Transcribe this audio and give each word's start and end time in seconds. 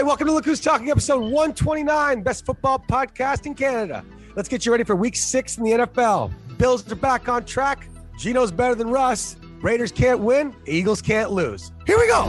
right, 0.00 0.06
welcome 0.06 0.26
to 0.26 0.32
Look 0.32 0.46
Who's 0.46 0.60
Talking, 0.60 0.90
episode 0.90 1.20
129, 1.20 2.22
best 2.22 2.46
football 2.46 2.78
podcast 2.78 3.44
in 3.44 3.54
Canada. 3.54 4.02
Let's 4.34 4.48
get 4.48 4.64
you 4.64 4.72
ready 4.72 4.84
for 4.84 4.96
week 4.96 5.14
six 5.14 5.58
in 5.58 5.64
the 5.64 5.72
NFL. 5.72 6.32
Bills 6.56 6.90
are 6.90 6.94
back 6.94 7.28
on 7.28 7.44
track. 7.44 7.86
Geno's 8.18 8.50
better 8.50 8.74
than 8.74 8.88
Russ. 8.88 9.36
Raiders 9.60 9.92
can't 9.92 10.20
win. 10.20 10.56
Eagles 10.64 11.02
can't 11.02 11.32
lose. 11.32 11.70
Here 11.86 11.98
we 11.98 12.06
go. 12.06 12.24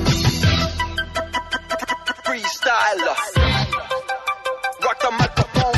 freestyler. 2.26 3.16
Rock 4.84 5.00
the 5.00 5.12
microphone. 5.18 5.74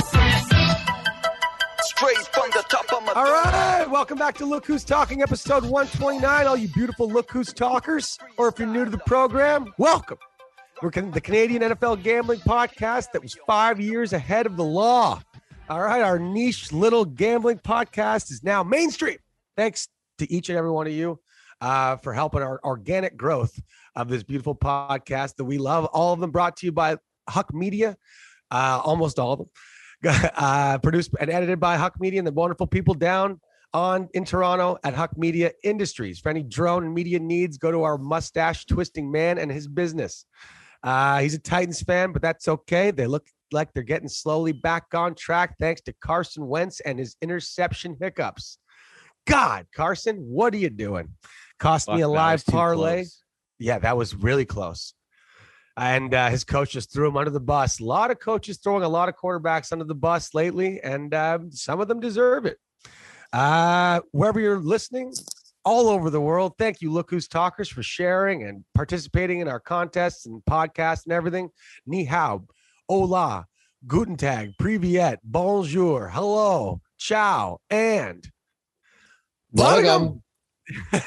Straight 1.83 2.17
from 2.17 2.49
the 2.53 2.63
top 2.69 2.91
of 2.91 3.03
my 3.05 3.13
All 3.13 3.31
right, 3.31 3.85
welcome 3.87 4.17
back 4.17 4.35
to 4.37 4.45
Look 4.45 4.65
Who's 4.65 4.83
Talking, 4.83 5.21
episode 5.21 5.61
129. 5.61 6.47
All 6.47 6.57
you 6.57 6.69
beautiful 6.69 7.07
Look 7.07 7.29
Who's 7.29 7.53
Talkers, 7.53 8.17
or 8.37 8.47
if 8.47 8.57
you're 8.57 8.67
new 8.67 8.83
to 8.83 8.89
the 8.89 8.97
program, 8.97 9.71
welcome. 9.77 10.17
We're 10.83 10.89
the 10.89 11.21
Canadian 11.21 11.61
NFL 11.61 12.03
gambling 12.03 12.41
podcast 12.41 13.13
that 13.13 13.21
was 13.21 13.37
five 13.47 13.79
years 13.79 14.11
ahead 14.11 14.45
of 14.45 14.57
the 14.57 14.65
law. 14.65 15.21
All 15.69 15.81
right, 15.81 16.01
our 16.01 16.19
niche 16.19 16.73
little 16.73 17.05
gambling 17.05 17.59
podcast 17.59 18.29
is 18.31 18.43
now 18.43 18.63
mainstream. 18.63 19.15
Thanks 19.55 19.87
to 20.17 20.29
each 20.29 20.49
and 20.49 20.57
every 20.57 20.71
one 20.71 20.85
of 20.85 20.91
you 20.91 21.21
uh, 21.61 21.95
for 21.95 22.11
helping 22.11 22.41
our 22.41 22.59
organic 22.65 23.15
growth 23.15 23.57
of 23.95 24.09
this 24.09 24.23
beautiful 24.23 24.55
podcast 24.55 25.37
that 25.37 25.45
we 25.45 25.57
love. 25.57 25.85
All 25.85 26.11
of 26.11 26.19
them 26.19 26.31
brought 26.31 26.57
to 26.57 26.65
you 26.65 26.73
by 26.73 26.97
Huck 27.29 27.53
Media, 27.53 27.95
uh, 28.51 28.81
almost 28.83 29.19
all 29.19 29.31
of 29.31 29.39
them. 29.39 29.49
uh, 30.35 30.79
produced 30.79 31.11
and 31.17 31.29
edited 31.29 31.61
by 31.61 31.77
Huck 31.77 31.93
Media 32.01 32.19
and 32.19 32.27
the 32.27 32.33
wonderful 32.33 32.67
people 32.67 32.93
down 32.93 33.39
on 33.73 34.09
in 34.13 34.25
Toronto 34.25 34.77
at 34.83 34.95
Huck 34.95 35.17
Media 35.17 35.53
Industries. 35.63 36.19
For 36.19 36.27
any 36.27 36.43
drone 36.43 36.93
media 36.93 37.19
needs, 37.19 37.57
go 37.57 37.71
to 37.71 37.83
our 37.83 37.97
mustache 37.97 38.65
twisting 38.65 39.09
man 39.09 39.37
and 39.37 39.49
his 39.49 39.65
business. 39.65 40.25
Uh, 40.83 41.19
he's 41.19 41.33
a 41.33 41.39
Titans 41.39 41.81
fan, 41.81 42.11
but 42.11 42.21
that's 42.21 42.47
okay. 42.47 42.91
They 42.91 43.07
look 43.07 43.25
like 43.51 43.73
they're 43.73 43.83
getting 43.83 44.09
slowly 44.09 44.51
back 44.51 44.93
on 44.93 45.15
track 45.15 45.55
thanks 45.59 45.81
to 45.81 45.93
Carson 45.93 46.47
Wentz 46.47 46.79
and 46.81 46.99
his 46.99 47.15
interception 47.21 47.95
hiccups. 47.99 48.57
God, 49.25 49.67
Carson, 49.73 50.17
what 50.17 50.53
are 50.53 50.57
you 50.57 50.69
doing? 50.69 51.09
Cost 51.59 51.87
me 51.87 52.01
a 52.01 52.07
live 52.07 52.45
parlay. 52.45 53.05
Yeah, 53.59 53.79
that 53.79 53.95
was 53.95 54.15
really 54.15 54.45
close. 54.45 54.93
And 55.77 56.13
uh, 56.13 56.29
his 56.29 56.43
coach 56.43 56.71
just 56.71 56.91
threw 56.91 57.07
him 57.07 57.17
under 57.17 57.31
the 57.31 57.39
bus. 57.39 57.79
A 57.79 57.85
lot 57.85 58.11
of 58.11 58.19
coaches 58.19 58.57
throwing 58.57 58.83
a 58.83 58.89
lot 58.89 59.09
of 59.09 59.15
quarterbacks 59.15 59.71
under 59.71 59.85
the 59.85 59.95
bus 59.95 60.33
lately, 60.33 60.81
and 60.81 61.13
um, 61.13 61.51
some 61.51 61.79
of 61.79 61.87
them 61.87 61.99
deserve 61.99 62.45
it. 62.45 62.57
Uh, 63.31 64.01
wherever 64.11 64.39
you're 64.39 64.59
listening, 64.59 65.13
all 65.65 65.89
over 65.89 66.09
the 66.09 66.21
world, 66.21 66.53
thank 66.57 66.81
you, 66.81 66.91
Look 66.91 67.09
Who's 67.09 67.27
Talkers, 67.27 67.69
for 67.69 67.83
sharing 67.83 68.43
and 68.43 68.63
participating 68.73 69.39
in 69.39 69.47
our 69.47 69.59
contests 69.59 70.25
and 70.25 70.41
podcasts 70.45 71.05
and 71.05 71.13
everything. 71.13 71.49
Ni 71.85 72.05
hao, 72.05 72.45
hola, 72.89 73.45
guten 73.87 74.15
tag, 74.15 74.53
privyet, 74.59 75.17
bonjour, 75.23 76.09
hello, 76.09 76.81
ciao, 76.97 77.59
and 77.69 78.29
Welcome. 79.53 80.23
uh, 80.93 81.03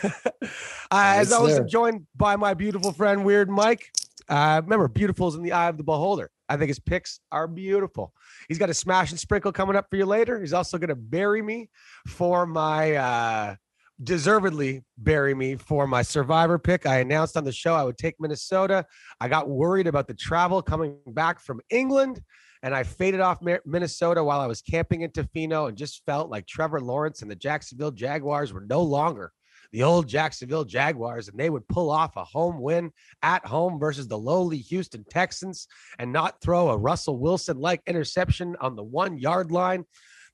as 0.91 1.32
always. 1.32 1.56
I'm 1.56 1.68
joined 1.68 2.06
by 2.14 2.36
my 2.36 2.54
beautiful 2.54 2.92
friend 2.92 3.24
Weird 3.24 3.50
Mike. 3.50 3.91
Uh, 4.28 4.60
remember, 4.62 4.86
beautiful 4.86 5.26
is 5.26 5.34
in 5.34 5.42
the 5.42 5.52
eye 5.52 5.68
of 5.68 5.76
the 5.76 5.82
beholder. 5.82 6.30
I 6.48 6.56
think 6.56 6.68
his 6.68 6.78
picks 6.78 7.18
are 7.32 7.48
beautiful. 7.48 8.12
He's 8.48 8.58
got 8.58 8.70
a 8.70 8.74
smash 8.74 9.10
and 9.10 9.18
sprinkle 9.18 9.50
coming 9.50 9.74
up 9.74 9.86
for 9.91 9.96
you 9.96 10.06
later. 10.06 10.41
He's 10.41 10.52
also 10.52 10.78
going 10.78 10.91
to 10.91 10.96
bury 10.96 11.42
me 11.42 11.70
for 12.06 12.46
my 12.46 12.94
uh, 12.94 13.54
deservedly 14.02 14.84
bury 14.98 15.34
me 15.34 15.56
for 15.56 15.86
my 15.86 16.02
survivor 16.02 16.58
pick. 16.58 16.86
I 16.86 16.98
announced 16.98 17.36
on 17.36 17.44
the 17.44 17.52
show 17.52 17.75
I 17.75 17.84
would 17.84 17.98
take 17.98 18.16
Minnesota. 18.20 18.84
I 19.20 19.28
got 19.28 19.48
worried 19.48 19.86
about 19.86 20.06
the 20.06 20.14
travel 20.14 20.62
coming 20.62 20.98
back 21.06 21.41
from 21.41 21.61
England, 21.70 22.20
and 22.62 22.75
I 22.75 22.83
faded 22.83 23.20
off 23.20 23.41
Minnesota 23.64 24.22
while 24.22 24.41
I 24.41 24.47
was 24.47 24.62
camping 24.62 25.03
in 25.03 25.11
Tofino 25.11 25.69
and 25.69 25.77
just 25.77 26.05
felt 26.05 26.30
like 26.30 26.47
Trevor 26.47 26.80
Lawrence 26.80 27.22
and 27.22 27.30
the 27.30 27.36
Jacksonville 27.36 27.91
Jaguars 27.91 28.53
were 28.53 28.66
no 28.69 28.82
longer 28.82 29.32
the 29.72 29.82
old 29.82 30.09
Jacksonville 30.09 30.65
Jaguars, 30.65 31.28
and 31.28 31.38
they 31.38 31.50
would 31.50 31.66
pull 31.69 31.91
off 31.91 32.16
a 32.16 32.25
home 32.25 32.60
win 32.60 32.93
at 33.22 33.44
home 33.44 33.78
versus 33.78 34.09
the 34.09 34.19
lowly 34.19 34.59
Houston 34.59 35.04
Texans 35.10 35.66
and 35.99 36.12
not 36.12 36.41
throw 36.41 36.70
a 36.70 36.76
Russell 36.76 37.19
Wilson 37.19 37.59
like 37.59 37.82
interception 37.87 38.56
on 38.60 38.76
the 38.76 38.82
one 38.82 39.19
yard 39.19 39.50
line 39.50 39.84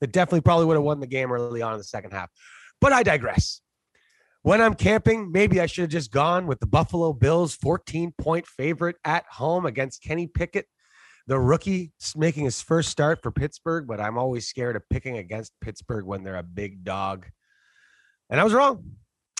that 0.00 0.12
definitely 0.12 0.42
probably 0.42 0.66
would 0.66 0.76
have 0.76 0.84
won 0.84 1.00
the 1.00 1.06
game 1.06 1.32
early 1.32 1.62
on 1.62 1.72
in 1.72 1.78
the 1.78 1.84
second 1.84 2.12
half. 2.12 2.30
But 2.80 2.92
I 2.92 3.02
digress. 3.02 3.61
When 4.42 4.60
I'm 4.60 4.74
camping, 4.74 5.30
maybe 5.30 5.60
I 5.60 5.66
should 5.66 5.82
have 5.82 5.90
just 5.90 6.10
gone 6.10 6.48
with 6.48 6.58
the 6.58 6.66
Buffalo 6.66 7.12
Bills 7.12 7.54
14 7.54 8.12
point 8.18 8.46
favorite 8.46 8.96
at 9.04 9.24
home 9.30 9.66
against 9.66 10.02
Kenny 10.02 10.26
Pickett, 10.26 10.66
the 11.28 11.38
rookie 11.38 11.92
making 12.16 12.44
his 12.44 12.60
first 12.60 12.88
start 12.88 13.22
for 13.22 13.30
Pittsburgh. 13.30 13.86
But 13.86 14.00
I'm 14.00 14.18
always 14.18 14.48
scared 14.48 14.74
of 14.74 14.82
picking 14.90 15.18
against 15.18 15.52
Pittsburgh 15.60 16.04
when 16.04 16.24
they're 16.24 16.36
a 16.36 16.42
big 16.42 16.82
dog. 16.82 17.26
And 18.30 18.40
I 18.40 18.44
was 18.44 18.52
wrong. 18.52 18.82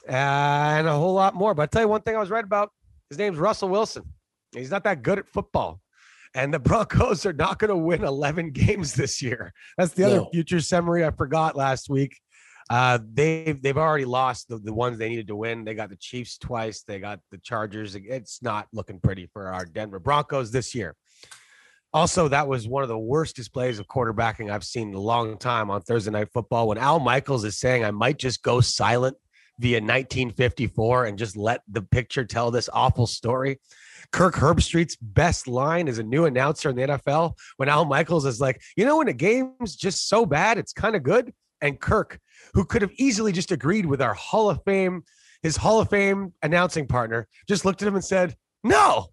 Uh, 0.09 0.13
and 0.13 0.87
a 0.87 0.93
whole 0.93 1.15
lot 1.15 1.35
more. 1.35 1.53
But 1.53 1.63
I'll 1.63 1.69
tell 1.69 1.83
you 1.83 1.89
one 1.89 2.03
thing 2.03 2.15
I 2.15 2.21
was 2.21 2.31
right 2.31 2.45
about. 2.45 2.71
His 3.11 3.19
name's 3.19 3.39
Russell 3.39 3.71
Wilson. 3.71 4.05
He's 4.55 4.71
not 4.71 4.85
that 4.85 5.03
good 5.03 5.19
at 5.19 5.29
football. 5.29 5.81
And 6.35 6.55
the 6.55 6.59
Broncos 6.61 7.27
are 7.27 7.33
not 7.33 7.59
going 7.59 7.71
to 7.71 7.77
win 7.77 8.05
11 8.05 8.53
games 8.53 8.95
this 8.95 9.21
year. 9.21 9.53
That's 9.77 9.95
the 9.95 10.05
other 10.05 10.25
future 10.33 10.61
summary 10.61 11.05
I 11.05 11.11
forgot 11.11 11.57
last 11.57 11.91
week. 11.91 12.21
Uh, 12.71 12.99
they've 13.13 13.61
they've 13.63 13.77
already 13.77 14.05
lost 14.05 14.49
the, 14.49 14.59
the 14.59 14.73
ones 14.73 14.99
they 14.99 15.09
needed 15.09 15.29
to 15.29 15.37
win. 15.37 15.65
They 15.65 15.75
got 15.75 15.91
the 15.91 15.97
Chiefs 15.97 16.39
twice. 16.39 16.83
They 16.83 16.99
got 16.99 17.21
the 17.31 17.39
Chargers. 17.39 17.95
It's 17.95 18.43
not 18.43 18.69
looking 18.73 19.01
pretty 19.01 19.29
for 19.33 19.49
our 19.49 19.65
Denver 19.65 19.99
Broncos 19.99 20.51
this 20.51 20.75
year. 20.75 20.95
Also, 21.95 22.29
that 22.29 22.49
was 22.49 22.67
one 22.67 22.83
of 22.83 22.89
the 22.89 22.99
worst 22.99 23.37
displays 23.37 23.79
of 23.79 23.87
quarterbacking 23.87 24.51
I've 24.51 24.65
seen 24.65 24.89
in 24.89 24.95
a 24.95 25.01
long 25.01 25.37
time 25.37 25.71
on 25.71 25.83
Thursday 25.83 26.11
Night 26.11 26.29
Football. 26.33 26.69
When 26.69 26.79
Al 26.79 27.01
Michaels 27.01 27.45
is 27.45 27.59
saying, 27.59 27.85
"I 27.85 27.91
might 27.91 28.19
just 28.19 28.43
go 28.43 28.61
silent 28.61 29.17
via 29.59 29.81
1954 29.81 31.05
and 31.05 31.19
just 31.19 31.37
let 31.37 31.61
the 31.69 31.83
picture 31.83 32.25
tell 32.25 32.51
this 32.51 32.71
awful 32.73 33.07
story." 33.07 33.61
Kirk 34.11 34.35
Herbstreit's 34.35 34.97
best 34.97 35.47
line 35.47 35.89
as 35.89 35.99
a 35.99 36.03
new 36.03 36.25
announcer 36.25 36.71
in 36.71 36.77
the 36.77 36.83
NFL 36.83 37.35
when 37.57 37.69
Al 37.69 37.85
Michaels 37.85 38.25
is 38.25 38.41
like, 38.41 38.61
"You 38.77 38.87
know, 38.87 38.99
when 38.99 39.09
a 39.09 39.13
game's 39.13 39.77
just 39.77 40.09
so 40.09 40.25
bad, 40.25 40.57
it's 40.57 40.73
kind 40.73 40.97
of 40.97 41.03
good." 41.03 41.33
And 41.63 41.81
Kirk, 41.81 42.19
who 42.53 42.65
could 42.67 42.83
have 42.83 42.93
easily 42.99 43.33
just 43.33 43.53
agreed 43.53 43.87
with 43.87 44.03
our 44.03 44.13
Hall 44.13 44.51
of 44.51 44.63
Fame, 44.65 45.05
his 45.43 45.57
Hall 45.57 45.81
of 45.81 45.89
Fame 45.89 46.35
announcing 46.43 46.87
partner, 46.87 47.27
just 47.49 47.65
looked 47.65 47.81
at 47.81 47.89
him 47.89 47.95
and 47.95 48.05
said, 48.05 48.37
"No," 48.63 49.07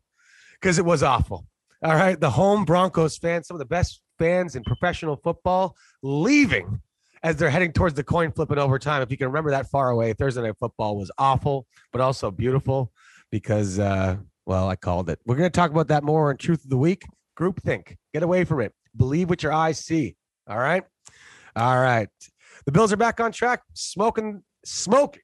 because 0.59 0.77
it 0.77 0.85
was 0.85 1.01
awful. 1.03 1.45
All 1.83 1.95
right. 1.95 2.19
The 2.19 2.31
home 2.31 2.65
Broncos 2.65 3.17
fans, 3.17 3.47
some 3.47 3.55
of 3.55 3.59
the 3.59 3.65
best 3.65 4.01
fans 4.17 4.55
in 4.55 4.63
professional 4.63 5.15
football, 5.15 5.77
leaving 6.03 6.81
as 7.23 7.37
they're 7.37 7.49
heading 7.49 7.71
towards 7.71 7.95
the 7.95 8.03
coin 8.03 8.31
flip 8.31 8.51
in 8.51 8.59
overtime. 8.59 9.01
If 9.01 9.11
you 9.11 9.17
can 9.17 9.27
remember 9.27 9.51
that 9.51 9.69
far 9.69 9.89
away, 9.89 10.13
Thursday 10.13 10.41
night 10.41 10.55
football 10.59 10.97
was 10.97 11.11
awful, 11.17 11.67
but 11.91 12.01
also 12.01 12.31
beautiful 12.31 12.91
because, 13.31 13.79
uh, 13.79 14.17
well, 14.45 14.67
I 14.67 14.75
called 14.75 15.09
it. 15.09 15.19
We're 15.25 15.35
going 15.35 15.49
to 15.49 15.55
talk 15.55 15.71
about 15.71 15.87
that 15.89 16.03
more 16.03 16.31
in 16.31 16.37
Truth 16.37 16.63
of 16.65 16.69
the 16.69 16.77
Week. 16.77 17.03
Groupthink. 17.37 17.95
Get 18.13 18.23
away 18.23 18.43
from 18.43 18.61
it. 18.61 18.73
Believe 18.95 19.29
what 19.29 19.43
your 19.43 19.53
eyes 19.53 19.79
see. 19.79 20.15
All 20.49 20.57
right. 20.57 20.83
All 21.55 21.79
right. 21.79 22.09
The 22.69 22.73
Bills 22.73 22.93
are 22.93 22.97
back 22.97 23.19
on 23.19 23.31
track, 23.31 23.63
smoking, 23.73 24.43
smoking. 24.63 25.23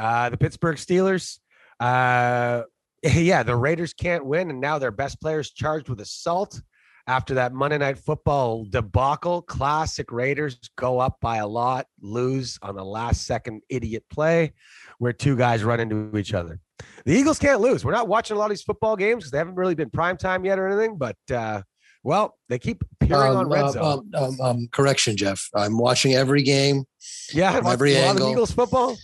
Uh, 0.00 0.30
the 0.30 0.36
Pittsburgh 0.36 0.74
Steelers. 0.74 1.38
Uh, 1.78 2.62
yeah, 3.04 3.44
the 3.44 3.54
Raiders 3.54 3.94
can't 3.94 4.26
win, 4.26 4.50
and 4.50 4.60
now 4.60 4.76
their 4.80 4.90
best 4.90 5.20
players 5.20 5.52
charged 5.52 5.88
with 5.88 6.00
assault 6.00 6.60
after 7.06 7.34
that 7.34 7.52
Monday 7.52 7.78
Night 7.78 7.98
Football 7.98 8.64
debacle. 8.68 9.42
Classic 9.42 10.10
Raiders 10.10 10.58
go 10.76 10.98
up 10.98 11.18
by 11.20 11.36
a 11.36 11.46
lot, 11.46 11.86
lose 12.00 12.58
on 12.62 12.74
the 12.74 12.84
last 12.84 13.28
second 13.28 13.62
idiot 13.68 14.02
play 14.10 14.52
where 14.98 15.12
two 15.12 15.36
guys 15.36 15.62
run 15.62 15.78
into 15.78 16.16
each 16.16 16.34
other. 16.34 16.58
The 17.04 17.12
Eagles 17.12 17.38
can't 17.38 17.60
lose. 17.60 17.84
We're 17.84 17.92
not 17.92 18.08
watching 18.08 18.34
a 18.36 18.40
lot 18.40 18.46
of 18.46 18.50
these 18.50 18.64
football 18.64 18.96
games 18.96 19.22
because 19.22 19.30
they 19.30 19.38
haven't 19.38 19.54
really 19.54 19.76
been 19.76 19.90
prime 19.90 20.16
time 20.16 20.44
yet 20.44 20.58
or 20.58 20.66
anything, 20.66 20.98
but 20.98 21.16
uh, 21.32 21.62
well, 22.02 22.36
they 22.48 22.58
keep 22.58 22.82
appearing 23.00 23.36
on 23.36 23.46
Um, 23.46 23.52
red 23.52 23.64
um, 23.64 23.72
zone. 23.72 24.10
um, 24.14 24.22
um, 24.24 24.40
um, 24.40 24.68
correction, 24.72 25.16
Jeff. 25.16 25.48
I'm 25.54 25.78
watching 25.78 26.14
every 26.14 26.42
game, 26.42 26.84
yeah, 27.32 27.60
every 27.64 27.94
a 27.94 28.00
lot 28.00 28.04
of 28.04 28.10
angle. 28.16 28.32
Eagles 28.32 28.52
football. 28.52 28.96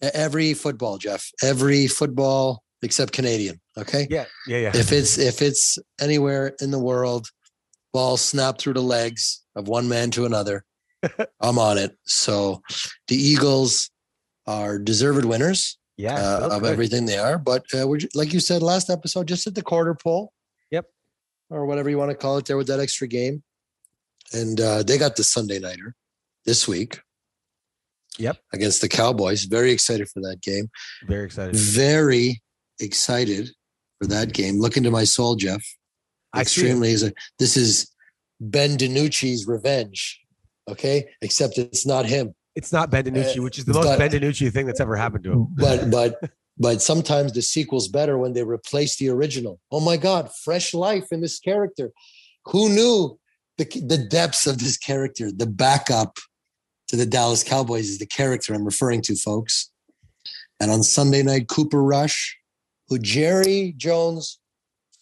every 0.00 0.54
football, 0.54 0.98
Jeff. 0.98 1.30
Every 1.42 1.86
football 1.86 2.62
except 2.82 3.12
Canadian. 3.12 3.60
Okay. 3.76 4.06
Yeah, 4.10 4.24
yeah, 4.46 4.58
yeah. 4.58 4.72
If 4.74 4.92
it's 4.92 5.18
if 5.18 5.42
it's 5.42 5.78
anywhere 6.00 6.54
in 6.60 6.70
the 6.70 6.78
world, 6.78 7.28
ball 7.92 8.16
snapped 8.16 8.60
through 8.60 8.74
the 8.74 8.82
legs 8.82 9.42
of 9.54 9.68
one 9.68 9.88
man 9.88 10.10
to 10.12 10.24
another, 10.24 10.64
I'm 11.40 11.58
on 11.58 11.78
it. 11.78 11.96
So 12.06 12.62
the 13.08 13.16
Eagles 13.16 13.90
are 14.46 14.78
deserved 14.78 15.24
winners 15.24 15.78
yeah, 15.96 16.14
uh, 16.14 16.48
of 16.52 16.62
good. 16.62 16.72
everything 16.72 17.06
they 17.06 17.18
are. 17.18 17.38
But 17.38 17.64
uh, 17.78 17.86
we're 17.86 18.00
like 18.14 18.32
you 18.32 18.40
said 18.40 18.62
last 18.62 18.88
episode, 18.90 19.28
just 19.28 19.46
at 19.46 19.54
the 19.54 19.62
quarter 19.62 19.94
pole. 19.94 20.32
Or 21.50 21.66
whatever 21.66 21.88
you 21.88 21.98
want 21.98 22.10
to 22.10 22.16
call 22.16 22.36
it 22.38 22.46
there 22.46 22.56
with 22.56 22.66
that 22.66 22.80
extra 22.80 23.06
game. 23.08 23.42
And 24.32 24.60
uh, 24.60 24.82
they 24.82 24.98
got 24.98 25.16
the 25.16 25.24
Sunday 25.24 25.58
nighter 25.58 25.94
this 26.44 26.68
week. 26.68 27.00
Yep. 28.18 28.36
Against 28.52 28.80
the 28.80 28.88
Cowboys. 28.88 29.44
Very 29.44 29.70
excited 29.70 30.08
for 30.08 30.20
that 30.20 30.42
game. 30.42 30.68
Very 31.06 31.24
excited. 31.24 31.56
Very 31.56 32.42
excited 32.80 33.50
for 34.00 34.08
that 34.08 34.32
game. 34.32 34.60
Look 34.60 34.76
into 34.76 34.90
my 34.90 35.04
soul, 35.04 35.36
Jeff. 35.36 35.62
I. 36.34 36.42
Extremely 36.42 36.90
is 36.90 37.02
a 37.02 37.12
this 37.38 37.56
is 37.56 37.90
Ben 38.40 38.76
DiNucci's 38.76 39.46
revenge. 39.46 40.20
Okay, 40.68 41.08
except 41.22 41.56
it's 41.56 41.86
not 41.86 42.04
him. 42.06 42.34
It's 42.54 42.72
not 42.72 42.90
Ben 42.90 43.04
DiNucci, 43.04 43.38
Uh, 43.38 43.42
which 43.42 43.58
is 43.58 43.64
the 43.64 43.72
most 43.72 43.84
but- 43.84 43.98
Ben 43.98 44.10
DiNucci 44.10 44.52
thing 44.52 44.66
that's 44.66 44.80
ever 44.80 44.96
happened 44.96 45.24
to 45.24 45.32
him. 45.32 45.46
But 45.56 45.90
but 45.90 46.20
but 46.58 46.82
sometimes 46.82 47.32
the 47.32 47.42
sequel's 47.42 47.88
better 47.88 48.18
when 48.18 48.32
they 48.32 48.42
replace 48.42 48.96
the 48.96 49.08
original. 49.08 49.60
Oh 49.70 49.80
my 49.80 49.96
God, 49.96 50.30
fresh 50.44 50.74
life 50.74 51.06
in 51.12 51.20
this 51.20 51.38
character. 51.38 51.92
Who 52.46 52.68
knew 52.68 53.18
the 53.58 53.64
the 53.64 53.98
depths 53.98 54.46
of 54.46 54.58
this 54.58 54.76
character? 54.76 55.30
The 55.30 55.46
backup 55.46 56.16
to 56.88 56.96
the 56.96 57.06
Dallas 57.06 57.44
Cowboys 57.44 57.88
is 57.88 57.98
the 57.98 58.06
character 58.06 58.54
I'm 58.54 58.64
referring 58.64 59.02
to, 59.02 59.14
folks. 59.14 59.70
And 60.60 60.70
on 60.70 60.82
Sunday 60.82 61.22
night, 61.22 61.48
Cooper 61.48 61.82
Rush, 61.82 62.36
who 62.88 62.98
Jerry 62.98 63.74
Jones 63.76 64.40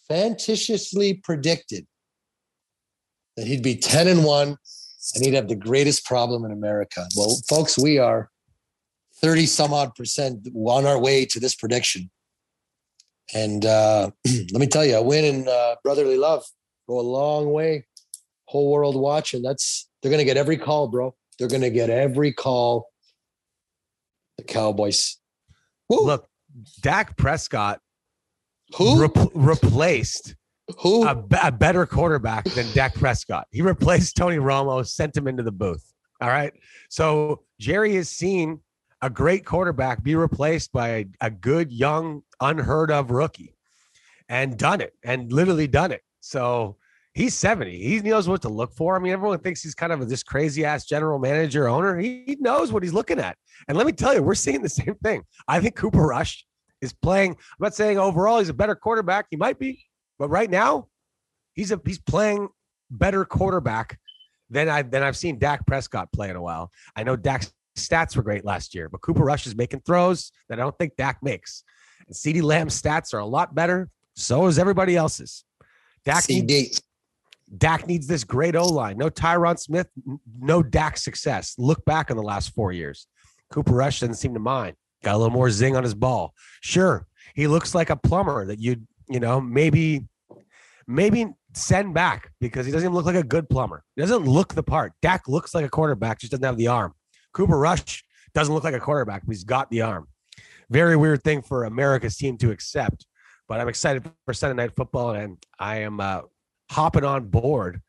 fantasticiously 0.07 1.15
predicted 1.15 1.87
that 3.35 3.47
he'd 3.47 3.63
be 3.63 3.75
10 3.75 4.07
and 4.07 4.23
1 4.23 4.57
and 5.15 5.25
he'd 5.25 5.33
have 5.33 5.47
the 5.47 5.55
greatest 5.55 6.05
problem 6.05 6.43
in 6.45 6.51
America. 6.51 7.07
Well, 7.15 7.37
folks, 7.47 7.77
we 7.77 7.97
are 7.97 8.29
30 9.21 9.45
some 9.45 9.73
odd 9.73 9.95
percent 9.95 10.47
on 10.53 10.85
our 10.85 10.99
way 10.99 11.25
to 11.25 11.39
this 11.39 11.55
prediction. 11.55 12.09
And 13.33 13.65
uh, 13.65 14.11
let 14.25 14.59
me 14.59 14.67
tell 14.67 14.85
you, 14.85 14.97
a 14.97 15.01
win 15.01 15.25
in 15.25 15.47
uh, 15.47 15.75
brotherly 15.83 16.17
love 16.17 16.43
go 16.87 16.99
a 16.99 17.01
long 17.01 17.51
way. 17.51 17.85
Whole 18.45 18.71
world 18.71 18.95
watching. 18.95 19.41
That's 19.41 19.89
they're 20.01 20.11
gonna 20.11 20.23
get 20.23 20.37
every 20.37 20.57
call, 20.57 20.87
bro. 20.87 21.13
They're 21.37 21.49
gonna 21.49 21.69
get 21.69 21.89
every 21.89 22.31
call. 22.31 22.87
The 24.37 24.43
Cowboys. 24.43 25.17
Woo. 25.89 26.05
Look, 26.05 26.27
Dak 26.81 27.17
Prescott 27.17 27.81
who 28.75 29.01
rep- 29.01 29.31
replaced 29.33 30.35
who 30.79 31.05
a, 31.05 31.23
a 31.43 31.51
better 31.51 31.85
quarterback 31.85 32.43
than 32.45 32.65
Dak 32.73 32.93
Prescott. 32.95 33.47
He 33.51 33.61
replaced 33.61 34.17
Tony 34.17 34.37
Romo, 34.37 34.85
sent 34.85 35.15
him 35.15 35.27
into 35.27 35.43
the 35.43 35.51
booth. 35.51 35.93
All 36.21 36.29
right. 36.29 36.53
So 36.89 37.43
Jerry 37.59 37.95
has 37.95 38.09
seen 38.09 38.59
a 39.01 39.09
great 39.09 39.45
quarterback 39.45 40.03
be 40.03 40.15
replaced 40.15 40.71
by 40.71 40.87
a, 40.89 41.05
a 41.21 41.29
good, 41.29 41.71
young, 41.71 42.23
unheard 42.41 42.91
of 42.91 43.11
rookie 43.11 43.55
and 44.29 44.57
done 44.57 44.81
it 44.81 44.93
and 45.03 45.31
literally 45.31 45.67
done 45.67 45.91
it. 45.91 46.01
So 46.19 46.77
he's 47.13 47.35
70. 47.35 47.77
He 47.77 47.99
knows 48.01 48.27
what 48.27 48.41
to 48.43 48.49
look 48.49 48.73
for. 48.73 48.95
I 48.95 48.99
mean, 48.99 49.13
everyone 49.13 49.39
thinks 49.39 49.61
he's 49.61 49.75
kind 49.75 49.93
of 49.93 50.07
this 50.09 50.23
crazy 50.23 50.65
ass 50.65 50.85
general 50.85 51.19
manager 51.19 51.67
owner. 51.67 51.97
He, 51.97 52.23
he 52.25 52.37
knows 52.39 52.71
what 52.71 52.83
he's 52.83 52.93
looking 52.93 53.19
at. 53.19 53.37
And 53.67 53.77
let 53.77 53.87
me 53.87 53.93
tell 53.93 54.13
you, 54.13 54.21
we're 54.21 54.35
seeing 54.35 54.61
the 54.61 54.69
same 54.69 54.95
thing. 55.03 55.23
I 55.47 55.59
think 55.59 55.75
Cooper 55.75 56.01
Rush 56.01 56.45
is 56.81 56.93
playing. 56.93 57.31
I'm 57.31 57.37
not 57.59 57.75
saying 57.75 57.97
overall 57.97 58.39
he's 58.39 58.49
a 58.49 58.53
better 58.53 58.75
quarterback. 58.75 59.27
He 59.29 59.37
might 59.37 59.59
be, 59.59 59.85
but 60.19 60.29
right 60.29 60.49
now, 60.49 60.87
he's 61.53 61.71
a 61.71 61.81
he's 61.85 61.99
playing 61.99 62.49
better 62.89 63.25
quarterback 63.25 63.99
than 64.49 64.69
I 64.69 64.83
than 64.83 65.03
I've 65.03 65.17
seen 65.17 65.39
Dak 65.39 65.65
Prescott 65.65 66.11
play 66.13 66.29
in 66.29 66.35
a 66.35 66.41
while. 66.41 66.71
I 66.95 67.03
know 67.03 67.15
Dak's 67.15 67.51
stats 67.77 68.15
were 68.15 68.23
great 68.23 68.45
last 68.45 68.75
year, 68.75 68.89
but 68.89 69.01
Cooper 69.01 69.23
Rush 69.23 69.47
is 69.47 69.55
making 69.55 69.81
throws 69.81 70.31
that 70.49 70.59
I 70.59 70.63
don't 70.63 70.77
think 70.77 70.95
Dak 70.95 71.21
makes. 71.21 71.63
And 72.07 72.15
CeeDee 72.15 72.41
Lamb's 72.41 72.79
stats 72.79 73.13
are 73.13 73.19
a 73.19 73.25
lot 73.25 73.55
better. 73.55 73.89
So 74.15 74.47
is 74.47 74.57
everybody 74.57 74.95
else's. 74.95 75.43
Dak 76.05 76.27
needs, 76.29 76.81
Dak 77.57 77.87
needs 77.87 78.07
this 78.07 78.23
great 78.23 78.55
O 78.55 78.65
line. 78.65 78.97
No 78.97 79.09
Tyron 79.09 79.59
Smith, 79.59 79.87
no 80.39 80.63
Dak 80.63 80.97
success. 80.97 81.55
Look 81.57 81.83
back 81.85 82.09
on 82.09 82.17
the 82.17 82.23
last 82.23 82.53
four 82.53 82.71
years. 82.71 83.07
Cooper 83.51 83.73
Rush 83.73 83.99
doesn't 83.99 84.15
seem 84.15 84.33
to 84.33 84.39
mind. 84.39 84.75
Got 85.03 85.15
a 85.15 85.17
little 85.17 85.33
more 85.33 85.49
zing 85.51 85.75
on 85.75 85.83
his 85.83 85.93
ball. 85.93 86.33
Sure, 86.61 87.07
he 87.35 87.47
looks 87.47 87.75
like 87.75 87.89
a 87.89 87.95
plumber 87.95 88.45
that 88.45 88.59
you'd, 88.59 88.85
you 89.09 89.19
know 89.19 89.39
maybe 89.39 90.05
maybe 90.87 91.27
send 91.53 91.93
back 91.93 92.31
because 92.39 92.65
he 92.65 92.71
doesn't 92.71 92.85
even 92.85 92.95
look 92.95 93.05
like 93.05 93.15
a 93.15 93.23
good 93.23 93.49
plumber. 93.49 93.83
He 93.95 94.01
doesn't 94.01 94.25
look 94.25 94.53
the 94.53 94.63
part. 94.63 94.93
Dak 95.01 95.27
looks 95.27 95.53
like 95.53 95.65
a 95.65 95.69
quarterback, 95.69 96.19
just 96.19 96.31
doesn't 96.31 96.43
have 96.43 96.57
the 96.57 96.67
arm. 96.67 96.93
Cooper 97.37 97.59
Rush 97.59 98.03
doesn't 98.33 98.53
look 98.53 98.63
like 98.63 98.73
a 98.73 98.79
quarterback, 98.79 99.23
but 99.23 99.31
he's 99.31 99.43
got 99.43 99.69
the 99.69 99.83
arm. 99.83 100.07
Very 100.71 100.97
weird 100.97 101.23
thing 101.23 101.43
for 101.43 101.65
America's 101.65 102.17
team 102.17 102.35
to 102.39 102.49
accept. 102.49 103.05
But 103.47 103.61
I'm 103.61 103.69
excited 103.69 104.09
for 104.25 104.33
Sunday 104.33 104.61
night 104.61 104.75
football, 104.75 105.11
and 105.11 105.37
I 105.59 105.77
am 105.81 105.99
uh, 105.99 106.21
hopping 106.71 107.03
on 107.03 107.27
board. 107.27 107.81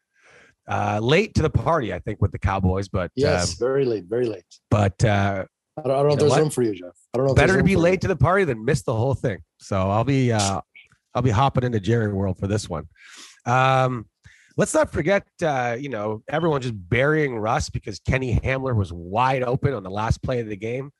Uh, 0.68 1.00
late 1.02 1.34
to 1.34 1.42
the 1.42 1.48
party, 1.48 1.94
I 1.94 1.98
think, 1.98 2.20
with 2.20 2.30
the 2.30 2.38
Cowboys, 2.38 2.88
but 2.88 3.10
Yes, 3.16 3.54
uh, 3.54 3.64
very 3.64 3.86
late, 3.86 4.04
very 4.04 4.26
late. 4.26 4.44
but 4.70 5.02
uh, 5.02 5.46
I 5.78 5.80
don't, 5.80 5.90
I 5.90 5.94
don't 5.94 6.08
know 6.08 6.12
if 6.12 6.18
there's 6.18 6.30
what? 6.30 6.40
room 6.40 6.50
for 6.50 6.62
you, 6.62 6.74
Jeff. 6.74 6.92
I 7.14 7.16
don't 7.16 7.26
know. 7.26 7.32
If 7.32 7.36
better 7.36 7.56
to 7.56 7.64
be 7.64 7.74
late 7.74 8.02
to 8.02 8.08
the 8.08 8.16
party 8.16 8.44
than 8.44 8.62
miss 8.62 8.82
the 8.82 8.94
whole 8.94 9.14
thing. 9.14 9.38
So 9.60 9.90
I'll 9.90 10.04
be 10.04 10.30
uh 10.30 10.60
I'll 11.14 11.22
be 11.22 11.30
hopping 11.30 11.64
into 11.64 11.80
Jerry 11.80 12.12
World 12.12 12.38
for 12.38 12.46
this 12.46 12.68
one. 12.68 12.86
Um 13.46 14.06
let's 14.58 14.74
not 14.74 14.92
forget 14.92 15.26
uh, 15.42 15.76
you 15.78 15.88
know, 15.88 16.22
everyone 16.28 16.60
just 16.60 16.74
burying 16.76 17.38
Russ 17.38 17.70
because 17.70 18.00
Kenny 18.00 18.34
Hamler 18.34 18.76
was 18.76 18.92
wide 18.92 19.42
open 19.42 19.72
on 19.72 19.84
the 19.84 19.90
last 19.90 20.22
play 20.22 20.40
of 20.40 20.48
the 20.48 20.56
game. 20.56 20.90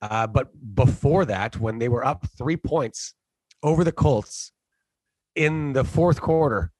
Uh, 0.00 0.26
but 0.26 0.48
before 0.74 1.24
that, 1.26 1.56
when 1.60 1.78
they 1.78 1.88
were 1.88 2.04
up 2.04 2.26
three 2.36 2.56
points 2.56 3.14
over 3.62 3.84
the 3.84 3.92
Colts 3.92 4.50
in 5.36 5.74
the 5.74 5.84
fourth 5.84 6.20
quarter, 6.20 6.72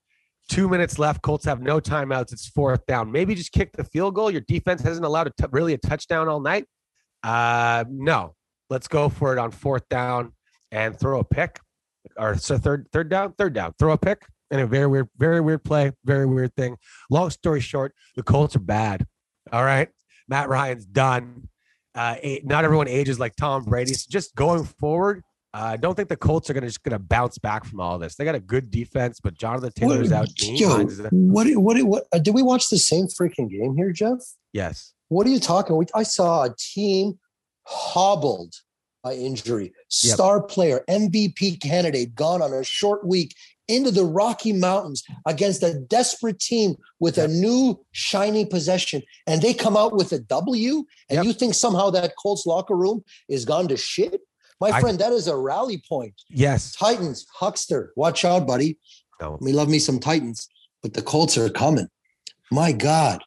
two 0.48 0.68
minutes 0.68 0.98
left. 0.98 1.22
Colts 1.22 1.44
have 1.44 1.60
no 1.60 1.78
timeouts. 1.78 2.32
It's 2.32 2.48
fourth 2.48 2.84
down. 2.86 3.12
Maybe 3.12 3.36
just 3.36 3.52
kick 3.52 3.76
the 3.76 3.84
field 3.84 4.14
goal. 4.14 4.30
Your 4.30 4.40
defense 4.40 4.82
hasn't 4.82 5.06
allowed 5.06 5.28
a 5.28 5.32
t- 5.38 5.46
really 5.52 5.74
a 5.74 5.78
touchdown 5.78 6.28
all 6.28 6.40
night. 6.40 6.64
Uh, 7.22 7.84
no, 7.88 8.34
let's 8.70 8.88
go 8.88 9.08
for 9.08 9.32
it 9.32 9.38
on 9.38 9.52
fourth 9.52 9.88
down 9.88 10.32
and 10.72 10.98
throw 10.98 11.20
a 11.20 11.24
pick 11.24 11.60
or 12.16 12.36
so 12.36 12.58
third 12.58 12.88
third 12.92 13.08
down 13.08 13.32
third 13.34 13.52
down 13.52 13.72
throw 13.78 13.92
a 13.92 13.98
pick 13.98 14.26
and 14.52 14.60
a 14.60 14.66
very 14.66 14.86
weird 14.86 15.08
very 15.18 15.40
weird 15.40 15.64
play 15.64 15.90
very 16.04 16.26
weird 16.26 16.54
thing 16.54 16.76
long 17.10 17.30
story 17.30 17.60
short 17.60 17.92
the 18.14 18.22
colts 18.22 18.54
are 18.54 18.60
bad 18.60 19.04
all 19.50 19.64
right 19.64 19.88
matt 20.28 20.48
ryan's 20.48 20.86
done 20.86 21.48
uh 21.96 22.16
not 22.44 22.64
everyone 22.64 22.86
ages 22.86 23.18
like 23.18 23.34
tom 23.34 23.64
brady 23.64 23.94
so 23.94 24.06
just 24.08 24.34
going 24.36 24.62
forward 24.62 25.24
uh, 25.54 25.72
I 25.72 25.76
don't 25.76 25.94
think 25.94 26.08
the 26.08 26.16
Colts 26.16 26.48
are 26.48 26.54
gonna 26.54 26.66
just 26.66 26.82
gonna 26.82 26.98
bounce 26.98 27.36
back 27.36 27.66
from 27.66 27.78
all 27.78 27.98
this. 27.98 28.14
They 28.14 28.24
got 28.24 28.34
a 28.34 28.40
good 28.40 28.70
defense, 28.70 29.20
but 29.20 29.34
Jonathan 29.34 29.70
Taylor's 29.72 30.10
out. 30.10 30.28
Dean 30.34 30.56
Yo, 30.56 30.86
what? 31.10 31.46
What? 31.56 31.82
What? 31.82 32.04
Uh, 32.10 32.18
did 32.20 32.32
we 32.32 32.42
watch 32.42 32.70
the 32.70 32.78
same 32.78 33.06
freaking 33.06 33.50
game 33.50 33.76
here, 33.76 33.92
Jeff? 33.92 34.18
yes, 34.54 34.94
What 35.08 35.26
are 35.26 35.30
you 35.30 35.38
talking? 35.38 35.76
We, 35.76 35.84
I 35.94 36.04
saw 36.04 36.44
a 36.44 36.54
team 36.58 37.18
hobbled 37.66 38.54
by 39.04 39.12
injury. 39.14 39.74
Yep. 40.02 40.14
Star 40.14 40.42
player, 40.42 40.84
MVP 40.88 41.60
candidate, 41.60 42.14
gone 42.14 42.40
on 42.40 42.54
a 42.54 42.64
short 42.64 43.06
week 43.06 43.34
into 43.72 43.90
the 43.90 44.04
Rocky 44.04 44.52
Mountains 44.52 45.02
against 45.26 45.62
a 45.62 45.74
desperate 45.74 46.38
team 46.38 46.76
with 47.00 47.16
Yep. 47.16 47.30
a 47.30 47.32
new 47.32 47.80
shiny 47.92 48.44
possession, 48.44 49.02
and 49.26 49.40
they 49.42 49.54
come 49.54 49.76
out 49.76 49.94
with 49.94 50.12
a 50.12 50.18
W. 50.18 50.84
And 51.08 51.16
Yep. 51.16 51.24
you 51.24 51.32
think 51.32 51.54
somehow 51.54 51.90
that 51.90 52.14
Colts 52.22 52.44
locker 52.46 52.76
room 52.76 53.02
is 53.28 53.44
gone 53.44 53.68
to 53.68 53.76
shit? 53.76 54.20
My 54.60 54.70
I- 54.70 54.80
friend, 54.80 54.98
that 54.98 55.12
is 55.12 55.26
a 55.26 55.36
rally 55.36 55.82
point. 55.88 56.14
yes, 56.30 56.72
Titans, 56.76 57.26
Huckster, 57.34 57.92
watch 57.96 58.24
out, 58.24 58.46
buddy. 58.46 58.78
no, 59.20 59.38
We 59.40 59.52
love 59.52 59.68
me 59.68 59.78
some 59.78 59.98
Titans, 60.00 60.48
but 60.82 60.94
the 60.94 61.02
Colts 61.02 61.36
are 61.38 61.48
coming. 61.48 61.88
My 62.50 62.72
God. 62.72 63.22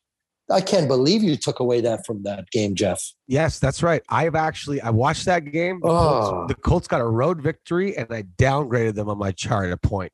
I 0.52 0.62
can't 0.62 0.88
believe 0.88 1.24
you 1.24 1.38
took 1.38 1.60
away 1.60 1.82
that 1.82 2.06
from 2.06 2.22
that 2.24 2.52
game, 2.52 2.76
Jeff. 2.76 3.02
Yes, 3.28 3.58
that's 3.58 3.82
right. 3.82 4.04
I've 4.10 4.36
actually 4.36 4.80
I 4.80 4.92
watched 4.92 5.26
that 5.26 5.40
game. 5.52 5.80
The, 5.82 5.88
Oh. 5.88 5.98
Colts, 5.98 6.30
ah. 6.32 6.46
the 6.48 6.54
Colts 6.56 6.88
got 6.88 7.02
a 7.02 7.06
road 7.08 7.42
victory, 7.42 7.98
and 7.98 8.14
I 8.14 8.24
downgraded 8.38 8.94
them 8.94 9.10
on 9.10 9.18
my 9.18 9.32
chart 9.32 9.72
a 9.72 9.78
point. 9.78 10.12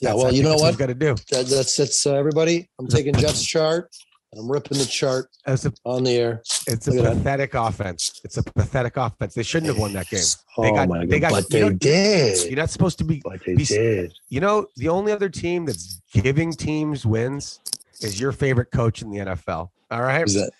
Yeah, 0.00 0.08
That's- 0.10 0.20
I 0.20 0.24
well, 0.24 0.34
you 0.34 0.42
know 0.42 0.56
what? 0.56 0.76
Got 0.78 0.86
to 0.86 0.94
do. 0.94 1.14
That, 1.30 1.46
that's 1.46 1.76
that's 1.76 2.06
uh, 2.06 2.14
everybody. 2.14 2.68
I'm 2.78 2.88
taking 2.88 3.14
Jeff's 3.14 3.44
chart 3.54 3.90
I'm 4.36 4.50
ripping 4.50 4.78
the 4.78 4.84
chart 4.84 5.28
It's 5.46 5.64
a 5.64 5.72
on 5.84 6.02
the 6.02 6.10
air. 6.10 6.42
it's 6.66 6.88
a 6.88 6.90
Look 6.90 7.04
that. 7.04 7.16
pathetic 7.18 7.54
offense. 7.54 8.20
It's 8.24 8.36
a 8.36 8.42
pathetic 8.42 8.96
offense. 8.96 9.32
They 9.34 9.44
shouldn't 9.44 9.68
have 9.70 9.78
won 9.78 9.92
that 9.92 10.08
game. 10.08 10.24
They 10.58 10.70
oh 10.70 10.74
got- 10.74 10.88
my 10.88 11.06
they 11.06 11.20
God, 11.20 11.30
got- 11.30 11.42
but 11.42 11.50
they 11.50 11.60
know- 11.60 11.70
did. 11.70 12.44
You're 12.48 12.56
not 12.56 12.70
supposed 12.70 12.98
to 12.98 13.04
be. 13.04 13.22
But 13.24 13.44
they 13.46 13.54
be- 13.54 13.64
did. 13.64 14.12
You 14.28 14.40
know, 14.40 14.66
the 14.76 14.88
only 14.88 15.12
other 15.12 15.28
team 15.28 15.66
that's 15.66 16.00
giving 16.12 16.50
teams 16.52 17.06
wins 17.06 17.60
is 18.00 18.18
your 18.18 18.32
favorite 18.32 18.72
coach 18.72 19.02
in 19.02 19.10
the 19.12 19.18
NFL. 19.18 19.70
All 19.92 20.02
right, 20.02 20.26
that 20.26 20.50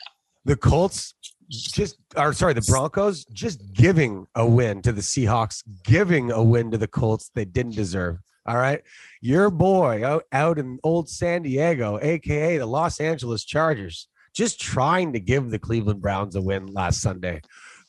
the 0.45 0.55
Colts 0.55 1.15
just 1.49 1.97
or 2.17 2.33
sorry, 2.33 2.53
the 2.55 2.63
Broncos 2.63 3.25
just 3.33 3.73
giving 3.73 4.29
a 4.37 4.47
win 4.47 4.83
to 4.83 4.93
the 4.93 5.01
Seahawks, 5.01 5.65
giving 5.83 6.31
a 6.31 6.41
win 6.45 6.71
to 6.71 6.79
the 6.79 6.87
Colts 6.87 7.33
they 7.35 7.45
didn't 7.45 7.75
deserve. 7.75 8.19
All 8.47 8.57
right. 8.57 8.83
Your 9.21 9.51
boy 9.51 10.05
out, 10.05 10.25
out 10.33 10.59
in 10.59 10.79
old 10.83 11.09
San 11.09 11.43
Diego, 11.43 11.99
aka 12.03 12.59
the 12.59 12.67
Los 12.67 13.01
Angeles 13.01 13.45
Chargers, 13.45 14.09
just 14.35 14.61
trying 14.61 15.13
to 15.15 15.21
give 15.21 15.51
the 15.51 15.59
Cleveland 15.59 16.03
Browns 16.03 16.37
a 16.37 16.43
win 16.43 16.67
last 16.67 17.01
Sunday. 17.01 17.41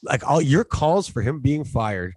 Like 0.02 0.28
all 0.28 0.42
your 0.42 0.64
calls 0.64 1.08
for 1.08 1.22
him 1.22 1.40
being 1.42 1.66
fired 1.66 2.14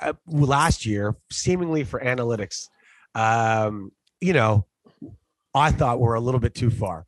uh, 0.00 0.12
last 0.26 0.86
year, 0.86 1.16
seemingly 1.30 1.82
for 1.82 2.00
analytics, 2.00 2.68
um, 3.14 3.90
you 4.20 4.32
know, 4.32 4.66
I 5.54 5.72
thought 5.72 6.00
were 6.00 6.14
a 6.14 6.20
little 6.20 6.40
bit 6.40 6.54
too 6.54 6.70
far. 6.70 7.06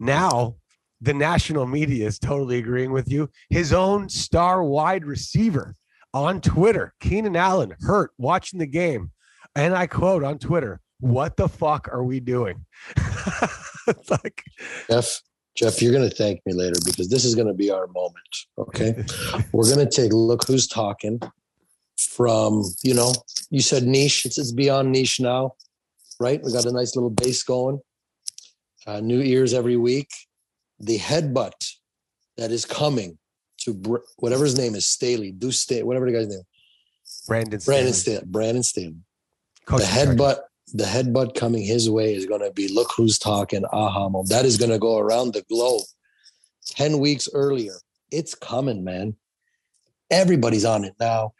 Now 0.00 0.56
the 1.00 1.14
national 1.14 1.66
media 1.66 2.06
is 2.06 2.18
totally 2.18 2.58
agreeing 2.58 2.90
with 2.90 3.10
you. 3.10 3.28
His 3.50 3.72
own 3.72 4.08
star 4.08 4.64
wide 4.64 5.04
receiver 5.04 5.74
on 6.14 6.40
Twitter, 6.40 6.94
Keenan 7.00 7.36
Allen, 7.36 7.74
hurt 7.80 8.12
watching 8.16 8.58
the 8.58 8.66
game. 8.66 9.10
And 9.56 9.74
I 9.74 9.86
quote 9.86 10.24
on 10.24 10.38
Twitter, 10.38 10.80
what 11.00 11.36
the 11.36 11.48
fuck 11.48 11.88
are 11.92 12.02
we 12.02 12.20
doing? 12.20 12.64
it's 12.96 14.10
like 14.10 14.42
Jeff, 14.90 15.20
Jeff, 15.54 15.80
you're 15.80 15.92
going 15.92 16.08
to 16.08 16.14
thank 16.14 16.40
me 16.46 16.52
later 16.52 16.80
because 16.84 17.08
this 17.08 17.24
is 17.24 17.34
going 17.34 17.46
to 17.46 17.54
be 17.54 17.70
our 17.70 17.86
moment. 17.88 18.16
Okay. 18.58 19.04
We're 19.52 19.72
going 19.72 19.86
to 19.86 19.90
take 19.90 20.12
look 20.12 20.46
who's 20.46 20.66
talking 20.66 21.20
from, 21.96 22.64
you 22.82 22.94
know, 22.94 23.12
you 23.50 23.60
said 23.60 23.84
niche. 23.84 24.26
It's, 24.26 24.38
it's 24.38 24.52
beyond 24.52 24.90
niche 24.90 25.20
now, 25.20 25.54
right? 26.18 26.42
We 26.42 26.52
got 26.52 26.64
a 26.64 26.72
nice 26.72 26.96
little 26.96 27.10
base 27.10 27.42
going. 27.42 27.80
Uh, 28.86 29.00
new 29.00 29.20
ears 29.20 29.54
every 29.54 29.76
week. 29.76 30.10
The 30.80 30.98
headbutt 30.98 31.52
that 32.36 32.50
is 32.50 32.64
coming 32.64 33.18
to 33.58 33.74
Br- 33.74 33.98
whatever 34.18 34.44
his 34.44 34.58
name 34.58 34.74
is, 34.74 34.86
Staley, 34.86 35.32
do 35.32 35.52
Staley, 35.52 35.84
whatever 35.84 36.06
the 36.06 36.12
guy's 36.12 36.28
name, 36.28 36.42
Brandon 37.26 37.60
Brandon 37.64 37.92
Staley, 37.92 38.24
Brandon 38.26 38.62
Staley. 38.62 38.96
Coach 39.66 39.80
the 39.80 39.86
headbutt 39.86 40.38
the 40.72 40.84
headbutt 40.84 41.34
coming 41.34 41.62
his 41.62 41.88
way 41.88 42.14
is 42.14 42.26
going 42.26 42.40
to 42.40 42.50
be 42.50 42.66
look 42.68 42.90
who's 42.96 43.18
talking 43.18 43.64
aha 43.66 44.08
moment. 44.08 44.30
That 44.30 44.44
is 44.44 44.56
going 44.56 44.70
to 44.70 44.78
go 44.78 44.98
around 44.98 45.32
the 45.32 45.42
globe 45.42 45.82
10 46.66 46.98
weeks 46.98 47.28
earlier. 47.32 47.74
It's 48.10 48.34
coming 48.34 48.82
man. 48.82 49.14
Everybody's 50.10 50.64
on 50.64 50.84
it 50.84 50.94
now. 50.98 51.32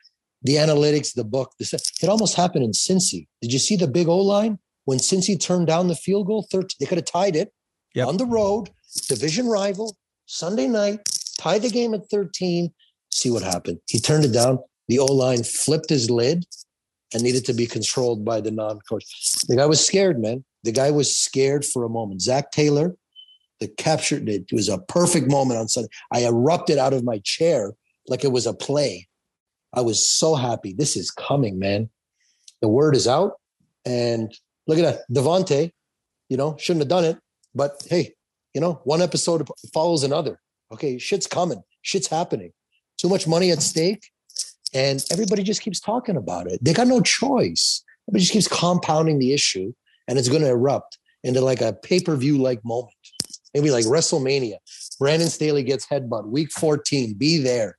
The 0.43 0.57
analytics 0.57 1.15
the 1.15 1.25
book 1.25 1.53
the, 1.59 1.67
it 2.03 2.09
almost 2.09 2.37
happened 2.37 2.65
in 2.65 2.73
cincy. 2.73 3.27
Did 3.41 3.53
you 3.53 3.59
see 3.59 3.77
the 3.77 3.89
big 3.89 4.09
o 4.09 4.19
line 4.19 4.59
when 4.85 4.99
cincy 4.99 5.41
turned 5.41 5.67
down 5.67 5.89
the 5.89 5.97
field 5.97 6.27
goal 6.27 6.47
13 6.51 6.69
they 6.79 6.87
could 6.87 6.99
have 6.99 7.07
tied 7.07 7.37
it 7.37 7.53
Yep. 7.95 8.09
on 8.09 8.17
the 8.17 8.27
road 8.27 8.71
division 9.09 9.47
rival 9.47 9.97
sunday 10.27 10.67
night 10.67 10.99
tie 11.39 11.61
the 11.61 11.71
game 11.71 11.95
at 11.95 12.09
13 12.11 12.73
see 13.11 13.31
what 13.31 13.43
happened. 13.43 13.79
He 13.89 13.99
turned 14.01 14.25
it 14.25 14.33
down. 14.33 14.59
The 14.89 14.99
o 14.99 15.07
line 15.07 15.43
flipped 15.45 15.89
his 15.89 16.11
lid 16.11 16.45
and 17.15 17.23
needed 17.23 17.45
to 17.47 17.55
be 17.55 17.67
controlled 17.67 18.25
by 18.25 18.41
the 18.41 18.51
non-coach. 18.51 19.05
The 19.49 19.57
guy 19.57 19.67
was 19.67 19.85
scared, 19.85 20.21
man. 20.21 20.45
The 20.65 20.73
guy 20.73 20.91
was 20.91 21.17
scared 21.17 21.65
for 21.65 21.85
a 21.85 21.89
moment. 21.89 22.21
Zac 22.21 22.51
Taylor, 22.51 22.97
the 23.61 23.69
capture, 23.69 24.21
it 24.27 24.53
was 24.53 24.69
a 24.69 24.79
perfect 24.79 25.31
moment 25.31 25.61
on 25.61 25.69
Sunday. 25.69 25.89
I 26.13 26.25
erupted 26.25 26.79
out 26.79 26.93
of 26.93 27.05
my 27.05 27.21
chair 27.25 27.73
like 28.09 28.25
it 28.25 28.33
was 28.33 28.47
a 28.47 28.53
play. 28.53 29.09
I 29.73 29.81
was 29.81 30.07
so 30.07 30.35
happy. 30.35 30.73
This 30.73 30.97
is 30.97 31.11
coming, 31.11 31.59
man. 31.59 31.89
The 32.61 32.69
word 32.69 32.97
is 32.97 33.07
out. 33.07 33.35
And 33.85 34.33
look 34.67 34.79
at 34.79 34.83
that. 34.83 35.01
Davante, 35.13 35.71
you 36.29 36.37
know, 36.37 36.57
shouldn't 36.59 36.83
have 36.83 36.89
done 36.89 37.05
it. 37.05 37.19
But 37.55 37.83
hey, 37.89 38.15
you 38.55 38.61
know, 38.61 38.81
one 38.85 39.03
episode 39.03 39.47
follows 39.73 40.03
another. 40.03 40.41
Okay, 40.73 40.99
shit's 40.99 41.27
coming. 41.27 41.63
Shit's 41.83 42.09
happening. 42.09 42.53
Too 42.97 43.09
much 43.09 43.27
money 43.27 43.51
at 43.51 43.63
stake 43.63 44.11
and 44.75 45.05
everybody 45.11 45.43
just 45.43 45.63
keeps 45.63 45.81
talking 45.81 46.17
about 46.17 46.51
it. 46.51 46.63
They 46.63 46.73
got 46.73 46.89
no 46.89 47.01
choice. 47.01 47.83
Everybody 48.09 48.25
just 48.25 48.33
keeps 48.33 48.49
compounding 48.49 49.19
the 49.19 49.33
issue, 49.33 49.73
and 50.09 50.19
it's 50.19 50.29
going 50.29 50.43
to 50.43 50.51
erupt 50.51 50.99
into 51.23 51.41
like 51.41 51.61
a 51.61 51.73
pay 51.73 52.01
per 52.01 52.17
view 52.17 52.39
like 52.39 52.65
moment, 52.65 52.93
maybe 53.55 53.71
like 53.71 53.85
WrestleMania. 53.87 54.57
Brandon 54.99 55.29
Staley 55.29 55.63
gets 55.63 55.87
headbutt 55.87 56.27
week 56.27 56.53
14. 56.53 57.15
Be 57.15 57.39
there, 57.39 57.79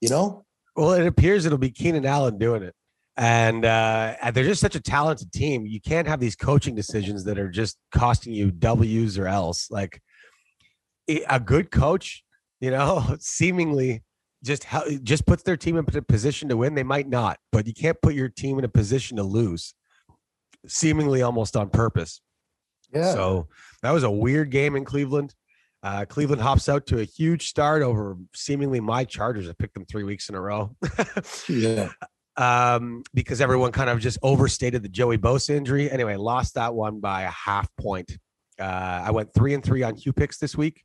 you 0.00 0.08
know. 0.08 0.44
Well, 0.76 0.92
it 0.92 1.06
appears 1.06 1.46
it'll 1.46 1.58
be 1.58 1.70
Keenan 1.70 2.06
Allen 2.06 2.38
doing 2.38 2.62
it. 2.62 2.74
And 3.16 3.64
uh, 3.64 4.16
they're 4.32 4.44
just 4.44 4.60
such 4.60 4.74
a 4.74 4.80
talented 4.80 5.32
team. 5.32 5.66
You 5.66 5.80
can't 5.80 6.08
have 6.08 6.18
these 6.18 6.34
coaching 6.34 6.74
decisions 6.74 7.24
that 7.24 7.38
are 7.38 7.48
just 7.48 7.78
costing 7.92 8.32
you 8.32 8.50
W's 8.50 9.18
or 9.18 9.28
else. 9.28 9.70
Like 9.70 10.00
a 11.08 11.38
good 11.38 11.70
coach, 11.70 12.24
you 12.60 12.72
know, 12.72 13.16
seemingly 13.20 14.02
just 14.44 14.64
how 14.64 14.84
just 15.02 15.26
puts 15.26 15.42
their 15.42 15.56
team 15.56 15.76
in 15.76 15.84
a 15.96 16.02
position 16.02 16.48
to 16.50 16.56
win. 16.56 16.74
They 16.74 16.82
might 16.82 17.08
not, 17.08 17.38
but 17.50 17.66
you 17.66 17.72
can't 17.72 18.00
put 18.00 18.14
your 18.14 18.28
team 18.28 18.58
in 18.58 18.64
a 18.64 18.68
position 18.68 19.16
to 19.16 19.22
lose, 19.22 19.74
seemingly 20.66 21.22
almost 21.22 21.56
on 21.56 21.70
purpose. 21.70 22.20
Yeah. 22.92 23.12
So 23.12 23.48
that 23.82 23.90
was 23.90 24.02
a 24.02 24.10
weird 24.10 24.50
game 24.50 24.76
in 24.76 24.84
Cleveland. 24.84 25.34
Uh, 25.82 26.04
Cleveland 26.06 26.40
hops 26.40 26.68
out 26.68 26.86
to 26.86 27.00
a 27.00 27.04
huge 27.04 27.48
start 27.48 27.82
over 27.82 28.16
seemingly 28.34 28.80
my 28.80 29.04
Chargers. 29.04 29.48
I 29.48 29.52
picked 29.58 29.74
them 29.74 29.84
three 29.84 30.04
weeks 30.04 30.28
in 30.28 30.34
a 30.34 30.40
row. 30.40 30.74
yeah. 31.48 31.90
um, 32.36 33.02
because 33.12 33.40
everyone 33.40 33.72
kind 33.72 33.90
of 33.90 34.00
just 34.00 34.18
overstated 34.22 34.82
the 34.82 34.88
Joey 34.88 35.18
Bosa 35.18 35.50
injury. 35.50 35.90
Anyway, 35.90 36.16
lost 36.16 36.54
that 36.54 36.74
one 36.74 37.00
by 37.00 37.22
a 37.22 37.30
half 37.30 37.68
point. 37.76 38.16
Uh, 38.58 39.02
I 39.04 39.10
went 39.10 39.34
three 39.34 39.52
and 39.52 39.64
three 39.64 39.82
on 39.82 39.96
Q 39.96 40.12
picks 40.12 40.38
this 40.38 40.56
week. 40.56 40.84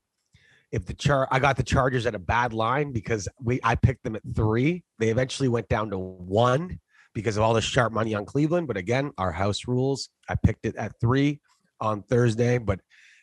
If 0.72 0.86
the 0.86 0.94
char, 0.94 1.28
I 1.32 1.40
got 1.40 1.58
the 1.58 1.64
Chargers 1.64 2.06
at 2.06 2.16
a 2.16 2.20
bad 2.20 2.54
line 2.54 2.92
because 2.92 3.28
we 3.42 3.60
I 3.64 3.76
picked 3.76 4.04
them 4.04 4.16
at 4.16 4.22
three. 4.36 4.84
They 5.00 5.10
eventually 5.10 5.50
went 5.50 5.68
down 5.68 5.90
to 5.92 5.98
one 5.98 6.80
because 7.14 7.38
of 7.38 7.44
all 7.44 7.54
the 7.54 7.62
sharp 7.62 7.92
money 7.92 8.14
on 8.14 8.26
Cleveland. 8.26 8.68
But 8.68 8.78
again, 8.78 9.12
our 9.18 9.32
house 9.32 9.68
rules. 9.68 10.10
I 10.28 10.36
picked 10.36 10.66
it 10.66 10.76
at 10.76 10.94
three 11.02 11.40
on 11.82 12.04
Thursday, 12.04 12.60
but 12.60 12.80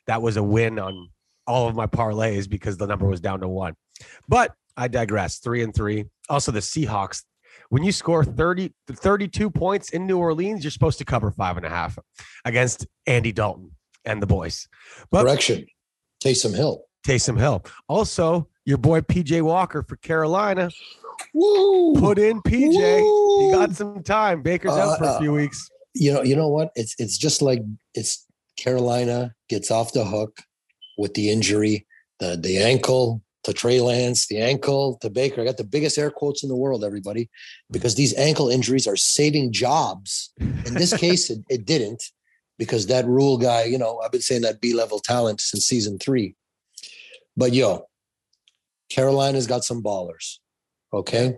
that 0.06 0.22
was 0.22 0.36
a 0.36 0.42
win 0.42 0.78
on 0.78 1.10
all 1.46 1.68
of 1.68 1.76
my 1.76 1.86
parlays 1.86 2.48
because 2.48 2.76
the 2.76 2.86
number 2.86 3.06
was 3.06 3.20
down 3.20 3.40
to 3.40 3.48
one. 3.48 3.74
But 4.28 4.54
I 4.76 4.88
digress. 4.88 5.38
Three 5.38 5.62
and 5.62 5.74
three. 5.74 6.06
Also, 6.28 6.50
the 6.50 6.60
Seahawks 6.60 7.22
when 7.68 7.82
you 7.82 7.92
score 7.92 8.24
30 8.24 8.72
32 8.90 9.50
points 9.50 9.90
in 9.90 10.06
New 10.06 10.18
Orleans, 10.18 10.64
you're 10.64 10.70
supposed 10.70 10.98
to 10.98 11.04
cover 11.04 11.30
five 11.30 11.56
and 11.56 11.66
a 11.66 11.68
half 11.68 11.98
against 12.44 12.86
Andy 13.06 13.32
Dalton 13.32 13.72
and 14.04 14.22
the 14.22 14.26
boys. 14.26 14.68
But 15.10 15.22
Correction. 15.22 15.66
Taysom 16.22 16.54
Hill. 16.54 16.82
Taysom 17.06 17.38
Hill. 17.38 17.64
Also, 17.88 18.48
your 18.64 18.78
boy 18.78 19.00
PJ 19.00 19.40
Walker 19.42 19.82
for 19.82 19.96
Carolina. 19.96 20.70
Woo! 21.32 21.94
Put 21.94 22.18
in 22.18 22.42
PJ. 22.42 23.44
He 23.44 23.52
got 23.52 23.74
some 23.74 24.02
time. 24.02 24.42
Baker's 24.42 24.72
out 24.72 24.98
for 24.98 25.04
a 25.04 25.08
Uh, 25.08 25.18
few 25.20 25.32
weeks. 25.32 25.68
you 25.94 26.12
know, 26.12 26.22
you 26.22 26.34
know 26.36 26.48
what? 26.48 26.70
It's 26.74 26.94
it's 26.98 27.16
just 27.16 27.40
like 27.42 27.62
it's 27.94 28.26
Carolina 28.58 29.34
gets 29.48 29.70
off 29.70 29.92
the 29.92 30.04
hook 30.04 30.38
with 30.98 31.14
the 31.14 31.30
injury, 31.30 31.86
the 32.18 32.36
the 32.36 32.58
ankle 32.58 33.22
to 33.44 33.52
Trey 33.52 33.80
Lance, 33.80 34.26
the 34.26 34.38
ankle 34.38 34.98
to 35.00 35.08
Baker. 35.08 35.40
I 35.40 35.44
got 35.44 35.56
the 35.56 35.64
biggest 35.64 35.96
air 35.98 36.10
quotes 36.10 36.42
in 36.42 36.48
the 36.48 36.56
world, 36.56 36.82
everybody, 36.84 37.30
because 37.70 37.94
these 37.94 38.12
ankle 38.16 38.48
injuries 38.48 38.88
are 38.88 38.96
saving 38.96 39.52
jobs. 39.52 40.32
In 40.40 40.74
this 40.74 40.92
case, 41.04 41.30
it, 41.30 41.38
it 41.48 41.64
didn't, 41.64 42.02
because 42.58 42.88
that 42.88 43.06
Rhule 43.06 43.38
guy, 43.38 43.62
you 43.64 43.78
know, 43.78 44.00
I've 44.04 44.10
been 44.10 44.20
saying 44.20 44.42
that 44.42 44.60
B 44.60 44.74
level 44.74 44.98
talent 44.98 45.40
since 45.40 45.64
season 45.64 45.98
three. 45.98 46.34
But 47.36 47.52
yo, 47.52 47.86
Carolina's 48.90 49.46
got 49.46 49.64
some 49.64 49.82
ballers. 49.82 50.38
Okay. 50.92 51.34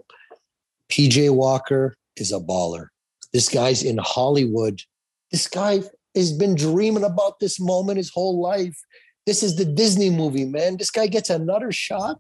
PJ 0.91 1.31
Walker 1.35 1.97
is 2.17 2.33
a 2.33 2.41
baller. 2.41 2.87
This 3.33 3.49
guy's 3.49 3.83
in 3.83 3.99
Hollywood. 3.99 4.81
This 5.31 5.47
guy 5.47 5.83
has 6.15 6.33
been 6.33 6.55
dreaming 6.55 7.05
about 7.05 7.41
this 7.41 7.61
moment 7.61 7.99
his 7.99 8.11
whole 8.11 8.41
life. 8.41 8.79
This 9.27 9.43
is 9.43 9.57
the 9.57 9.65
Disney 9.65 10.09
movie, 10.09 10.47
man. 10.47 10.77
This 10.79 10.91
guy 10.91 11.07
gets 11.07 11.29
another 11.29 11.71
shot 11.73 12.19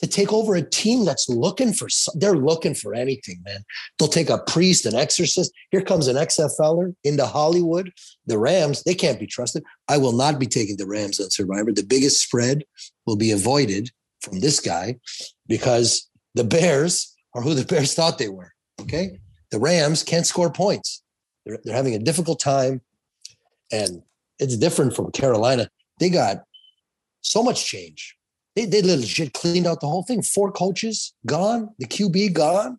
to 0.00 0.06
take 0.08 0.32
over 0.32 0.54
a 0.54 0.62
team 0.62 1.04
that's 1.04 1.28
looking 1.28 1.72
for, 1.72 1.88
they're 2.14 2.36
looking 2.36 2.74
for 2.74 2.94
anything, 2.94 3.40
man. 3.44 3.64
They'll 3.98 4.08
take 4.08 4.30
a 4.30 4.38
priest, 4.38 4.86
an 4.86 4.94
exorcist. 4.94 5.52
Here 5.70 5.82
comes 5.82 6.08
an 6.08 6.16
XFLer 6.16 6.94
into 7.04 7.26
Hollywood. 7.26 7.92
The 8.26 8.38
Rams, 8.38 8.82
they 8.82 8.94
can't 8.94 9.20
be 9.20 9.26
trusted. 9.26 9.62
I 9.88 9.98
will 9.98 10.12
not 10.12 10.38
be 10.38 10.46
taking 10.46 10.76
the 10.76 10.86
Rams 10.86 11.20
on 11.20 11.30
Survivor. 11.30 11.72
The 11.72 11.84
biggest 11.84 12.22
spread 12.22 12.64
will 13.06 13.16
be 13.16 13.30
avoided 13.30 13.90
from 14.20 14.40
this 14.40 14.60
guy 14.60 14.96
because 15.46 16.08
the 16.34 16.44
Bears 16.44 17.14
are 17.34 17.42
who 17.42 17.54
the 17.54 17.64
Bears 17.72 17.94
thought 17.94 18.18
they 18.18 18.28
were. 18.28 18.52
Okay. 18.80 19.18
The 19.50 19.58
Rams 19.58 20.02
can't 20.02 20.26
score 20.26 20.50
points. 20.50 21.02
They're, 21.46 21.58
they're 21.62 21.76
having 21.76 21.94
a 21.94 21.98
difficult 21.98 22.40
time. 22.40 22.80
And 23.70 24.02
it's 24.38 24.56
different 24.56 24.94
from 24.96 25.12
Carolina. 25.12 25.68
They 26.00 26.10
got 26.10 26.44
so 27.20 27.42
much 27.42 27.64
change. 27.64 28.16
They, 28.56 28.66
they 28.66 28.82
legit 28.82 29.32
cleaned 29.32 29.66
out 29.66 29.80
the 29.80 29.88
whole 29.88 30.04
thing. 30.04 30.22
Four 30.22 30.52
coaches 30.52 31.12
gone, 31.26 31.70
the 31.78 31.86
QB 31.86 32.34
gone. 32.34 32.78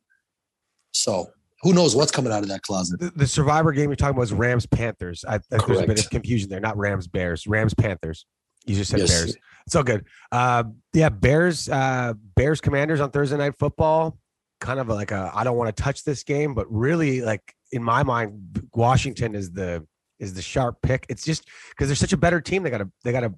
So 0.94 1.28
who 1.62 1.74
knows 1.74 1.96
what's 1.96 2.12
coming 2.12 2.32
out 2.32 2.44
of 2.44 2.50
that 2.50 2.62
closet? 2.62 3.00
The, 3.00 3.12
the 3.16 3.28
survivor 3.28 3.72
game 3.72 3.90
you're 3.90 3.96
talking 3.96 4.12
about 4.12 4.22
was 4.22 4.34
Rams 4.34 4.66
Panthers. 4.66 5.26
I 5.28 5.40
think 5.40 5.66
there's 5.66 5.82
a 5.82 5.88
bit 5.88 6.04
of 6.04 6.10
confusion 6.10 6.50
there. 6.50 6.60
Not 6.60 6.78
Rams 6.78 7.08
Bears. 7.08 7.46
Rams 7.48 7.74
Panthers. 7.74 8.26
You 8.66 8.76
just 8.76 8.92
said 8.92 9.02
Yes. 9.02 9.10
Bears. 9.10 9.38
It's 9.66 9.76
all 9.76 9.84
good. 9.84 10.06
Uh, 10.32 10.64
yeah, 10.94 11.10
Bears. 11.10 11.68
Uh, 11.68 12.14
Bears 12.36 12.62
Commanders 12.62 13.02
on 13.02 13.12
Thursday 13.12 13.38
Night 13.38 13.58
Football. 13.58 14.18
Kind 14.62 14.80
of 14.80 14.88
like 14.88 15.12
a 15.12 15.32
I 15.34 15.44
don't 15.44 15.58
want 15.58 15.76
to 15.76 15.84
touch 15.84 16.04
this 16.04 16.24
game, 16.24 16.54
but 16.54 16.72
really 16.72 17.22
like 17.22 17.42
in 17.72 17.84
my 17.84 18.04
mind, 18.04 18.68
Washington 18.74 19.36
is 19.36 19.52
the 19.52 19.86
is 20.20 20.34
the 20.34 20.42
sharp 20.42 20.78
pick. 20.82 21.06
It's 21.10 21.26
just 21.26 21.48
because 21.70 21.90
they're 21.90 21.96
such 21.96 22.14
a 22.14 22.18
better 22.18 22.40
team. 22.40 22.64
They 22.64 22.70
got 22.70 22.78
to 22.78 22.90
they 23.04 23.12
got 23.12 23.22
to 23.22 23.34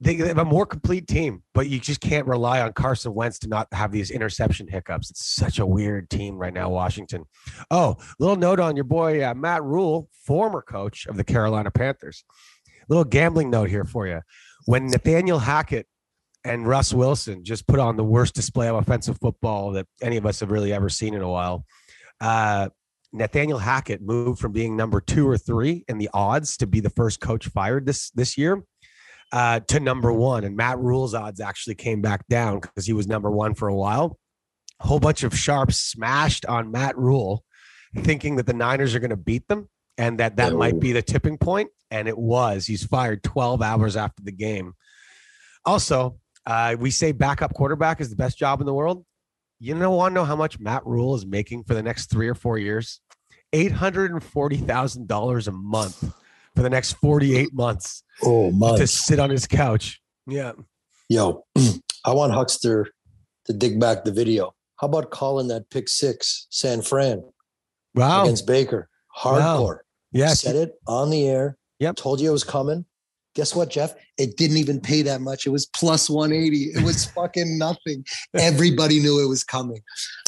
they 0.00 0.14
have 0.16 0.38
a 0.38 0.44
more 0.44 0.66
complete 0.66 1.08
team, 1.08 1.42
but 1.54 1.68
you 1.68 1.80
just 1.80 2.00
can't 2.00 2.26
rely 2.26 2.60
on 2.60 2.72
Carson 2.74 3.14
Wentz 3.14 3.38
to 3.40 3.48
not 3.48 3.66
have 3.72 3.92
these 3.92 4.10
interception 4.10 4.68
hiccups. 4.68 5.10
It's 5.10 5.26
such 5.26 5.58
a 5.58 5.64
weird 5.64 6.10
team 6.10 6.36
right 6.36 6.52
now, 6.52 6.68
Washington. 6.68 7.24
Oh, 7.70 7.96
little 8.18 8.36
note 8.36 8.60
on 8.60 8.76
your 8.76 8.84
boy 8.84 9.24
uh, 9.24 9.32
Matt 9.34 9.62
Rhule, 9.62 10.10
former 10.12 10.60
coach 10.60 11.06
of 11.06 11.16
the 11.16 11.24
Carolina 11.24 11.70
Panthers. 11.70 12.24
Little 12.88 13.04
gambling 13.04 13.48
note 13.48 13.70
here 13.70 13.84
for 13.84 14.06
you. 14.06 14.20
When 14.66 14.88
Nathaniel 14.88 15.38
Hackett 15.38 15.86
and 16.44 16.66
Russ 16.66 16.92
Wilson 16.92 17.42
just 17.42 17.66
put 17.66 17.80
on 17.80 17.96
the 17.96 18.04
worst 18.04 18.34
display 18.34 18.68
of 18.68 18.76
offensive 18.76 19.18
football 19.18 19.72
that 19.72 19.86
any 20.02 20.18
of 20.18 20.26
us 20.26 20.40
have 20.40 20.50
really 20.50 20.74
ever 20.74 20.90
seen 20.90 21.14
in 21.14 21.22
a 21.22 21.28
while, 21.28 21.64
uh, 22.20 22.68
Nathaniel 23.12 23.58
Hackett 23.58 24.02
moved 24.02 24.40
from 24.40 24.52
being 24.52 24.76
number 24.76 25.00
two 25.00 25.26
or 25.26 25.38
three 25.38 25.84
in 25.88 25.96
the 25.96 26.10
odds 26.12 26.58
to 26.58 26.66
be 26.66 26.80
the 26.80 26.90
first 26.90 27.20
coach 27.20 27.46
fired 27.48 27.86
this 27.86 28.10
this 28.10 28.36
year 28.36 28.62
uh, 29.32 29.60
to 29.60 29.80
number 29.80 30.12
one, 30.12 30.44
and 30.44 30.56
Matt 30.56 30.78
Rhule's 30.78 31.14
odds 31.14 31.40
actually 31.40 31.74
came 31.74 32.00
back 32.00 32.26
down 32.28 32.60
because 32.60 32.86
he 32.86 32.92
was 32.92 33.06
number 33.06 33.30
one 33.30 33.54
for 33.54 33.68
a 33.68 33.74
while. 33.74 34.18
A 34.80 34.86
whole 34.86 35.00
bunch 35.00 35.22
of 35.22 35.36
sharps 35.36 35.76
smashed 35.76 36.46
on 36.46 36.70
Matt 36.70 36.96
Rhule, 36.96 37.44
thinking 37.96 38.36
that 38.36 38.46
the 38.46 38.52
Niners 38.52 38.94
are 38.94 39.00
going 39.00 39.10
to 39.10 39.16
beat 39.16 39.48
them 39.48 39.68
and 39.98 40.18
that 40.20 40.36
that 40.36 40.54
might 40.54 40.78
be 40.78 40.92
the 40.92 41.02
tipping 41.02 41.38
point. 41.38 41.70
and 41.90 42.08
it 42.08 42.18
was. 42.18 42.66
He's 42.66 42.84
fired 42.84 43.22
12 43.22 43.62
hours 43.62 43.96
after 43.96 44.22
the 44.22 44.32
game. 44.32 44.74
Also, 45.64 46.18
uh, 46.44 46.76
we 46.78 46.90
say 46.90 47.12
backup 47.12 47.54
quarterback 47.54 48.00
is 48.00 48.10
the 48.10 48.16
best 48.16 48.38
job 48.38 48.60
in 48.60 48.66
the 48.66 48.74
world. 48.74 49.04
You 49.58 49.74
know, 49.74 49.90
want 49.92 50.12
to 50.12 50.14
know 50.14 50.24
how 50.24 50.36
much 50.36 50.58
Matt 50.60 50.84
Rule 50.84 51.14
is 51.14 51.24
making 51.24 51.64
for 51.64 51.74
the 51.74 51.82
next 51.82 52.10
three 52.10 52.28
or 52.28 52.34
four 52.34 52.58
years? 52.58 53.00
Eight 53.52 53.72
hundred 53.72 54.10
and 54.10 54.22
forty 54.22 54.56
thousand 54.58 55.08
dollars 55.08 55.48
a 55.48 55.52
month 55.52 56.12
for 56.56 56.62
the 56.62 56.70
next 56.70 56.94
forty-eight 56.94 57.54
months 57.54 58.02
Oh 58.22 58.50
my! 58.50 58.76
to 58.78 58.86
sit 58.86 59.20
on 59.20 59.30
his 59.30 59.46
couch. 59.46 60.00
Yeah, 60.26 60.52
Yo, 61.08 61.44
I 62.04 62.12
want 62.12 62.32
Huckster 62.32 62.88
to 63.44 63.52
dig 63.52 63.78
back 63.78 64.04
the 64.04 64.12
video. 64.12 64.54
How 64.76 64.88
about 64.88 65.10
calling 65.10 65.48
that 65.48 65.70
pick 65.70 65.88
six, 65.88 66.48
San 66.50 66.82
Fran 66.82 67.22
wow. 67.94 68.24
against 68.24 68.46
Baker? 68.46 68.88
Hardcore. 69.16 69.78
Yeah, 70.12 70.28
Said 70.28 70.56
it 70.56 70.72
on 70.88 71.10
the 71.10 71.28
air. 71.28 71.56
Yep. 71.78 71.96
Told 71.96 72.20
you 72.20 72.28
it 72.28 72.32
was 72.32 72.44
coming. 72.44 72.84
Guess 73.34 73.54
what, 73.54 73.70
Jeff? 73.70 73.94
It 74.18 74.36
didn't 74.36 74.56
even 74.56 74.80
pay 74.80 75.02
that 75.02 75.20
much. 75.20 75.46
It 75.46 75.50
was 75.50 75.66
plus 75.66 76.10
180. 76.10 76.78
It 76.78 76.82
was 76.82 77.04
fucking 77.16 77.56
nothing. 77.58 78.04
Everybody 78.34 78.98
knew 78.98 79.22
it 79.22 79.28
was 79.28 79.44
coming. 79.44 79.80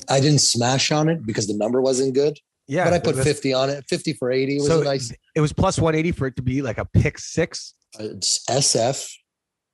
I 0.08 0.20
didn't 0.20 0.40
smash 0.42 0.92
on 0.92 1.08
it 1.08 1.26
because 1.26 1.46
the 1.46 1.56
number 1.56 1.80
wasn't 1.80 2.14
good, 2.14 2.38
yeah. 2.68 2.84
but 2.84 2.92
I 2.92 2.98
put 3.00 3.16
50 3.16 3.52
on 3.54 3.70
it. 3.70 3.84
50 3.88 4.12
for 4.14 4.30
80. 4.30 4.56
It 4.56 4.58
was 4.58 4.66
so 4.68 4.80
a 4.80 4.84
nice 4.84 5.12
It 5.34 5.40
was 5.40 5.52
plus 5.52 5.78
one 5.78 5.94
eighty 5.94 6.12
for 6.12 6.26
it 6.26 6.36
to 6.36 6.42
be 6.42 6.62
like 6.62 6.78
a 6.78 6.84
pick 6.84 7.18
six. 7.18 7.74
uh, 7.98 8.04
it's 8.04 8.44
SF 8.46 9.10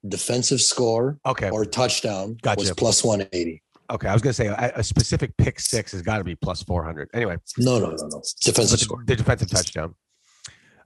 defensive 0.09 0.61
score 0.61 1.19
Okay, 1.27 1.51
or 1.51 1.65
touchdown 1.65 2.37
Gotcha. 2.43 2.61
was 2.61 2.71
plus 2.73 3.03
180. 3.05 3.63
okay. 3.91 4.09
I 4.09 4.13
was 4.13 4.23
gonna 4.23 4.33
say 4.35 4.47
a, 4.49 4.73
a 4.77 4.83
specific 4.85 5.37
pick 5.39 5.59
six 5.61 5.93
has 5.93 6.03
got 6.03 6.19
to 6.19 6.25
be 6.25 6.35
plus 6.35 6.63
four 6.63 6.85
hundred. 6.85 7.09
Anyway, 7.15 7.37
No, 7.59 7.79
no, 7.79 7.91
no, 7.91 8.07
no. 8.09 8.23
Defensive 8.43 8.79
the, 8.79 8.85
score. 8.85 9.03
the 9.07 9.17
defensive 9.17 9.51
touchdown. 9.51 9.95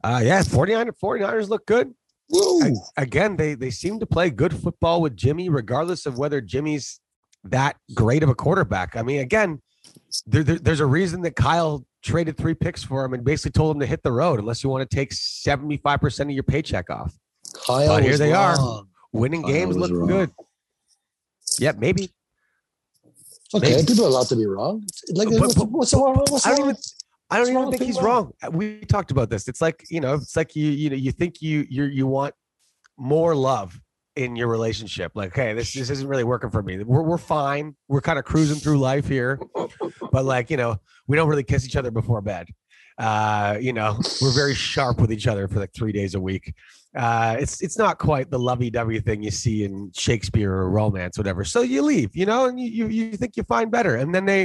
Uh, 0.04 0.20
yeah, 0.22 0.40
49 0.42 0.92
49ers 1.02 1.48
look 1.48 1.66
good. 1.66 1.92
Woo. 2.30 2.60
I- 2.62 3.02
again, 3.02 3.36
they 3.36 3.54
they 3.54 3.70
seem 3.70 3.98
to 4.00 4.06
play 4.06 4.30
good 4.30 4.54
football 4.54 5.02
with 5.02 5.16
Jimmy, 5.16 5.48
regardless 5.48 6.06
of 6.06 6.18
whether 6.18 6.40
Jimmy's 6.40 7.00
that 7.44 7.76
great 7.94 8.22
of 8.22 8.28
a 8.28 8.34
quarterback. 8.34 8.94
I 8.96 9.02
mean, 9.02 9.20
again, 9.20 9.60
there, 10.26 10.44
there- 10.44 10.58
there's 10.60 10.80
a 10.80 10.86
reason 10.86 11.22
that 11.22 11.34
Kyle 11.34 11.84
traded 12.02 12.36
three 12.36 12.54
picks 12.54 12.82
for 12.82 13.04
him 13.04 13.12
and 13.14 13.24
basically 13.24 13.50
told 13.52 13.74
him 13.76 13.80
to 13.80 13.86
hit 13.86 14.02
the 14.02 14.12
road 14.12 14.38
unless 14.38 14.62
you 14.62 14.70
want 14.70 14.88
to 14.88 14.94
take 14.96 15.10
75% 15.10 16.20
of 16.20 16.30
your 16.30 16.42
paycheck 16.42 16.90
off. 16.90 17.14
Kyle 17.66 17.86
But 17.88 18.02
here 18.04 18.16
they 18.18 18.32
are. 18.32 18.56
Winning 19.12 19.42
Kyle 19.42 19.52
games 19.52 19.76
look 19.76 19.90
wrong. 19.90 20.06
good. 20.06 20.30
Yeah, 21.58 21.72
maybe. 21.76 22.10
Okay, 23.54 23.70
Maybe. 23.76 23.86
people 23.86 24.04
are 24.04 24.08
allowed 24.08 24.26
to 24.28 24.36
be 24.36 24.46
wrong. 24.46 24.86
Like, 25.10 25.28
But- 25.30 25.54
but- 25.56 25.70
what's 25.70 25.94
wrong? 25.94 26.14
What's 26.28 26.46
I 26.46 26.50
don't 26.50 26.58
wrong? 26.60 26.68
even 26.70 26.80
I 27.30 27.38
don't 27.38 27.48
even 27.50 27.70
think 27.70 27.82
he's 27.82 28.00
wrong. 28.00 28.32
We 28.52 28.80
talked 28.86 29.10
about 29.10 29.28
this. 29.28 29.48
It's 29.48 29.60
like, 29.60 29.84
you 29.90 30.00
know, 30.00 30.14
it's 30.14 30.34
like 30.36 30.54
you 30.56 30.70
you 30.70 30.88
know, 30.90 30.96
you 30.96 31.12
think 31.12 31.42
you 31.42 31.66
you 31.68 31.84
you 31.84 32.06
want 32.06 32.34
more 32.96 33.34
love 33.34 33.78
in 34.18 34.34
your 34.34 34.48
relationship. 34.48 35.12
Like, 35.14 35.34
hey, 35.34 35.54
this 35.54 35.72
this 35.72 35.90
isn't 35.90 36.08
really 36.08 36.24
working 36.24 36.50
for 36.50 36.62
me. 36.62 36.82
We're 36.82 37.02
we're 37.02 37.18
fine. 37.18 37.76
We're 37.86 38.00
kind 38.00 38.18
of 38.18 38.24
cruising 38.24 38.58
through 38.58 38.78
life 38.78 39.06
here. 39.06 39.40
But 40.12 40.24
like, 40.24 40.50
you 40.50 40.56
know, 40.56 40.76
we 41.06 41.16
don't 41.16 41.28
really 41.28 41.44
kiss 41.44 41.64
each 41.64 41.76
other 41.76 41.90
before 41.90 42.20
bed. 42.20 42.48
Uh, 42.98 43.56
you 43.60 43.72
know, 43.72 43.96
we're 44.20 44.34
very 44.34 44.54
sharp 44.54 45.00
with 45.00 45.12
each 45.12 45.28
other 45.28 45.46
for 45.46 45.60
like 45.60 45.72
3 45.72 45.92
days 45.92 46.16
a 46.16 46.20
week. 46.20 46.52
Uh, 46.96 47.36
it's 47.38 47.62
it's 47.62 47.78
not 47.78 47.98
quite 47.98 48.28
the 48.28 48.38
lovey-dovey 48.38 48.98
thing 49.00 49.22
you 49.22 49.30
see 49.30 49.62
in 49.62 49.92
Shakespeare 49.94 50.52
or 50.52 50.68
romance, 50.68 51.16
whatever. 51.16 51.44
So 51.44 51.62
you 51.62 51.82
leave, 51.82 52.16
you 52.16 52.26
know, 52.26 52.46
and 52.46 52.58
you 52.58 52.68
you, 52.68 52.88
you 52.88 53.16
think 53.16 53.36
you 53.36 53.44
find 53.44 53.70
better, 53.70 53.94
and 53.96 54.12
then 54.12 54.24
they 54.24 54.44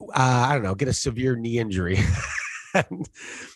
uh, 0.00 0.46
I 0.48 0.52
don't 0.52 0.64
know, 0.64 0.74
get 0.74 0.88
a 0.88 0.92
severe 0.92 1.36
knee 1.36 1.58
injury. 1.58 1.98
and 2.74 3.08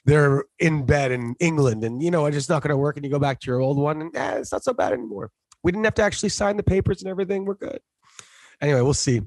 they're 0.05 0.45
in 0.59 0.87
bed 0.87 1.11
in 1.13 1.35
England, 1.41 1.85
and 1.85 2.03
you 2.03 2.11
know 2.11 2.27
it's 2.27 2.37
just 2.37 2.49
not 2.49 2.63
going 2.63 2.71
to 2.71 2.77
work. 2.77 2.97
And 2.97 3.05
you 3.05 3.11
go 3.11 3.19
back 3.19 3.41
to 3.41 3.47
your 3.51 3.61
old 3.61 3.77
one, 3.79 4.01
and 4.01 4.17
eh, 4.17 4.37
it's 4.39 4.53
not 4.53 4.65
so 4.65 4.73
bad 4.73 4.93
anymore. 4.93 5.31
We 5.63 5.73
didn't 5.73 5.85
have 5.85 5.95
to 5.95 6.03
actually 6.03 6.29
sign 6.31 6.57
the 6.57 6.63
papers 6.63 7.03
and 7.03 7.11
everything. 7.11 7.45
We're 7.45 7.55
good. 7.55 7.81
Anyway, 8.61 8.81
we'll 8.81 8.95
see. 8.95 9.23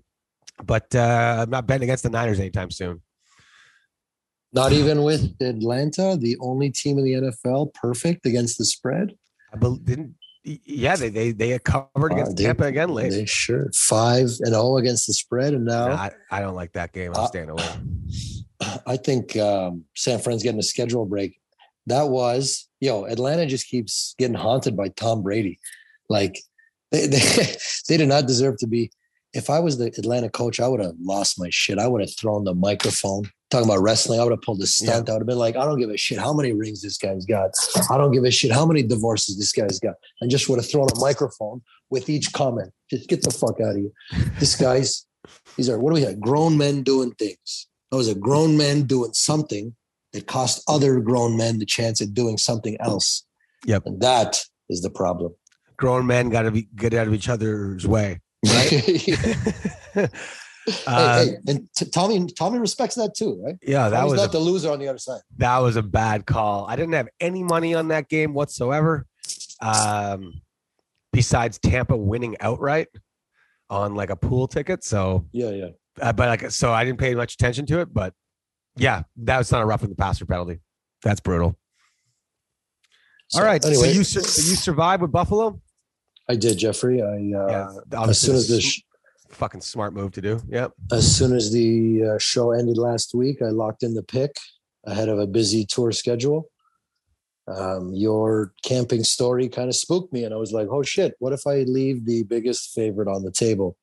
But 0.63 0.93
uh, 0.95 1.39
I'm 1.41 1.49
not 1.49 1.67
betting 1.67 1.83
against 1.83 2.03
the 2.03 2.09
Niners 2.09 2.39
anytime 2.39 2.71
soon. 2.71 3.01
Not 4.53 4.73
even 4.73 5.03
with 5.03 5.33
Atlanta, 5.41 6.17
the 6.19 6.37
only 6.41 6.71
team 6.71 6.97
in 6.99 7.05
the 7.05 7.13
NFL 7.13 7.73
perfect 7.73 8.25
against 8.25 8.57
the 8.57 8.65
spread. 8.65 9.15
I 9.53 9.57
bel 9.57 9.75
didn't. 9.75 10.15
Yeah, 10.43 10.95
they 10.95 11.09
they 11.09 11.31
they 11.31 11.57
covered 11.59 12.11
Uh, 12.11 12.15
against 12.15 12.35
they- 12.37 12.45
Tampa 12.45 12.63
again 12.65 12.89
late. 12.89 13.11
They 13.11 13.25
sure 13.25 13.69
five 13.75 14.23
and 14.39 14.53
zero 14.53 14.77
against 14.77 15.07
the 15.07 15.13
spread, 15.13 15.53
and 15.53 15.65
now 15.65 15.87
Nah, 15.87 15.93
I, 15.95 16.11
I 16.31 16.39
don't 16.41 16.55
like 16.55 16.73
that 16.73 16.91
game. 16.93 17.11
I'm 17.15 17.23
Uh, 17.23 17.27
staying 17.27 17.49
away. 17.49 17.69
I 18.85 18.97
think 18.97 19.35
um, 19.37 19.85
San 19.95 20.19
Fran's 20.19 20.43
getting 20.43 20.59
a 20.59 20.63
schedule 20.63 21.05
break. 21.05 21.39
That 21.87 22.09
was 22.09 22.67
yo. 22.79 23.05
Atlanta 23.05 23.45
just 23.45 23.67
keeps 23.67 24.15
getting 24.17 24.35
haunted 24.35 24.77
by 24.77 24.89
Tom 24.89 25.23
Brady. 25.23 25.59
Like 26.09 26.39
they 26.91 27.07
they, 27.07 27.55
they 27.87 27.97
did 27.97 28.07
not 28.07 28.27
deserve 28.27 28.57
to 28.59 28.67
be. 28.67 28.91
If 29.33 29.49
I 29.49 29.59
was 29.59 29.77
the 29.77 29.85
Atlanta 29.85 30.29
coach, 30.29 30.59
I 30.59 30.67
would 30.67 30.81
have 30.81 30.95
lost 31.01 31.39
my 31.39 31.47
shit. 31.49 31.79
I 31.79 31.87
would 31.87 32.01
have 32.01 32.15
thrown 32.17 32.43
the 32.43 32.53
microphone. 32.53 33.23
Talking 33.49 33.67
about 33.67 33.81
wrestling, 33.81 34.19
I 34.19 34.23
would 34.23 34.31
have 34.31 34.41
pulled 34.41 34.59
the 34.59 34.67
stunt. 34.67 35.09
I 35.09 35.13
would 35.13 35.21
have 35.21 35.27
been 35.27 35.37
like, 35.37 35.57
I 35.57 35.65
don't 35.65 35.79
give 35.79 35.89
a 35.89 35.97
shit 35.97 36.17
how 36.17 36.33
many 36.33 36.53
rings 36.53 36.81
this 36.81 36.97
guy's 36.97 37.25
got. 37.25 37.51
I 37.89 37.97
don't 37.97 38.11
give 38.11 38.23
a 38.23 38.31
shit 38.31 38.51
how 38.51 38.65
many 38.65 38.81
divorces 38.81 39.37
this 39.37 39.51
guy's 39.51 39.77
got. 39.77 39.95
And 40.21 40.31
just 40.31 40.47
would 40.47 40.57
have 40.57 40.69
thrown 40.69 40.87
a 40.95 40.99
microphone 40.99 41.61
with 41.89 42.09
each 42.09 42.31
comment. 42.31 42.71
Just 42.89 43.09
get 43.09 43.23
the 43.23 43.31
fuck 43.31 43.59
out 43.59 43.71
of 43.71 43.77
here. 43.77 43.91
This 44.39 44.55
guy's 44.55 45.05
these 45.55 45.69
are 45.69 45.79
what 45.79 45.93
do 45.93 46.01
we 46.01 46.07
have? 46.07 46.19
Grown 46.19 46.57
men 46.57 46.83
doing 46.83 47.11
things. 47.11 47.67
That 47.91 47.97
was 47.97 48.07
a 48.07 48.15
grown 48.15 48.57
man 48.57 48.83
doing 48.83 49.13
something 49.13 49.75
that 50.13 50.27
cost 50.27 50.63
other 50.67 50.99
grown 50.99 51.37
men 51.37 51.59
the 51.59 51.65
chance 51.65 52.01
at 52.01 52.13
doing 52.13 52.37
something 52.37 52.77
else. 52.79 53.25
Yep. 53.65 53.83
And 53.85 54.01
that 54.01 54.43
is 54.69 54.81
the 54.81 54.89
problem. 54.89 55.33
Grown 55.77 56.07
men 56.07 56.29
got 56.29 56.43
to 56.43 56.51
be 56.51 56.67
get 56.75 56.93
out 56.93 57.07
of 57.07 57.13
each 57.13 57.29
other's 57.29 57.87
way. 57.87 58.21
hey, 58.45 60.07
uh, 60.87 61.25
hey, 61.25 61.35
and 61.47 61.67
t- 61.75 61.85
Tommy, 61.85 62.25
Tommy 62.27 62.59
respects 62.59 62.95
that 62.95 63.13
too, 63.15 63.41
right? 63.43 63.55
yeah, 63.61 63.89
that 63.89 63.97
Tommy's 63.97 64.11
was 64.11 64.21
a 64.21 64.23
not 64.25 64.31
the 64.31 64.39
loser 64.39 64.71
on 64.71 64.79
the 64.79 64.87
other 64.87 64.97
side. 64.97 65.21
that 65.37 65.57
was 65.59 65.75
a 65.75 65.83
bad 65.83 66.25
call. 66.25 66.65
I 66.67 66.75
didn't 66.75 66.93
have 66.93 67.09
any 67.19 67.43
money 67.43 67.73
on 67.73 67.89
that 67.89 68.09
game 68.09 68.33
whatsoever. 68.33 69.05
Um, 69.61 70.41
besides 71.13 71.59
Tampa 71.59 71.95
winning 71.95 72.35
outright 72.39 72.87
on 73.69 73.95
like 73.95 74.09
a 74.09 74.15
pool 74.15 74.47
ticket. 74.47 74.83
So, 74.83 75.25
Yeah, 75.31 75.49
yeah. 75.49 75.69
Uh, 75.99 76.13
but 76.13 76.27
like, 76.27 76.51
so 76.51 76.71
I 76.71 76.85
didn't 76.85 76.99
pay 76.99 77.15
much 77.15 77.33
attention 77.33 77.65
to 77.67 77.81
it. 77.81 77.93
But 77.93 78.13
yeah, 78.77 79.03
that 79.17 79.37
was 79.37 79.51
not 79.51 79.61
a 79.61 79.65
roughing 79.65 79.89
the 79.89 79.95
passer 79.95 80.25
penalty. 80.25 80.59
That's 81.03 81.19
brutal. 81.19 81.57
So, 83.29 83.39
All 83.39 83.45
right. 83.45 83.63
Anyway, 83.65 83.91
so 83.91 83.97
you 83.97 84.03
so 84.03 84.19
you 84.19 84.55
survived 84.55 85.01
with 85.01 85.11
Buffalo. 85.11 85.61
I 86.29 86.35
did, 86.35 86.57
Jeffrey. 86.57 87.01
I 87.01 87.05
uh, 87.05 87.77
yeah. 87.91 88.03
as 88.03 88.19
soon 88.19 88.35
as 88.35 88.47
the 88.47 88.55
the 88.55 88.61
sh- 88.61 88.81
fucking 89.29 89.61
smart 89.61 89.93
move 89.93 90.11
to 90.13 90.21
do. 90.21 90.41
Yep. 90.47 90.73
as 90.91 91.15
soon 91.15 91.35
as 91.35 91.51
the 91.51 92.03
uh, 92.03 92.19
show 92.19 92.51
ended 92.51 92.77
last 92.77 93.13
week, 93.13 93.41
I 93.41 93.49
locked 93.49 93.83
in 93.83 93.93
the 93.93 94.03
pick 94.03 94.35
ahead 94.85 95.09
of 95.09 95.19
a 95.19 95.27
busy 95.27 95.65
tour 95.65 95.91
schedule. 95.91 96.49
Um, 97.47 97.93
your 97.93 98.53
camping 98.63 99.03
story 99.03 99.49
kind 99.49 99.67
of 99.67 99.75
spooked 99.75 100.13
me, 100.13 100.23
and 100.23 100.33
I 100.33 100.37
was 100.37 100.51
like, 100.51 100.67
"Oh 100.69 100.83
shit! 100.83 101.15
What 101.19 101.33
if 101.33 101.47
I 101.47 101.63
leave 101.63 102.05
the 102.05 102.23
biggest 102.23 102.71
favorite 102.73 103.07
on 103.07 103.23
the 103.23 103.31
table?" 103.31 103.77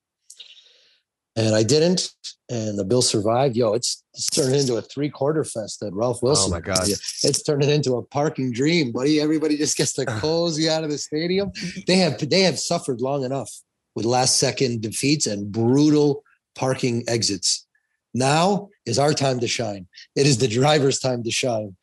And 1.38 1.54
I 1.54 1.62
didn't, 1.62 2.10
and 2.50 2.76
the 2.76 2.84
bill 2.84 3.00
survived. 3.00 3.54
Yo, 3.54 3.72
it's 3.72 4.02
it's 4.12 4.28
turning 4.28 4.58
into 4.58 4.74
a 4.74 4.82
three 4.82 5.08
quarter 5.08 5.44
fest 5.44 5.80
at 5.84 5.92
Ralph 5.92 6.20
Wilson. 6.20 6.52
Oh 6.52 6.56
my 6.56 6.60
God. 6.60 6.88
It's 6.88 7.44
turning 7.44 7.70
into 7.70 7.94
a 7.94 8.02
parking 8.02 8.52
dream, 8.52 8.90
buddy. 8.90 9.20
Everybody 9.20 9.56
just 9.56 9.76
gets 9.76 9.92
to 9.94 10.06
cozy 10.20 10.68
out 10.68 10.82
of 10.82 10.90
the 10.90 10.98
stadium. 10.98 11.52
They 11.86 11.96
have 11.98 12.18
they 12.28 12.40
have 12.40 12.58
suffered 12.58 13.00
long 13.00 13.22
enough 13.22 13.52
with 13.94 14.04
last 14.04 14.38
second 14.38 14.82
defeats 14.82 15.28
and 15.28 15.52
brutal 15.52 16.24
parking 16.56 17.04
exits. 17.06 17.66
Now 18.14 18.70
is 18.84 18.98
our 18.98 19.14
time 19.14 19.38
to 19.38 19.46
shine. 19.46 19.86
It 20.16 20.26
is 20.26 20.38
the 20.38 20.48
driver's 20.48 20.98
time 20.98 21.22
to 21.22 21.30
shine 21.30 21.76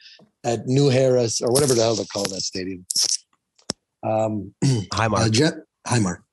at 0.44 0.68
New 0.68 0.90
Harris 0.90 1.40
or 1.40 1.50
whatever 1.54 1.74
the 1.74 1.82
hell 1.82 1.96
they 1.96 2.04
call 2.06 2.26
that 2.26 2.42
stadium. 2.42 2.86
Um, 4.04 4.54
Hi, 4.94 5.06
uh, 5.06 5.10
Mark. 5.10 5.24
Hi, 5.88 6.00
Mark. 6.00 6.25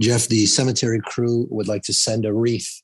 Jeff, 0.00 0.28
the 0.28 0.46
cemetery 0.46 1.00
crew 1.00 1.46
would 1.50 1.68
like 1.68 1.82
to 1.82 1.92
send 1.92 2.24
a 2.24 2.32
wreath 2.32 2.82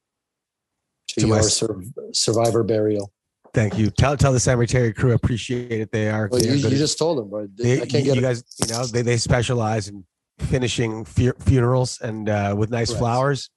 to, 1.08 1.20
To 1.22 1.26
your 1.26 1.42
sur- 1.42 1.82
survivor 2.12 2.62
burial. 2.62 3.12
Thank 3.54 3.78
you. 3.78 3.88
Tell 3.90 4.16
tell 4.18 4.32
the 4.34 4.40
cemetery 4.40 4.92
crew 4.92 5.12
appreciate 5.12 5.72
it. 5.80 5.90
They 5.90 6.10
are. 6.10 6.28
Well, 6.30 6.42
you, 6.42 6.52
you 6.54 6.76
just 6.76 6.98
told 6.98 7.16
them, 7.18 7.30
but 7.30 7.56
they, 7.56 7.76
I 7.80 7.86
can't 7.86 8.04
you, 8.04 8.12
get 8.12 8.16
you 8.16 8.20
guys, 8.20 8.44
you 8.62 8.72
know, 8.74 8.84
they, 8.84 9.00
they 9.00 9.16
specialize 9.16 9.88
in 9.88 10.04
finishing 10.40 11.06
fu- 11.06 11.32
funerals 11.40 11.98
and 12.02 12.28
uh, 12.28 12.54
with 12.56 12.68
nice 12.70 12.88
Correct. 12.90 12.98
flowers. 12.98 13.50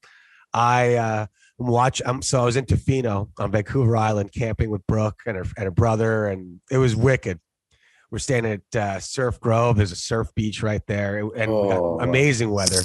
I 0.54 0.95
uh, 0.95 1.26
watch. 1.58 2.02
I'm 2.06 2.22
so 2.22 2.41
I 2.41 2.45
was 2.45 2.56
in 2.56 2.65
Tofino 2.65 3.30
on 3.38 3.52
Vancouver 3.52 3.98
Island 3.98 4.32
camping 4.32 4.69
with 4.69 4.88
Brooke 4.88 5.19
and 5.26 5.36
her 5.36 5.43
and 5.58 5.65
her 5.65 5.72
brother, 5.72 6.28
and 6.28 6.62
it 6.72 6.78
was 6.78 6.95
wicked. 6.95 7.39
We're 8.10 8.19
staying 8.19 8.45
at 8.45 8.62
uh, 8.76 9.00
Surf 9.02 9.38
Grove. 9.41 9.76
There's 9.76 9.91
a 9.91 9.98
surf 9.98 10.30
beach 10.34 10.63
right 10.63 10.82
there, 10.88 11.17
and 11.19 11.52
we 11.52 11.58
Oh. 11.58 11.98
got 11.98 12.08
amazing 12.08 12.52
weather. 12.52 12.82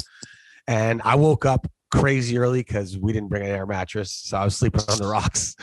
And 0.66 1.03
I 1.05 1.16
woke 1.16 1.44
up 1.44 1.66
crazy 1.92 2.38
early 2.38 2.61
because 2.61 2.96
we 2.98 3.12
didn't 3.12 3.29
bring 3.29 3.42
an 3.42 3.50
air 3.50 3.66
mattress, 3.66 4.12
so 4.12 4.37
I 4.37 4.44
was 4.44 4.57
sleeping 4.57 4.83
on 4.88 4.98
the 4.98 5.07
rocks. 5.07 5.55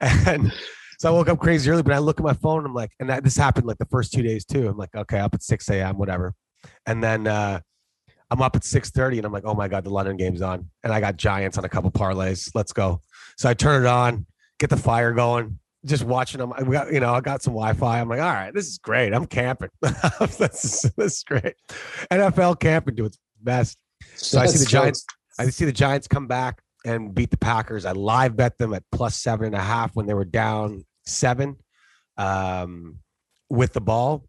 and 0.00 0.52
so 0.98 1.08
I 1.08 1.12
woke 1.12 1.28
up 1.28 1.38
crazy 1.38 1.70
early, 1.70 1.82
but 1.82 1.92
I 1.92 1.98
look 1.98 2.20
at 2.20 2.24
my 2.24 2.34
phone. 2.34 2.64
I'm 2.64 2.74
like, 2.74 2.92
and 3.00 3.10
that, 3.10 3.24
this 3.24 3.36
happened 3.36 3.66
like 3.66 3.78
the 3.78 3.86
first 3.86 4.12
two 4.12 4.22
days 4.22 4.44
too. 4.44 4.68
I'm 4.68 4.76
like, 4.76 4.94
okay, 4.94 5.18
up 5.18 5.34
at 5.34 5.42
6 5.42 5.68
a.m., 5.70 5.98
whatever. 5.98 6.34
And 6.86 7.02
then 7.02 7.26
uh, 7.26 7.60
I'm 8.30 8.42
up 8.42 8.54
at 8.56 8.62
6:30, 8.62 9.18
and 9.18 9.26
I'm 9.26 9.32
like, 9.32 9.44
oh 9.44 9.54
my 9.54 9.68
god, 9.68 9.84
the 9.84 9.90
London 9.90 10.16
game's 10.16 10.42
on, 10.42 10.70
and 10.84 10.92
I 10.92 11.00
got 11.00 11.16
Giants 11.16 11.58
on 11.58 11.64
a 11.64 11.68
couple 11.68 11.90
parlays. 11.90 12.50
Let's 12.54 12.72
go. 12.72 13.02
So 13.36 13.48
I 13.48 13.54
turn 13.54 13.84
it 13.84 13.88
on, 13.88 14.26
get 14.58 14.70
the 14.70 14.76
fire 14.76 15.12
going. 15.12 15.58
Just 15.86 16.04
watching 16.04 16.40
them, 16.40 16.52
I 16.52 16.62
got 16.62 16.92
you 16.92 17.00
know, 17.00 17.14
I 17.14 17.20
got 17.20 17.42
some 17.42 17.54
Wi-Fi. 17.54 18.00
I'm 18.00 18.08
like, 18.08 18.20
all 18.20 18.32
right, 18.32 18.52
this 18.52 18.66
is 18.66 18.78
great. 18.78 19.14
I'm 19.14 19.26
camping. 19.26 19.70
this, 19.80 20.40
is, 20.64 20.92
this 20.96 21.16
is 21.16 21.24
great. 21.24 21.54
NFL 22.10 22.60
camping 22.60 22.96
to 22.96 23.06
its 23.06 23.18
best. 23.42 23.78
So 24.16 24.38
I 24.38 24.46
see 24.46 24.52
the 24.52 24.58
That's 24.60 24.70
Giants. 24.70 25.06
I 25.38 25.46
see 25.50 25.64
the 25.64 25.72
Giants 25.72 26.06
come 26.06 26.26
back 26.26 26.62
and 26.84 27.14
beat 27.14 27.30
the 27.30 27.36
Packers. 27.36 27.84
I 27.84 27.92
live 27.92 28.36
bet 28.36 28.58
them 28.58 28.74
at 28.74 28.82
plus 28.92 29.16
seven 29.16 29.46
and 29.46 29.54
a 29.54 29.60
half 29.60 29.94
when 29.94 30.06
they 30.06 30.14
were 30.14 30.24
down 30.24 30.84
seven 31.06 31.56
um, 32.16 32.98
with 33.48 33.72
the 33.72 33.80
ball. 33.80 34.26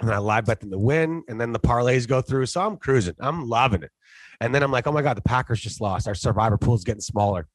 And 0.00 0.10
I 0.10 0.18
live 0.18 0.46
bet 0.46 0.60
them 0.60 0.70
to 0.70 0.78
win. 0.78 1.22
And 1.28 1.38
then 1.38 1.52
the 1.52 1.60
parlays 1.60 2.08
go 2.08 2.22
through. 2.22 2.46
So 2.46 2.62
I'm 2.62 2.78
cruising. 2.78 3.14
I'm 3.20 3.48
loving 3.48 3.82
it. 3.82 3.90
And 4.40 4.54
then 4.54 4.62
I'm 4.62 4.72
like, 4.72 4.86
oh 4.86 4.92
my 4.92 5.02
God, 5.02 5.16
the 5.16 5.22
Packers 5.22 5.60
just 5.60 5.80
lost. 5.80 6.08
Our 6.08 6.14
survivor 6.14 6.56
pool 6.56 6.74
is 6.74 6.84
getting 6.84 7.02
smaller. 7.02 7.46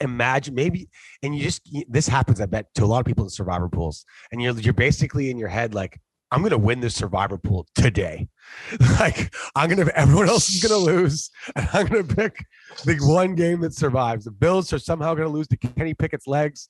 Imagine 0.00 0.54
maybe, 0.54 0.88
and 1.22 1.36
you 1.36 1.42
just 1.42 1.60
this 1.88 2.08
happens, 2.08 2.40
I 2.40 2.46
bet, 2.46 2.66
to 2.74 2.84
a 2.84 2.86
lot 2.86 3.00
of 3.00 3.06
people 3.06 3.24
in 3.24 3.30
survivor 3.30 3.68
pools. 3.68 4.04
And 4.32 4.42
you're 4.42 4.58
you're 4.58 4.72
basically 4.72 5.30
in 5.30 5.38
your 5.38 5.48
head 5.48 5.74
like, 5.74 6.00
I'm 6.34 6.42
gonna 6.42 6.58
win 6.58 6.80
this 6.80 6.94
survivor 6.94 7.38
pool 7.38 7.66
today. 7.74 8.28
like 9.00 9.34
I'm 9.54 9.70
gonna 9.70 9.90
everyone 9.94 10.28
else 10.28 10.48
is 10.48 10.62
gonna 10.62 10.80
lose. 10.82 11.30
And 11.56 11.68
I'm 11.72 11.86
gonna 11.86 12.04
pick 12.04 12.44
the 12.84 12.96
one 13.02 13.34
game 13.34 13.60
that 13.60 13.72
survives. 13.74 14.24
The 14.24 14.30
Bills 14.32 14.72
are 14.72 14.78
somehow 14.78 15.14
gonna 15.14 15.28
lose 15.28 15.46
to 15.48 15.56
Kenny 15.56 15.94
Pickett's 15.94 16.26
legs, 16.26 16.68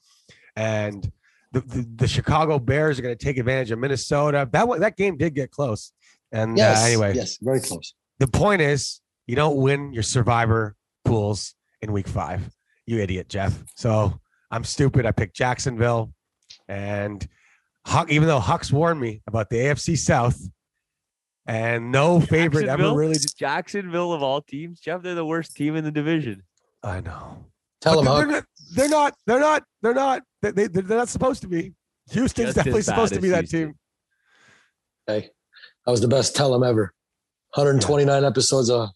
and 0.57 1.11
the, 1.53 1.61
the, 1.61 1.89
the 1.97 2.09
Chicago 2.09 2.59
Bears 2.59 2.99
are 2.99 3.03
gonna 3.03 3.17
take 3.17 3.39
advantage 3.39 3.71
of 3.71 3.79
Minnesota. 3.79 4.49
That 4.53 4.69
that 4.81 4.97
game 4.97 5.17
did 5.17 5.35
get 5.35 5.51
close. 5.51 5.93
And 6.31 6.59
Yes. 6.59 6.83
uh, 6.83 6.87
anyway, 6.87 7.15
Yes. 7.15 7.39
Very 7.41 7.61
close. 7.61 7.95
the 8.19 8.29
point 8.29 8.61
is 8.61 9.01
you 9.27 9.37
don't 9.37 9.57
win 9.57 9.93
your 9.93 10.03
survivor 10.03 10.77
pools 11.05 11.55
in 11.81 11.93
week 11.93 12.09
five. 12.09 12.51
You 12.87 12.99
idiot, 13.01 13.29
Jeff. 13.29 13.63
So 13.77 14.21
I'm 14.51 14.65
stupid. 14.65 15.07
I 15.07 15.13
picked 15.13 15.35
Jacksonville. 15.37 16.13
And 16.69 17.27
Huck, 17.87 18.11
even 18.11 18.29
though 18.29 18.41
Huck's 18.41 18.73
warned 18.73 19.01
me 19.01 19.23
about 19.27 19.51
the 19.51 19.57
AFC 19.57 19.97
South 19.99 20.39
and 21.47 21.93
no 21.93 22.21
favorite 22.21 22.65
ever 22.69 22.79
Jacksonville? 22.83 22.97
really. 22.97 23.17
Jacksonville 23.39 24.13
of 24.13 24.23
all 24.23 24.41
teams, 24.41 24.81
Jeff, 24.81 25.03
they're 25.03 25.15
the 25.15 25.25
worst 25.27 25.55
team 25.55 25.77
in 25.77 25.85
the 25.85 25.91
division. 25.91 26.43
I 26.83 27.01
know. 27.01 27.45
Tell 27.81 28.03
But 28.03 28.21
them, 28.21 28.29
they're, 28.29 28.29
not, 28.29 28.45
they're 28.75 28.89
not. 28.89 29.15
They're 29.27 29.41
not. 29.41 29.65
They're 29.83 29.95
not. 29.95 30.23
They, 30.43 30.51
they, 30.53 30.67
they're 30.69 30.99
not 30.99 31.09
supposed 31.09 31.43
to 31.43 31.49
be. 31.49 31.75
Houston's 32.11 32.49
Just 32.49 32.57
definitely 32.57 32.83
supposed 32.83 33.13
to 33.13 33.19
as 33.19 33.23
be 33.23 33.29
that 33.31 33.41
Houston. 33.41 33.67
team. 33.69 33.75
Hey, 35.07 35.31
that 35.85 35.91
was 35.91 36.01
the 36.01 36.09
best 36.09 36.35
tell 36.35 36.51
them 36.53 36.63
ever. 36.63 36.93
129 37.55 38.25
episodes 38.25 38.71
of 38.71 38.89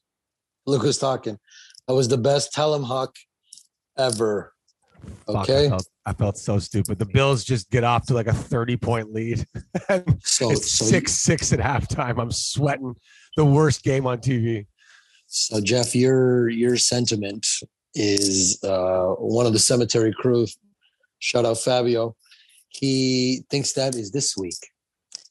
Look 0.66 0.82
Who's 0.82 0.98
Talking. 0.98 1.38
That 1.86 1.94
was 1.94 2.08
the 2.08 2.18
best 2.18 2.52
tell 2.52 2.72
them 2.72 2.82
Huck 2.84 3.14
ever. 3.96 4.52
Fuck, 5.26 5.36
I 5.36 5.40
Okay. 5.42 5.68
felt, 5.68 5.86
I 6.06 6.12
felt 6.12 6.38
so 6.38 6.58
stupid. 6.58 6.98
The 6.98 7.06
Bills 7.06 7.44
just 7.44 7.70
get 7.70 7.84
off 7.84 8.06
to 8.06 8.14
like 8.14 8.26
a 8.26 8.32
30 8.34 8.76
point 8.76 9.12
lead. 9.12 9.46
So, 10.24 10.50
it's 10.50 10.72
so, 10.72 10.84
six 10.84 11.12
six 11.12 11.52
at 11.52 11.60
halftime. 11.60 12.20
I'm 12.20 12.30
sweating. 12.32 12.94
The 13.36 13.44
worst 13.44 13.82
game 13.82 14.06
on 14.06 14.18
TV. 14.18 14.66
so 15.26 15.60
Jeff, 15.60 15.94
your 15.94 16.48
your 16.48 16.76
sentiment 16.76 17.46
is 17.94 18.62
uh, 18.64 19.08
one 19.18 19.46
of 19.46 19.52
the 19.52 19.58
cemetery 19.58 20.12
crew. 20.16 20.46
Shout 21.20 21.44
out 21.46 21.58
Fabio. 21.58 22.16
He 22.68 23.44
thinks 23.50 23.72
that 23.74 23.94
is 23.94 24.10
this 24.10 24.36
week. 24.36 24.56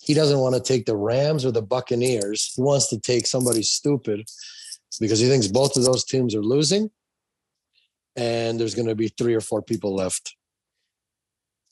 He 0.02 0.14
doesn't 0.14 0.40
want 0.40 0.56
to 0.56 0.62
take 0.62 0.86
the 0.86 0.96
Rams 0.96 1.46
or 1.46 1.52
the 1.52 1.62
Buccaneers. 1.62 2.54
He 2.56 2.62
wants 2.62 2.88
to 2.90 3.00
take 3.00 3.28
somebody 3.28 3.62
stupid 3.64 4.26
because 5.00 5.20
he 5.20 5.28
thinks 5.28 5.48
both 5.48 5.76
of 5.78 5.84
those 5.84 6.04
teams 6.06 6.34
are 6.34 6.42
losing, 6.42 6.90
and 8.18 8.60
there's 8.60 8.76
going 8.76 8.88
to 8.88 8.96
be 8.96 9.08
three 9.10 9.34
or 9.36 9.42
four 9.42 9.62
people 9.62 9.96
left. 9.96 10.36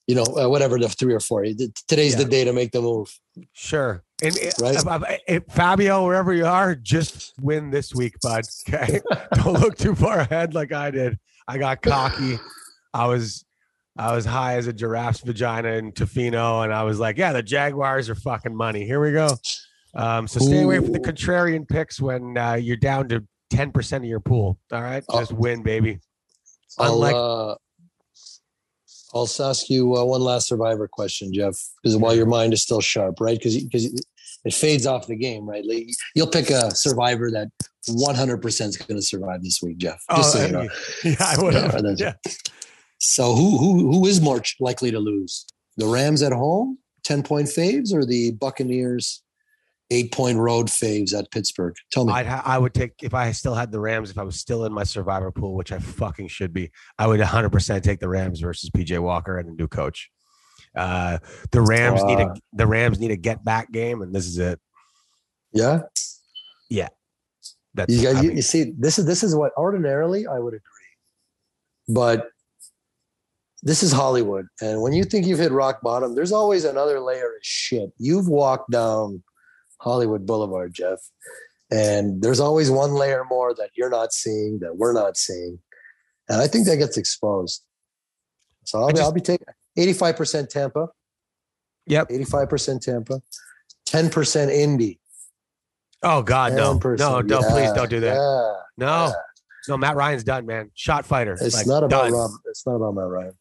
You 0.08 0.13
know, 0.15 0.23
uh, 0.23 0.47
whatever 0.47 0.77
the 0.77 0.88
three 0.88 1.13
or 1.15 1.19
four. 1.19 1.43
Today's 1.88 2.15
the 2.15 2.25
day 2.25 2.43
to 2.43 2.53
make 2.53 2.71
the 2.71 2.81
move. 2.81 3.12
Sure. 3.53 4.03
And 4.21 4.36
it- 4.38 4.53
Right. 4.62 4.75
if- 4.75 4.86
if- 4.86 5.21
if 5.27 5.43
Fabio, 5.53 6.05
wherever 6.05 6.31
you 6.31 6.45
are, 6.45 6.75
just 6.75 7.34
win 7.41 7.71
this 7.71 7.93
week, 7.93 8.13
bud. 8.21 8.43
Okay. 8.69 9.01
Don't 9.34 9.60
look 9.60 9.77
too 9.77 9.95
far 9.95 10.19
ahead 10.19 10.53
like 10.53 10.71
I 10.71 10.91
did. 10.91 11.17
I 11.47 11.58
got 11.58 11.81
cocky. 11.81 12.38
I 12.93 13.08
was 13.08 13.43
I 13.97 14.13
was 14.13 14.25
high 14.25 14.58
as 14.58 14.67
a 14.67 14.73
giraffe's 14.73 15.21
vagina 15.21 15.69
in 15.69 15.93
Tofino, 15.93 16.65
and 16.65 16.73
I 16.73 16.84
was 16.84 16.99
like, 16.99 17.17
yeah, 17.17 17.31
the 17.31 17.41
Jaguars 17.41 18.10
are 18.10 18.15
fucking 18.15 18.53
money. 18.53 18.86
Here 18.86 18.99
we 18.99 19.13
go. 19.13 19.38
Um, 19.95 20.27
so 20.27 20.39
stay 20.41 20.63
away 20.63 20.79
from 20.79 20.91
the 20.91 20.99
contrarian 20.99 21.65
picks 21.65 22.01
when 22.01 22.38
uh, 22.38 22.55
you're 22.55 22.75
down 22.75 23.08
to 23.10 23.23
10% 23.53 23.95
of 23.97 24.03
your 24.03 24.19
pool. 24.19 24.60
All 24.73 24.81
right. 24.81 25.01
Oh. 25.08 25.19
Just 25.19 25.31
win, 25.31 25.63
baby. 25.63 25.99
I'll, 26.79 27.03
uh, 27.03 27.55
I'll 29.13 29.29
ask 29.39 29.69
you 29.69 29.95
uh, 29.95 30.03
one 30.03 30.21
last 30.21 30.47
survivor 30.47 30.88
question, 30.88 31.33
Jeff, 31.33 31.55
because 31.81 31.95
while 31.97 32.15
your 32.15 32.25
mind 32.25 32.53
is 32.53 32.61
still 32.63 32.81
sharp, 32.81 33.19
right? 33.21 33.38
Because 33.38 33.63
because 33.63 34.03
it 34.45 34.53
fades 34.53 34.85
off 34.85 35.07
the 35.07 35.15
game, 35.15 35.47
right? 35.47 35.65
Like, 35.65 35.88
you'll 36.13 36.27
pick 36.27 36.49
a 36.49 36.73
survivor 36.75 37.31
that 37.31 37.49
100% 37.89 38.67
is 38.67 38.77
going 38.77 38.97
to 38.99 39.01
survive 39.01 39.41
this 39.41 39.61
week, 39.61 39.77
Jeff. 39.77 40.03
Just 40.15 40.33
so 40.33 40.45
you 40.45 40.51
know. 40.51 40.67
yeah, 41.03 41.15
I 41.19 41.41
would. 41.41 41.53
Yeah, 41.53 41.93
Yeah. 41.97 42.13
So 42.99 43.35
who 43.35 43.57
who 43.57 43.91
who 43.91 44.05
is 44.05 44.21
more 44.21 44.41
likely 44.59 44.91
to 44.91 44.99
lose? 44.99 45.45
The 45.77 45.85
Rams 45.85 46.21
at 46.21 46.31
home, 46.31 46.77
10 47.03 47.23
point 47.23 47.47
faves, 47.47 47.93
or 47.93 48.05
the 48.05 48.31
Buccaneers, 48.31 49.21
eight 49.91 50.12
point 50.12 50.38
road 50.38 50.67
faves 50.67 51.13
at 51.17 51.30
Pittsburgh? 51.32 51.76
Tell 51.91 52.06
me. 52.06 52.13
I'd 52.13 52.26
ha- 52.26 52.41
I 52.45 52.58
would 52.58 52.74
take 52.74 52.93
if 53.04 53.13
I 53.13 53.32
still 53.32 53.54
had 53.56 53.71
the 53.71 53.80
Rams 53.80 54.10
if 54.10 54.17
I 54.17 54.24
was 54.24 54.39
still 54.39 54.65
in 54.65 54.74
my 54.74 54.84
survivor 54.84 55.32
pool, 55.32 55.56
which 55.56 55.71
I 55.71 55.80
fucking 55.80 56.28
should 56.28 56.54
be. 56.54 56.71
I 56.98 57.08
would 57.08 57.19
100 57.19 57.52
percent 57.52 57.84
take 57.84 58.00
the 58.00 58.10
Rams 58.10 58.39
versus 58.39 58.69
PJ 58.69 59.00
Walker 59.00 59.38
and 59.38 59.50
a 59.50 59.54
new 59.54 59.67
coach. 59.67 60.10
Uh, 60.76 61.19
the 61.52 61.62
Rams 61.62 62.04
need 62.04 62.19
a 62.19 62.28
Uh. 62.28 62.36
the 62.54 62.67
Rams 62.67 63.00
need 63.00 63.12
a 63.12 63.15
get 63.15 63.43
back 63.45 63.71
game, 63.71 64.02
and 64.02 64.13
this 64.13 64.26
is 64.28 64.38
it. 64.38 64.60
yeah. 65.54 65.82
Yeah. 66.69 66.89
That's 67.76 67.93
You, 67.93 68.02
got, 68.04 68.15
I 68.15 68.21
you, 68.21 68.32
you 68.32 68.41
see, 68.41 68.74
this 68.78 68.98
is 68.98 69.06
this 69.06 69.21
is 69.24 69.36
what 69.36 69.52
ordinarily 69.58 70.26
I 70.28 70.39
would 70.39 70.54
agree, 70.54 70.63
but 71.89 72.30
this 73.63 73.84
is 73.84 73.91
Hollywood, 73.91 74.45
and 74.62 74.82
when 74.82 74.93
you 74.93 75.04
think 75.04 75.26
you've 75.26 75.39
hit 75.39 75.52
rock 75.52 75.82
bottom, 75.82 76.13
there's 76.15 76.32
always 76.32 76.65
another 76.65 77.00
layer 77.00 77.26
of 77.28 77.41
shit. 77.41 77.89
You've 77.98 78.28
walked 78.28 78.69
down 78.71 79.24
Hollywood 79.79 80.25
Boulevard, 80.25 80.73
Jeff, 80.73 80.99
and 81.71 82.21
there's 82.21 82.39
always 82.39 82.69
one 82.71 82.93
layer 82.93 83.23
more 83.29 83.53
that 83.55 83.69
you're 83.75 83.89
not 83.89 84.13
seeing 84.13 84.59
that 84.59 84.77
we're 84.77 84.93
not 84.93 85.17
seeing, 85.17 85.59
and 86.29 86.41
I 86.41 86.47
think 86.47 86.65
that 86.67 86.77
gets 86.77 86.97
exposed. 86.97 87.63
So 88.63 88.79
I'll, 88.79 88.89
I 88.89 88.91
be, 88.93 88.99
I'll 88.99 89.11
be 89.11 89.21
taking 89.21 89.47
85% 89.77 90.49
Tampa, 90.49 90.88
yep. 91.85 92.09
85% 92.09 92.81
Tampa, 92.81 93.21
10% 93.88 94.49
Indy. 94.51 94.99
Oh 96.03 96.21
God, 96.21 96.53
no, 96.53 96.77
10%. 96.77 96.99
no, 96.99 97.21
no! 97.21 97.39
Please 97.39 97.65
Yeah, 97.69 97.73
don't 97.73 97.89
do 97.89 97.99
that. 98.01 98.15
yeah. 98.15 98.53
No, 98.77 99.05
yeah. 99.07 99.11
no. 99.69 99.77
Matt 99.77 99.95
Ryan's 99.95 100.23
done, 100.23 100.45
man. 100.45 100.69
Shot 100.75 101.05
fighter. 101.05 101.33
It's 101.39 101.55
Like, 101.55 101.67
not 101.67 101.83
about 101.83 102.03
done. 102.03 102.13
Rob. 102.13 102.31
It's 102.45 102.65
not 102.67 102.75
about 102.75 102.93
Matt 102.95 103.07
Ryan. 103.07 103.31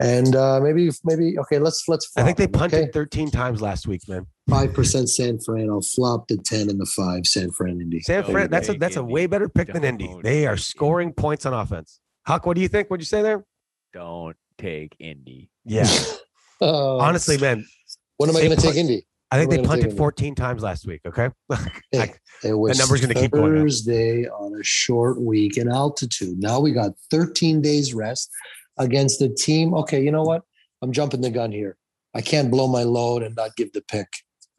And 0.00 0.34
uh, 0.34 0.58
maybe, 0.60 0.90
maybe 1.04 1.38
okay. 1.38 1.58
Let's 1.60 1.84
let's. 1.86 2.10
I 2.16 2.24
think 2.24 2.38
they 2.38 2.48
punted 2.48 2.92
13 2.92 3.30
times 3.30 3.62
last 3.62 3.86
week, 3.86 4.08
man. 4.08 4.26
Five 4.50 4.74
percent 4.74 5.08
San 5.08 5.38
Fran. 5.38 5.70
I'll 5.70 5.82
flop 5.82 6.28
the 6.28 6.36
ten 6.36 6.68
and 6.68 6.80
the 6.80 6.86
five. 6.86 7.26
San 7.26 7.50
Fran 7.52 7.80
Indy. 7.80 8.00
San 8.00 8.22
Don't 8.22 8.32
Fran. 8.32 8.50
That's 8.50 8.68
a 8.68 8.74
that's 8.74 8.96
a 8.96 9.04
way 9.04 9.26
better 9.26 9.48
pick 9.48 9.72
than 9.72 9.84
Indy. 9.84 10.14
They 10.22 10.46
are 10.46 10.56
scoring 10.56 11.12
points 11.12 11.46
on 11.46 11.54
offense. 11.54 12.00
Huck, 12.26 12.46
what 12.46 12.54
do 12.54 12.60
you 12.60 12.68
think? 12.68 12.88
What'd 12.90 13.02
you 13.02 13.06
say 13.06 13.22
there? 13.22 13.44
Don't 13.92 14.36
take 14.58 14.96
Indy. 14.98 15.50
Yeah. 15.64 15.88
Uh, 16.60 16.98
Honestly, 16.98 17.36
man, 17.38 17.66
when 18.18 18.30
am 18.30 18.36
I 18.36 18.42
going 18.42 18.54
to 18.54 18.62
take 18.62 18.76
Indy? 18.76 19.04
I 19.32 19.36
think 19.36 19.50
they 19.50 19.62
punted 19.64 19.96
14 19.96 20.36
times 20.36 20.62
last 20.62 20.86
week. 20.86 21.00
Okay. 21.04 21.28
Hey, 21.90 22.14
it 22.44 22.54
was 22.54 22.78
number's 22.78 23.00
gonna 23.00 23.14
keep 23.14 23.30
going 23.32 23.56
up. 23.56 23.62
Thursday 23.62 24.28
on 24.28 24.58
a 24.58 24.62
short 24.62 25.20
week 25.20 25.56
in 25.56 25.68
altitude. 25.68 26.38
Now 26.38 26.60
we 26.60 26.72
got 26.72 26.92
13 27.10 27.60
days 27.60 27.94
rest 27.94 28.30
against 28.78 29.20
a 29.22 29.28
team. 29.28 29.74
Okay, 29.74 30.02
you 30.02 30.10
know 30.10 30.22
what? 30.22 30.42
I'm 30.82 30.92
jumping 30.92 31.20
the 31.20 31.30
gun 31.30 31.52
here. 31.52 31.76
I 32.14 32.20
can't 32.20 32.50
blow 32.50 32.66
my 32.68 32.82
load 32.82 33.22
and 33.22 33.34
not 33.36 33.56
give 33.56 33.72
the 33.72 33.82
pick. 33.82 34.08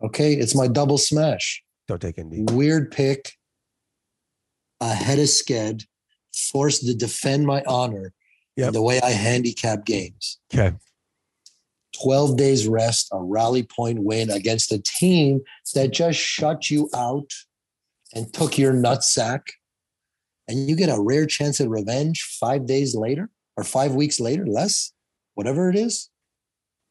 Okay, 0.03 0.33
it's 0.33 0.55
my 0.55 0.67
double 0.67 0.97
smash. 0.97 1.63
Don't 1.87 2.01
take 2.01 2.17
Indy. 2.17 2.43
weird 2.53 2.91
pick 2.91 3.33
ahead 4.81 5.19
of 5.19 5.25
Sked 5.25 5.83
forced 6.51 6.85
to 6.85 6.93
defend 6.93 7.45
my 7.45 7.63
honor 7.67 8.13
Yep. 8.55 8.73
the 8.73 8.81
way 8.81 8.99
I 9.01 9.11
handicap 9.11 9.85
games. 9.85 10.39
Okay. 10.53 10.75
12 12.01 12.37
days 12.37 12.67
rest, 12.67 13.07
a 13.11 13.19
rally 13.21 13.63
point 13.63 13.99
win 14.03 14.29
against 14.29 14.71
a 14.71 14.79
team 14.79 15.41
that 15.73 15.91
just 15.91 16.19
shut 16.19 16.69
you 16.69 16.89
out 16.93 17.31
and 18.13 18.31
took 18.33 18.57
your 18.57 18.73
nutsack. 18.73 19.41
And 20.47 20.69
you 20.69 20.75
get 20.75 20.89
a 20.89 20.99
rare 21.01 21.25
chance 21.25 21.61
at 21.61 21.69
revenge 21.69 22.21
five 22.39 22.65
days 22.65 22.95
later 22.95 23.29
or 23.55 23.63
five 23.63 23.93
weeks 23.95 24.19
later, 24.19 24.45
less, 24.45 24.91
whatever 25.35 25.69
it 25.69 25.75
is. 25.75 26.09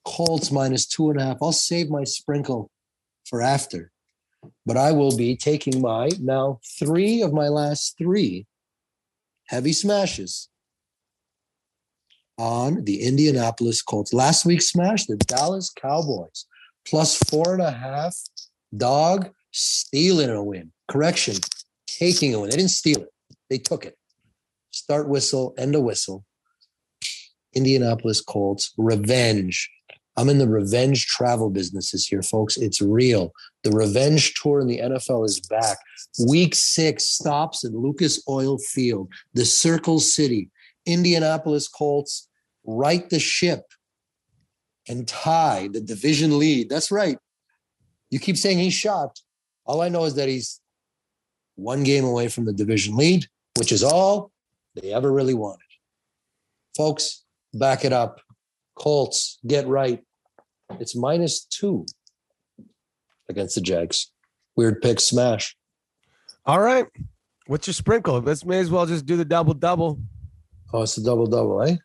Colts 0.05 0.51
minus 0.51 0.87
two 0.87 1.11
and 1.11 1.21
a 1.21 1.25
half. 1.25 1.39
I'll 1.43 1.53
save 1.53 1.91
my 1.91 2.05
sprinkle 2.05 2.71
for 3.33 3.41
after. 3.41 3.91
But 4.67 4.77
I 4.77 4.93
will 4.93 5.17
be 5.17 5.37
taking 5.37 5.81
my 5.81 6.11
now 6.21 6.61
three 6.79 7.23
of 7.23 7.33
my 7.33 7.49
last 7.49 7.97
three 7.97 8.47
heavy 9.47 9.73
smashes 9.73 10.51
on 12.39 12.85
the 12.85 13.03
Indianapolis 13.03 13.81
Colts. 13.81 14.13
Last 14.13 14.45
week's 14.45 14.69
smash, 14.69 15.07
the 15.07 15.17
Dallas 15.17 15.71
Cowboys, 15.71 16.45
plus 16.87 17.17
four 17.31 17.55
and 17.55 17.63
a 17.63 17.71
half. 17.71 18.15
Dog 18.77 19.31
stealing 19.51 20.29
a 20.29 20.45
win. 20.45 20.71
Correction, 20.89 21.37
taking 21.87 22.35
a 22.35 22.41
win. 22.41 22.51
They 22.51 22.57
didn't 22.57 22.71
steal 22.71 23.01
it, 23.01 23.13
they 23.49 23.59
took 23.59 23.87
it. 23.87 23.97
Start 24.73 25.09
whistle, 25.09 25.55
end 25.57 25.75
a 25.75 25.81
whistle. 25.81 26.27
Indianapolis 27.55 28.21
Colts, 28.21 28.75
revenge. 28.77 29.71
I'm 30.17 30.29
in 30.29 30.39
the 30.39 30.49
revenge 30.49 31.07
travel 31.07 31.49
businesses 31.49 32.07
here, 32.07 32.23
folks. 32.23 32.57
It's 32.57 32.83
real. 32.83 33.33
The 33.65 33.71
revenge 33.71 34.35
tour 34.35 34.61
in 34.61 34.67
the 34.67 34.79
NFL 34.79 35.25
is 35.25 35.41
back. 35.41 35.79
Week 36.29 36.55
six 36.55 37.09
stops 37.09 37.65
at 37.65 37.73
Lucas 37.73 38.23
Oil 38.29 38.59
Field, 38.59 39.09
the 39.33 39.45
Circle 39.45 40.01
City. 40.01 40.51
Indianapolis 40.87 41.69
Colts 41.69 42.29
right 42.65 43.09
the 43.09 43.21
ship 43.21 43.63
and 44.89 45.07
tie 45.07 45.69
the 45.73 45.81
division 45.81 46.39
lead. 46.39 46.69
That's 46.69 46.91
right. 46.91 47.19
You 48.11 48.19
keep 48.19 48.37
saying 48.37 48.59
he's 48.59 48.75
shot. 48.75 49.21
All 49.65 49.81
I 49.81 49.89
know 49.89 50.05
is 50.05 50.15
that 50.17 50.29
he's 50.29 50.61
one 51.55 51.83
game 51.83 52.05
away 52.05 52.29
from 52.29 52.45
the 52.45 52.53
division 52.53 52.97
lead, 52.97 53.27
which 53.57 53.73
is 53.73 53.83
all 53.83 54.33
they 54.75 54.93
ever 54.93 55.13
really 55.13 55.35
wanted. 55.35 55.61
Folks, 56.77 57.25
back 57.55 57.85
it 57.85 57.93
up. 57.93 58.21
Colts, 58.83 59.39
get 59.47 59.69
right. 59.69 60.03
It's 60.81 60.97
minus 60.97 61.45
two 61.45 61.87
against 63.29 63.55
the 63.55 63.61
Jags. 63.61 64.11
Weird 64.57 64.83
pick 64.83 64.99
smash. 64.99 65.57
All 66.45 66.61
right. 66.61 66.87
What's 67.47 67.69
your 67.69 67.75
sprinkle? 67.75 68.19
Let's 68.21 68.45
may 68.45 68.59
as 68.59 68.71
well 68.71 68.85
just 68.87 69.07
do 69.07 69.17
the 69.17 69.25
double 69.25 69.55
double. 69.55 70.01
Oh, 70.73 70.83
it's 70.83 70.97
a 70.97 71.05
double 71.05 71.27
double, 71.27 71.63
eh? 71.63 71.77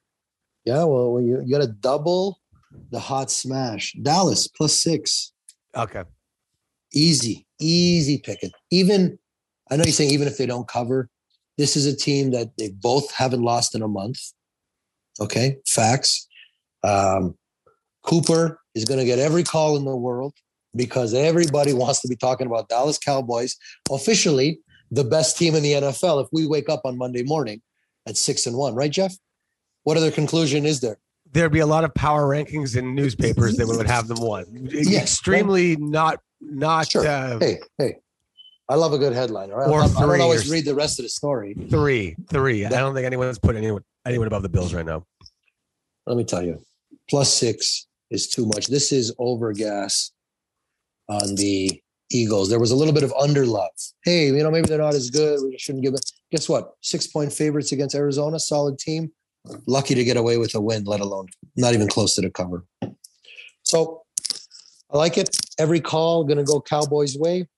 Yeah, 0.65 0.85
well, 0.85 1.21
you, 1.21 1.41
you 1.45 1.51
got 1.51 1.63
to 1.63 1.71
double 1.71 2.39
the 2.91 2.99
hot 2.99 3.29
smash. 3.29 3.93
Dallas 4.01 4.47
plus 4.47 4.73
six. 4.73 5.33
Okay. 5.75 6.03
Easy, 6.93 7.45
easy 7.59 8.17
picking. 8.17 8.51
Even, 8.71 9.19
I 9.69 9.75
know 9.75 9.83
you're 9.83 9.93
saying 9.93 10.11
even 10.11 10.27
if 10.27 10.37
they 10.37 10.45
don't 10.47 10.67
cover, 10.67 11.09
this 11.57 11.75
is 11.75 11.85
a 11.85 11.95
team 11.95 12.31
that 12.31 12.57
they 12.57 12.69
both 12.69 13.11
haven't 13.13 13.43
lost 13.43 13.75
in 13.75 13.83
a 13.83 13.87
month. 13.87 14.19
Okay, 15.19 15.57
facts. 15.67 16.27
Um, 16.83 17.35
Cooper 18.03 18.59
is 18.75 18.85
going 18.85 18.99
to 18.99 19.05
get 19.05 19.19
every 19.19 19.43
call 19.43 19.75
in 19.77 19.85
the 19.85 19.95
world 19.95 20.33
because 20.75 21.13
everybody 21.13 21.73
wants 21.83 22.01
to 22.01 22.07
be 22.07 22.15
talking 22.15 22.47
about 22.47 22.69
Dallas 22.69 22.97
Cowboys, 22.97 23.55
officially 23.91 24.59
the 24.91 25.03
best 25.03 25.37
team 25.37 25.55
in 25.55 25.63
the 25.63 25.73
NFL. 25.73 26.23
If 26.23 26.29
we 26.31 26.47
wake 26.47 26.69
up 26.69 26.81
on 26.85 26.97
Monday 26.97 27.23
morning 27.23 27.61
at 28.07 28.15
six 28.17 28.45
and 28.45 28.55
one, 28.55 28.75
right, 28.75 28.91
Jeff? 28.91 29.13
What 29.83 29.97
other 29.97 30.11
conclusion 30.11 30.65
is 30.65 30.79
there? 30.79 30.97
There'd 31.31 31.51
be 31.51 31.59
a 31.59 31.65
lot 31.65 31.83
of 31.83 31.93
power 31.93 32.23
rankings 32.27 32.77
in 32.77 32.95
newspapers 32.95 33.57
that 33.57 33.67
would 33.67 33.87
have 33.87 34.07
them 34.07 34.21
one. 34.21 34.45
Yes. 34.71 35.03
Extremely 35.03 35.75
not 35.75 36.19
not 36.39 36.89
Sure. 36.89 37.05
uh, 37.05 37.37
Hey, 37.39 37.59
hey, 37.77 37.95
I 38.69 38.75
love 38.75 38.93
a 38.93 38.97
good 38.97 39.11
headline. 39.13 39.51
All 39.51 39.57
right, 39.57 39.69
Or 39.69 39.81
I, 39.81 39.85
I 39.85 39.87
three 39.87 39.99
don't 40.17 40.21
always 40.21 40.49
read 40.49 40.63
the 40.65 40.75
rest 40.75 40.99
of 40.99 41.03
the 41.03 41.09
story. 41.09 41.53
three 41.69 42.15
three. 42.29 42.65
I 42.65 42.69
don't 42.69 42.93
think 42.93 43.05
anyone's 43.05 43.39
put 43.39 43.55
anyone 43.57 43.83
anyone 44.05 44.27
above 44.27 44.41
the 44.43 44.49
Bills 44.49 44.73
right 44.73 44.85
now. 44.85 45.05
Let 46.07 46.15
me 46.15 46.23
tell 46.23 46.41
you, 46.41 46.61
plus 47.09 47.33
six 47.33 47.85
is 48.09 48.29
too 48.29 48.45
much. 48.45 48.67
This 48.67 48.93
is 48.93 49.13
over 49.19 49.51
gas 49.51 50.11
on 51.09 51.35
the 51.35 51.81
Eagles. 52.09 52.49
There 52.49 52.61
was 52.61 52.71
a 52.71 52.77
little 52.77 52.93
bit 52.93 53.03
of 53.03 53.11
under 53.19 53.45
love. 53.45 53.71
Hey, 54.05 54.27
you 54.27 54.41
know, 54.41 54.49
maybe 54.49 54.69
they're 54.69 54.77
not 54.77 54.93
as 54.93 55.09
good. 55.09 55.41
We 55.43 55.57
shouldn't 55.57 55.83
give 55.83 55.93
it. 55.93 56.09
Guess 56.31 56.47
what? 56.47 56.75
Six 56.81 57.07
point 57.07 57.33
favorites 57.33 57.73
against 57.73 57.93
Arizona, 57.93 58.39
solid 58.39 58.79
team. 58.79 59.11
Lucky 59.65 59.95
to 59.95 60.03
get 60.05 60.15
away 60.15 60.37
with 60.37 60.55
a 60.55 60.61
win, 60.61 60.85
let 60.85 61.01
alone 61.01 61.27
not 61.57 61.73
even 61.73 61.89
close 61.89 62.15
to 62.15 62.21
the 62.21 62.29
cover. 62.29 62.65
So 63.63 64.03
I 64.89 64.97
like 64.97 65.17
it. 65.17 65.35
Every 65.59 65.81
call 65.81 66.23
going 66.23 66.37
to 66.37 66.45
go 66.45 66.61
Cowboys' 66.61 67.17
way. 67.17 67.49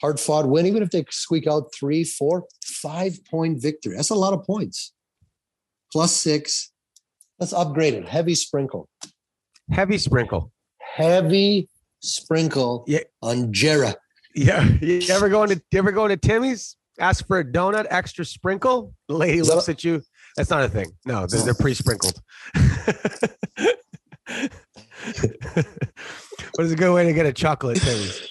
Hard 0.00 0.18
fought 0.18 0.48
win, 0.48 0.64
even 0.64 0.82
if 0.82 0.90
they 0.90 1.04
squeak 1.10 1.46
out 1.46 1.74
three, 1.78 2.04
four, 2.04 2.44
five 2.64 3.18
point 3.30 3.60
victory. 3.60 3.96
That's 3.96 4.10
a 4.10 4.14
lot 4.14 4.32
of 4.32 4.44
points. 4.44 4.94
Plus 5.92 6.16
six. 6.16 6.70
Let's 7.38 7.52
upgrade 7.52 7.94
it. 7.94 8.06
Heavy 8.08 8.34
sprinkle. 8.34 8.88
Heavy 9.70 9.98
sprinkle. 9.98 10.52
Heavy 10.80 11.68
sprinkle 12.00 12.84
Yeah. 12.86 13.00
on 13.22 13.52
Jera. 13.52 13.94
Yeah. 14.34 14.68
You 14.80 15.00
ever 15.10 15.28
going 15.28 15.48
to 15.50 15.62
you 15.70 15.78
ever 15.78 15.92
going 15.92 16.10
to 16.10 16.16
Timmy's? 16.16 16.76
Ask 17.00 17.26
for 17.26 17.40
a 17.40 17.44
donut, 17.44 17.86
extra 17.90 18.24
sprinkle. 18.24 18.94
The 19.08 19.16
lady 19.16 19.38
that 19.40 19.46
looks 19.46 19.68
at 19.68 19.82
you. 19.82 20.02
That's 20.36 20.50
not 20.50 20.62
a 20.64 20.68
thing. 20.68 20.92
No, 21.04 21.26
they're, 21.26 21.40
they're 21.42 21.54
pre-sprinkled. 21.54 22.20
what 26.54 26.64
is 26.66 26.72
a 26.72 26.76
good 26.76 26.92
way 26.94 27.04
to 27.04 27.12
get 27.12 27.26
a 27.26 27.32
chocolate 27.32 27.78
Timmy's? 27.80 28.28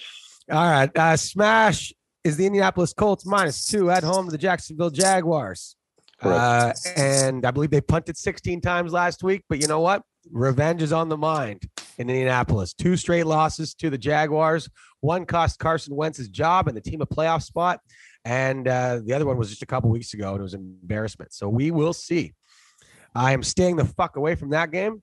All 0.50 0.64
right. 0.70 0.90
Uh, 0.96 1.16
smash 1.16 1.92
is 2.24 2.36
the 2.36 2.46
Indianapolis 2.46 2.92
Colts 2.92 3.26
minus 3.26 3.66
two 3.66 3.90
at 3.90 4.02
home 4.04 4.26
to 4.26 4.32
the 4.32 4.38
Jacksonville 4.38 4.90
Jaguars. 4.90 5.76
Uh, 6.22 6.72
and 6.96 7.44
I 7.44 7.50
believe 7.50 7.70
they 7.70 7.80
punted 7.80 8.16
16 8.16 8.60
times 8.60 8.92
last 8.92 9.22
week, 9.22 9.44
but 9.48 9.60
you 9.60 9.66
know 9.66 9.80
what? 9.80 10.02
Revenge 10.30 10.82
is 10.82 10.92
on 10.92 11.08
the 11.08 11.16
mind 11.16 11.62
in 11.98 12.08
Indianapolis. 12.08 12.72
Two 12.72 12.96
straight 12.96 13.26
losses 13.26 13.74
to 13.74 13.90
the 13.90 13.98
Jaguars. 13.98 14.68
One 15.00 15.26
cost 15.26 15.58
Carson 15.58 15.94
Wentz 15.94 16.18
his 16.18 16.28
job 16.28 16.68
and 16.68 16.76
the 16.76 16.80
team 16.80 17.02
a 17.02 17.06
playoff 17.06 17.42
spot. 17.42 17.80
And 18.24 18.66
uh, 18.66 19.00
the 19.04 19.12
other 19.12 19.26
one 19.26 19.36
was 19.36 19.50
just 19.50 19.62
a 19.62 19.66
couple 19.66 19.90
weeks 19.90 20.14
ago, 20.14 20.30
and 20.30 20.40
it 20.40 20.42
was 20.42 20.54
an 20.54 20.78
embarrassment. 20.82 21.34
So 21.34 21.48
we 21.48 21.70
will 21.70 21.92
see. 21.92 22.32
I 23.14 23.32
am 23.32 23.42
staying 23.42 23.76
the 23.76 23.84
fuck 23.84 24.16
away 24.16 24.34
from 24.34 24.50
that 24.50 24.70
game 24.70 25.02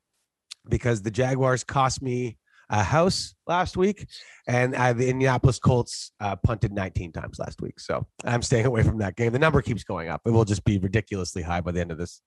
because 0.68 1.02
the 1.02 1.12
Jaguars 1.12 1.64
cost 1.64 2.02
me 2.02 2.38
a 2.72 2.82
house 2.82 3.36
last 3.48 3.76
week, 3.76 4.08
and 4.48 4.74
uh, 4.74 4.94
the 4.94 5.10
Indianapolis 5.10 5.60
Colts 5.60 6.14
uh, 6.22 6.38
punted 6.38 6.72
19 6.72 7.12
times 7.12 7.38
last 7.38 7.62
week. 7.62 7.80
So 7.80 8.08
I'm 8.24 8.42
staying 8.42 8.66
away 8.66 8.82
from 8.82 9.00
that 9.00 9.18
game. 9.18 9.34
The 9.34 9.40
number 9.40 9.62
keeps 9.62 9.84
going 9.84 10.08
up. 10.08 10.22
It 10.26 10.32
will 10.32 10.46
just 10.46 10.64
be 10.64 10.78
ridiculously 10.80 11.42
high 11.42 11.60
by 11.62 11.72
the 11.72 11.82
end 11.82 11.92
of 11.92 11.98
this. 11.98 12.22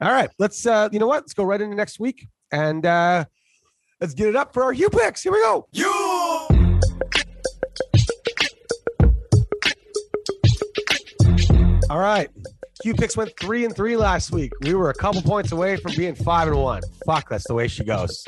All 0.00 0.10
right, 0.10 0.30
let's. 0.38 0.66
Uh, 0.66 0.88
you 0.90 0.98
know 0.98 1.06
what? 1.06 1.24
Let's 1.24 1.34
go 1.34 1.44
right 1.44 1.60
into 1.60 1.76
next 1.76 2.00
week, 2.00 2.26
and 2.50 2.84
uh, 2.86 3.26
let's 4.00 4.14
get 4.14 4.28
it 4.28 4.36
up 4.36 4.54
for 4.54 4.64
our 4.64 4.72
Q 4.72 4.88
picks. 4.88 5.22
Here 5.22 5.32
we 5.32 5.40
go. 5.40 5.68
You. 5.72 5.92
All 11.90 11.98
right. 11.98 12.30
Q 12.82 12.94
picks 12.94 13.16
went 13.16 13.30
three 13.38 13.64
and 13.66 13.76
three 13.76 13.96
last 13.96 14.32
week. 14.32 14.50
We 14.62 14.74
were 14.74 14.88
a 14.90 14.94
couple 14.94 15.20
points 15.22 15.52
away 15.52 15.76
from 15.76 15.94
being 15.94 16.14
five 16.14 16.48
and 16.48 16.56
one. 16.56 16.82
Fuck, 17.06 17.28
that's 17.28 17.46
the 17.46 17.54
way 17.54 17.68
she 17.68 17.84
goes. 17.84 18.24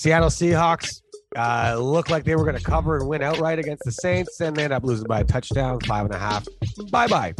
Seattle 0.00 0.30
Seahawks 0.30 1.02
uh, 1.36 1.76
looked 1.78 2.10
like 2.10 2.24
they 2.24 2.34
were 2.34 2.44
going 2.44 2.56
to 2.56 2.64
cover 2.64 2.96
and 2.96 3.06
win 3.06 3.20
outright 3.20 3.58
against 3.58 3.82
the 3.84 3.92
Saints, 3.92 4.40
and 4.40 4.56
they 4.56 4.64
ended 4.64 4.74
up 4.74 4.82
losing 4.82 5.06
by 5.06 5.20
a 5.20 5.24
touchdown, 5.24 5.78
five 5.80 6.06
and 6.06 6.14
a 6.14 6.18
half. 6.18 6.48
Bye 6.90 7.06
bye. 7.06 7.34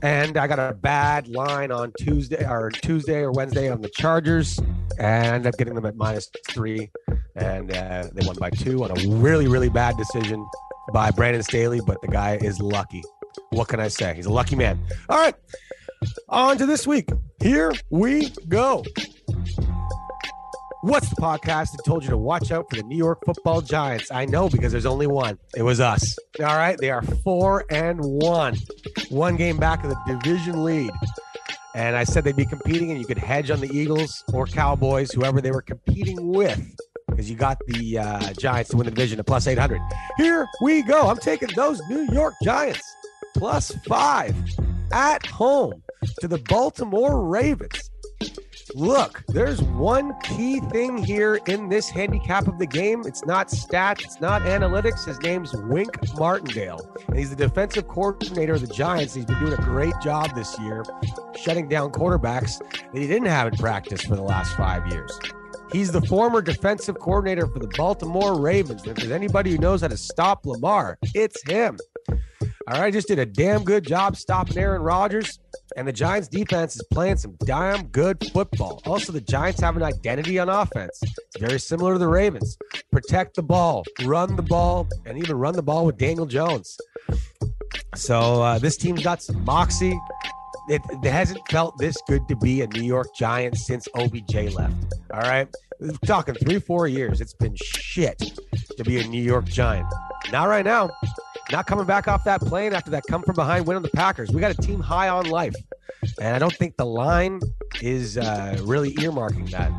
And 0.00 0.36
I 0.36 0.46
got 0.46 0.60
a 0.60 0.72
bad 0.72 1.26
line 1.26 1.72
on 1.72 1.92
Tuesday 1.98 2.48
or 2.48 2.70
Tuesday 2.70 3.22
or 3.22 3.32
Wednesday 3.32 3.68
on 3.68 3.80
the 3.80 3.88
Chargers, 3.88 4.60
and 5.00 5.26
I 5.26 5.34
ended 5.34 5.52
up 5.52 5.58
getting 5.58 5.74
them 5.74 5.84
at 5.84 5.96
minus 5.96 6.30
three, 6.48 6.92
and 7.34 7.76
uh, 7.76 8.06
they 8.12 8.24
won 8.24 8.36
by 8.36 8.50
two 8.50 8.84
on 8.84 8.92
a 8.92 9.08
really 9.08 9.48
really 9.48 9.68
bad 9.68 9.96
decision 9.96 10.48
by 10.92 11.10
Brandon 11.10 11.42
Staley. 11.42 11.80
But 11.84 12.00
the 12.02 12.08
guy 12.08 12.36
is 12.40 12.60
lucky. 12.60 13.02
What 13.48 13.66
can 13.66 13.80
I 13.80 13.88
say? 13.88 14.14
He's 14.14 14.26
a 14.26 14.32
lucky 14.32 14.54
man. 14.54 14.78
All 15.08 15.18
right, 15.18 15.34
on 16.28 16.56
to 16.58 16.66
this 16.66 16.86
week. 16.86 17.10
Here 17.40 17.72
we 17.90 18.30
go. 18.48 18.84
What's 20.82 21.10
the 21.10 21.16
podcast 21.16 21.72
that 21.72 21.82
told 21.84 22.04
you 22.04 22.10
to 22.10 22.16
watch 22.16 22.50
out 22.50 22.70
for 22.70 22.76
the 22.76 22.82
New 22.82 22.96
York 22.96 23.18
football 23.26 23.60
giants? 23.60 24.10
I 24.10 24.24
know 24.24 24.48
because 24.48 24.72
there's 24.72 24.86
only 24.86 25.06
one. 25.06 25.38
It 25.54 25.62
was 25.62 25.78
us. 25.78 26.16
All 26.38 26.56
right. 26.56 26.78
They 26.78 26.90
are 26.90 27.02
four 27.02 27.66
and 27.70 28.00
one, 28.00 28.56
one 29.10 29.36
game 29.36 29.58
back 29.58 29.84
of 29.84 29.90
the 29.90 29.98
division 30.06 30.64
lead. 30.64 30.90
And 31.74 31.96
I 31.96 32.04
said 32.04 32.24
they'd 32.24 32.34
be 32.34 32.46
competing, 32.46 32.90
and 32.90 32.98
you 32.98 33.06
could 33.06 33.18
hedge 33.18 33.50
on 33.50 33.60
the 33.60 33.68
Eagles 33.76 34.24
or 34.32 34.46
Cowboys, 34.46 35.12
whoever 35.12 35.42
they 35.42 35.50
were 35.50 35.60
competing 35.60 36.28
with, 36.32 36.60
because 37.08 37.28
you 37.28 37.36
got 37.36 37.58
the 37.66 37.98
uh, 37.98 38.32
Giants 38.32 38.70
to 38.70 38.78
win 38.78 38.86
the 38.86 38.90
division 38.90 39.20
at 39.20 39.26
plus 39.26 39.46
800. 39.46 39.82
Here 40.16 40.48
we 40.62 40.82
go. 40.82 41.08
I'm 41.08 41.18
taking 41.18 41.50
those 41.54 41.78
New 41.90 42.10
York 42.10 42.32
Giants 42.42 42.82
plus 43.36 43.70
five 43.86 44.34
at 44.92 45.26
home 45.26 45.82
to 46.20 46.26
the 46.26 46.38
Baltimore 46.38 47.22
Ravens. 47.22 47.90
Look, 48.74 49.24
there's 49.28 49.62
one 49.62 50.18
key 50.22 50.60
thing 50.60 50.98
here 50.98 51.40
in 51.46 51.68
this 51.68 51.88
handicap 51.88 52.46
of 52.46 52.58
the 52.58 52.66
game. 52.66 53.02
It's 53.06 53.24
not 53.24 53.48
stats, 53.48 54.02
it's 54.02 54.20
not 54.20 54.42
analytics. 54.42 55.04
His 55.04 55.20
name's 55.20 55.52
Wink 55.54 55.96
Martindale, 56.18 56.94
and 57.08 57.18
he's 57.18 57.30
the 57.30 57.36
defensive 57.36 57.88
coordinator 57.88 58.54
of 58.54 58.60
the 58.60 58.72
Giants. 58.72 59.14
He's 59.14 59.24
been 59.24 59.40
doing 59.40 59.54
a 59.54 59.62
great 59.62 59.94
job 60.02 60.34
this 60.34 60.58
year, 60.60 60.84
shutting 61.36 61.68
down 61.68 61.90
quarterbacks 61.90 62.58
that 62.58 63.00
he 63.00 63.06
didn't 63.06 63.28
have 63.28 63.48
in 63.48 63.58
practice 63.58 64.02
for 64.02 64.16
the 64.16 64.22
last 64.22 64.54
five 64.56 64.86
years. 64.88 65.18
He's 65.72 65.92
the 65.92 66.02
former 66.02 66.42
defensive 66.42 66.98
coordinator 66.98 67.46
for 67.46 67.60
the 67.60 67.68
Baltimore 67.76 68.40
Ravens. 68.40 68.84
If 68.86 68.96
there's 68.96 69.12
anybody 69.12 69.52
who 69.52 69.58
knows 69.58 69.82
how 69.82 69.88
to 69.88 69.96
stop 69.96 70.44
Lamar, 70.44 70.98
it's 71.14 71.48
him. 71.48 71.78
All 72.68 72.80
right, 72.80 72.92
just 72.92 73.08
did 73.08 73.18
a 73.18 73.26
damn 73.26 73.64
good 73.64 73.84
job 73.86 74.16
stopping 74.16 74.58
Aaron 74.58 74.82
Rodgers. 74.82 75.38
And 75.76 75.86
the 75.88 75.92
Giants 75.92 76.28
defense 76.28 76.76
is 76.76 76.82
playing 76.90 77.16
some 77.16 77.36
damn 77.44 77.86
good 77.86 78.22
football. 78.32 78.82
Also, 78.84 79.12
the 79.12 79.20
Giants 79.20 79.60
have 79.60 79.76
an 79.76 79.82
identity 79.82 80.38
on 80.38 80.48
offense. 80.48 81.00
Very 81.38 81.58
similar 81.58 81.94
to 81.94 81.98
the 81.98 82.08
Ravens. 82.08 82.58
Protect 82.92 83.36
the 83.36 83.42
ball, 83.42 83.84
run 84.02 84.36
the 84.36 84.42
ball, 84.42 84.88
and 85.06 85.16
even 85.16 85.36
run 85.36 85.54
the 85.54 85.62
ball 85.62 85.86
with 85.86 85.96
Daniel 85.96 86.26
Jones. 86.26 86.76
So 87.94 88.42
uh, 88.42 88.58
this 88.58 88.76
team's 88.76 89.02
got 89.02 89.22
some 89.22 89.44
moxie. 89.44 89.98
It, 90.68 90.82
it 90.90 91.10
hasn't 91.10 91.40
felt 91.48 91.78
this 91.78 91.96
good 92.06 92.28
to 92.28 92.36
be 92.36 92.60
a 92.60 92.66
New 92.66 92.82
York 92.82 93.08
Giant 93.16 93.56
since 93.56 93.88
OBJ 93.94 94.52
left. 94.54 94.74
All 95.12 95.20
right. 95.20 95.48
We're 95.80 95.92
talking 96.04 96.34
three, 96.34 96.58
four 96.60 96.88
years. 96.88 97.20
It's 97.20 97.32
been 97.32 97.56
shit 97.56 98.18
to 98.76 98.84
be 98.84 99.00
a 99.00 99.06
New 99.08 99.22
York 99.22 99.46
Giant. 99.46 99.86
Not 100.30 100.48
right 100.48 100.64
now. 100.64 100.90
Not 101.52 101.66
coming 101.66 101.84
back 101.84 102.06
off 102.06 102.22
that 102.24 102.40
plane 102.40 102.72
after 102.72 102.90
that 102.92 103.04
come 103.08 103.22
from 103.22 103.34
behind 103.34 103.66
win 103.66 103.76
on 103.76 103.82
the 103.82 103.90
Packers. 103.90 104.30
We 104.30 104.40
got 104.40 104.52
a 104.52 104.62
team 104.62 104.80
high 104.80 105.08
on 105.08 105.26
life. 105.26 105.54
And 106.20 106.34
I 106.34 106.38
don't 106.38 106.54
think 106.54 106.76
the 106.76 106.86
line 106.86 107.40
is 107.82 108.16
uh, 108.16 108.58
really 108.62 108.94
earmarking 108.94 109.50
that. 109.50 109.72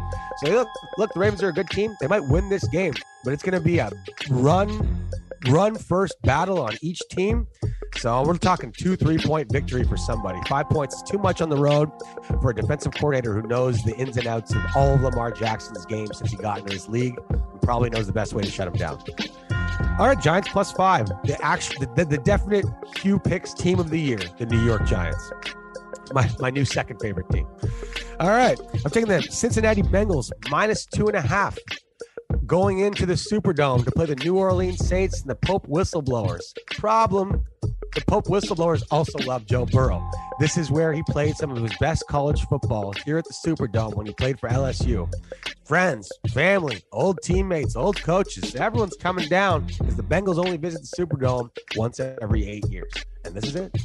So 0.44 0.52
look, 0.52 0.68
look, 0.98 1.14
the 1.14 1.20
Ravens 1.20 1.42
are 1.44 1.50
a 1.50 1.54
good 1.54 1.70
team. 1.70 1.96
They 2.02 2.08
might 2.08 2.28
win 2.28 2.50
this 2.50 2.68
game, 2.68 2.94
but 3.24 3.34
it's 3.34 3.44
going 3.44 3.58
to 3.58 3.64
be 3.64 3.80
a 3.80 3.92
run, 4.30 5.10
run 5.48 5.76
first 5.76 6.16
battle 6.22 6.62
on 6.62 6.78
each 6.82 7.00
team. 7.10 7.48
So 7.98 8.24
we're 8.24 8.38
talking 8.38 8.72
two, 8.72 8.96
three 8.96 9.18
point 9.18 9.52
victory 9.52 9.84
for 9.84 9.98
somebody. 9.98 10.40
Five 10.48 10.70
points 10.70 10.96
is 10.96 11.04
too 11.04 11.18
much 11.18 11.42
on 11.42 11.50
the 11.50 11.58
road 11.58 11.92
for 12.42 12.52
a 12.52 12.56
defensive 12.56 12.94
coordinator 12.94 13.34
who 13.34 13.48
knows 13.48 13.84
the 13.84 13.96
ins 13.98 14.18
and 14.18 14.28
outs 14.28 14.54
of 14.56 14.62
all 14.76 14.96
of 14.96 15.02
Lamar 15.02 15.32
Jackson's 15.32 15.86
games 15.86 16.18
since 16.18 16.32
he 16.32 16.38
got 16.38 16.60
into 16.60 16.74
this 16.74 16.88
league. 16.88 17.16
Probably 17.62 17.90
knows 17.90 18.08
the 18.08 18.14
best 18.14 18.34
way 18.34 18.44
to 18.44 18.50
shut 18.50 18.68
him 18.68 18.74
down. 18.74 19.04
All 20.00 20.08
right, 20.08 20.20
Giants 20.20 20.50
plus 20.50 20.72
five. 20.72 21.08
The 21.24 21.38
actual, 21.42 21.86
the, 21.96 22.06
the 22.06 22.18
definite 22.18 22.66
Q 22.96 23.20
picks 23.20 23.54
team 23.54 23.80
of 23.80 23.90
the 23.90 24.00
year, 24.00 24.20
the 24.38 24.46
New 24.46 24.64
York 24.64 24.86
Giants. 24.86 25.32
My, 26.14 26.30
my 26.40 26.50
new 26.50 26.66
second 26.66 27.00
favorite 27.00 27.30
team. 27.30 27.48
All 28.20 28.30
right, 28.30 28.60
I'm 28.74 28.92
taking 28.92 29.10
the 29.10 29.22
Cincinnati 29.22 29.82
Bengals 29.82 30.32
minus 30.50 30.86
two 30.86 31.08
and 31.08 31.16
a 31.16 31.22
half 31.22 31.58
going 32.46 32.80
into 32.80 33.06
the 33.06 33.14
Superdome 33.14 33.86
to 33.86 33.92
play 33.92 34.06
the 34.06 34.16
New 34.16 34.38
Orleans 34.38 34.86
Saints 34.86 35.22
and 35.22 35.30
the 35.30 35.36
Pope 35.36 35.68
Whistleblowers. 35.68 36.54
Problem 36.78 37.46
the 37.94 38.02
Pope 38.08 38.28
Whistleblowers 38.28 38.84
also 38.90 39.20
love 39.20 39.46
Joe 39.46 39.66
Burrow. 39.66 40.10
This 40.40 40.58
is 40.58 40.72
where 40.72 40.94
he 40.94 41.04
played 41.04 41.36
some 41.36 41.52
of 41.52 41.62
his 41.62 41.76
best 41.78 42.08
college 42.08 42.42
football 42.46 42.94
here 43.06 43.18
at 43.18 43.26
the 43.26 43.34
Superdome 43.34 43.96
when 43.96 44.06
he 44.06 44.14
played 44.14 44.40
for 44.40 44.48
LSU. 44.48 45.12
Friends, 45.66 46.10
family, 46.34 46.82
old 46.94 47.20
teammates, 47.22 47.76
old 47.76 48.02
coaches, 48.02 48.56
everyone's 48.56 48.96
coming 48.96 49.28
down 49.28 49.66
because 49.66 49.98
the 49.98 50.04
Bengals 50.04 50.38
only 50.38 50.56
visit 50.56 50.82
the 50.82 51.04
Superdome 51.04 51.50
once 51.76 52.00
every 52.00 52.48
eight 52.48 52.66
years. 52.70 52.94
And 53.26 53.36
this 53.36 53.44
is 53.44 53.56
it. 53.58 53.78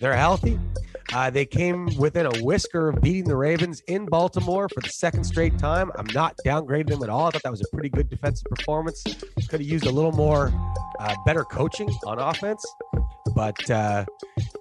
They're 0.00 0.16
healthy. 0.16 0.58
Uh, 1.14 1.30
they 1.30 1.46
came 1.46 1.88
within 1.96 2.26
a 2.26 2.42
whisker 2.42 2.88
of 2.88 3.00
beating 3.00 3.24
the 3.24 3.36
Ravens 3.36 3.80
in 3.86 4.04
Baltimore 4.04 4.68
for 4.68 4.80
the 4.80 4.88
second 4.88 5.22
straight 5.22 5.56
time. 5.58 5.92
I'm 5.96 6.08
not 6.12 6.36
downgrading 6.44 6.88
them 6.88 7.04
at 7.04 7.08
all. 7.08 7.28
I 7.28 7.30
thought 7.30 7.44
that 7.44 7.52
was 7.52 7.60
a 7.60 7.68
pretty 7.72 7.88
good 7.88 8.10
defensive 8.10 8.46
performance. 8.50 9.02
Could 9.48 9.60
have 9.60 9.62
used 9.62 9.86
a 9.86 9.92
little 9.92 10.10
more 10.10 10.52
uh, 10.98 11.14
better 11.24 11.44
coaching 11.44 11.88
on 12.04 12.18
offense. 12.18 12.66
But 13.32 13.70
uh, 13.70 14.04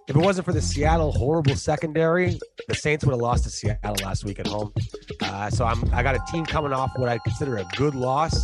if 0.07 0.15
it 0.15 0.17
wasn't 0.17 0.45
for 0.45 0.53
the 0.53 0.61
Seattle 0.61 1.11
horrible 1.11 1.55
secondary, 1.55 2.39
the 2.67 2.75
Saints 2.75 3.03
would 3.03 3.13
have 3.13 3.21
lost 3.21 3.45
to 3.45 3.49
Seattle 3.49 3.95
last 4.03 4.23
week 4.23 4.39
at 4.39 4.45
home. 4.45 4.71
Uh, 5.21 5.49
so 5.49 5.65
I'm 5.65 5.83
I 5.91 6.03
got 6.03 6.15
a 6.15 6.23
team 6.31 6.45
coming 6.45 6.71
off 6.71 6.91
what 6.97 7.09
I 7.09 7.17
consider 7.19 7.57
a 7.57 7.65
good 7.75 7.95
loss, 7.95 8.39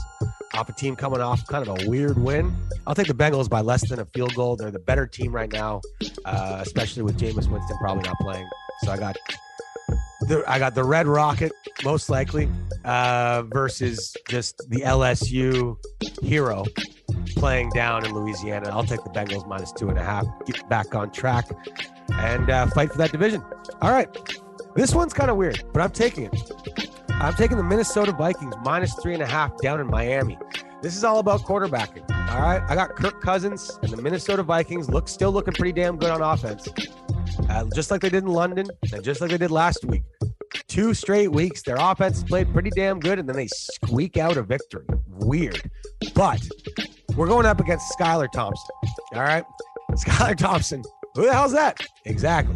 off 0.59 0.67
a 0.67 0.73
team 0.73 0.95
coming 0.95 1.21
off 1.21 1.45
kind 1.47 1.65
of 1.65 1.81
a 1.81 1.89
weird 1.89 2.17
win. 2.21 2.53
I'll 2.85 2.93
take 2.93 3.07
the 3.07 3.13
Bengals 3.13 3.49
by 3.49 3.61
less 3.61 3.87
than 3.87 3.99
a 3.99 4.05
field 4.05 4.35
goal. 4.35 4.57
They're 4.57 4.71
the 4.71 4.79
better 4.79 5.07
team 5.07 5.33
right 5.33 5.51
now, 5.51 5.81
uh, 6.25 6.59
especially 6.61 7.03
with 7.03 7.17
Jameis 7.17 7.49
Winston 7.49 7.77
probably 7.79 8.03
not 8.03 8.17
playing. 8.19 8.47
So 8.83 8.91
I 8.91 8.97
got 8.97 9.15
the 10.21 10.43
I 10.47 10.59
got 10.59 10.75
the 10.75 10.83
Red 10.83 11.07
Rocket 11.07 11.53
most 11.83 12.09
likely 12.09 12.49
uh, 12.83 13.43
versus 13.53 14.15
just 14.27 14.57
the 14.69 14.81
LSU 14.81 15.77
hero 16.21 16.65
playing 17.37 17.69
down 17.69 18.05
in 18.05 18.13
Louisiana. 18.13 18.69
I'll 18.69 18.83
take 18.83 19.03
the 19.03 19.11
Bengals 19.11 19.47
minus 19.47 19.71
two 19.71 19.87
and 19.87 19.97
a 19.97 20.03
half, 20.03 20.25
get 20.45 20.67
back 20.67 20.93
on 20.93 21.11
track, 21.11 21.45
and 22.15 22.49
uh, 22.49 22.67
fight 22.67 22.91
for 22.91 22.97
that 22.97 23.13
division. 23.13 23.41
All 23.81 23.91
right, 23.91 24.09
this 24.75 24.93
one's 24.93 25.13
kind 25.13 25.31
of 25.31 25.37
weird, 25.37 25.63
but 25.71 25.81
I'm 25.81 25.91
taking 25.91 26.25
it. 26.25 26.88
I'm 27.19 27.33
taking 27.33 27.57
the 27.57 27.63
Minnesota 27.63 28.13
Vikings 28.13 28.55
minus 28.63 28.93
three 28.95 29.13
and 29.13 29.21
a 29.21 29.25
half 29.25 29.57
down 29.57 29.81
in 29.81 29.87
Miami. 29.87 30.37
This 30.81 30.95
is 30.95 31.03
all 31.03 31.19
about 31.19 31.41
quarterbacking. 31.41 32.09
All 32.31 32.41
right, 32.41 32.61
I 32.69 32.75
got 32.75 32.95
Kirk 32.95 33.21
Cousins 33.21 33.77
and 33.81 33.91
the 33.91 34.01
Minnesota 34.01 34.41
Vikings 34.41 34.89
look 34.89 35.09
still 35.09 35.31
looking 35.31 35.53
pretty 35.53 35.73
damn 35.73 35.97
good 35.97 36.11
on 36.11 36.21
offense, 36.21 36.69
uh, 37.49 37.65
just 37.75 37.91
like 37.91 37.99
they 37.99 38.09
did 38.09 38.23
in 38.23 38.29
London 38.29 38.67
and 38.93 39.03
just 39.03 39.19
like 39.19 39.31
they 39.31 39.37
did 39.37 39.51
last 39.51 39.83
week. 39.83 40.03
Two 40.67 40.93
straight 40.93 41.29
weeks, 41.29 41.61
their 41.61 41.75
offense 41.77 42.23
played 42.23 42.53
pretty 42.53 42.69
damn 42.69 43.01
good, 43.01 43.19
and 43.19 43.27
then 43.27 43.35
they 43.35 43.47
squeak 43.47 44.15
out 44.15 44.37
a 44.37 44.41
victory. 44.41 44.85
Weird, 45.07 45.69
but 46.15 46.41
we're 47.17 47.27
going 47.27 47.45
up 47.45 47.59
against 47.59 47.91
Skylar 47.99 48.31
Thompson. 48.31 48.75
All 49.13 49.21
right. 49.23 49.43
Skylar 49.91 50.37
Thompson. 50.37 50.83
Who 51.15 51.25
the 51.25 51.33
hell's 51.33 51.51
that? 51.51 51.85
Exactly. 52.05 52.55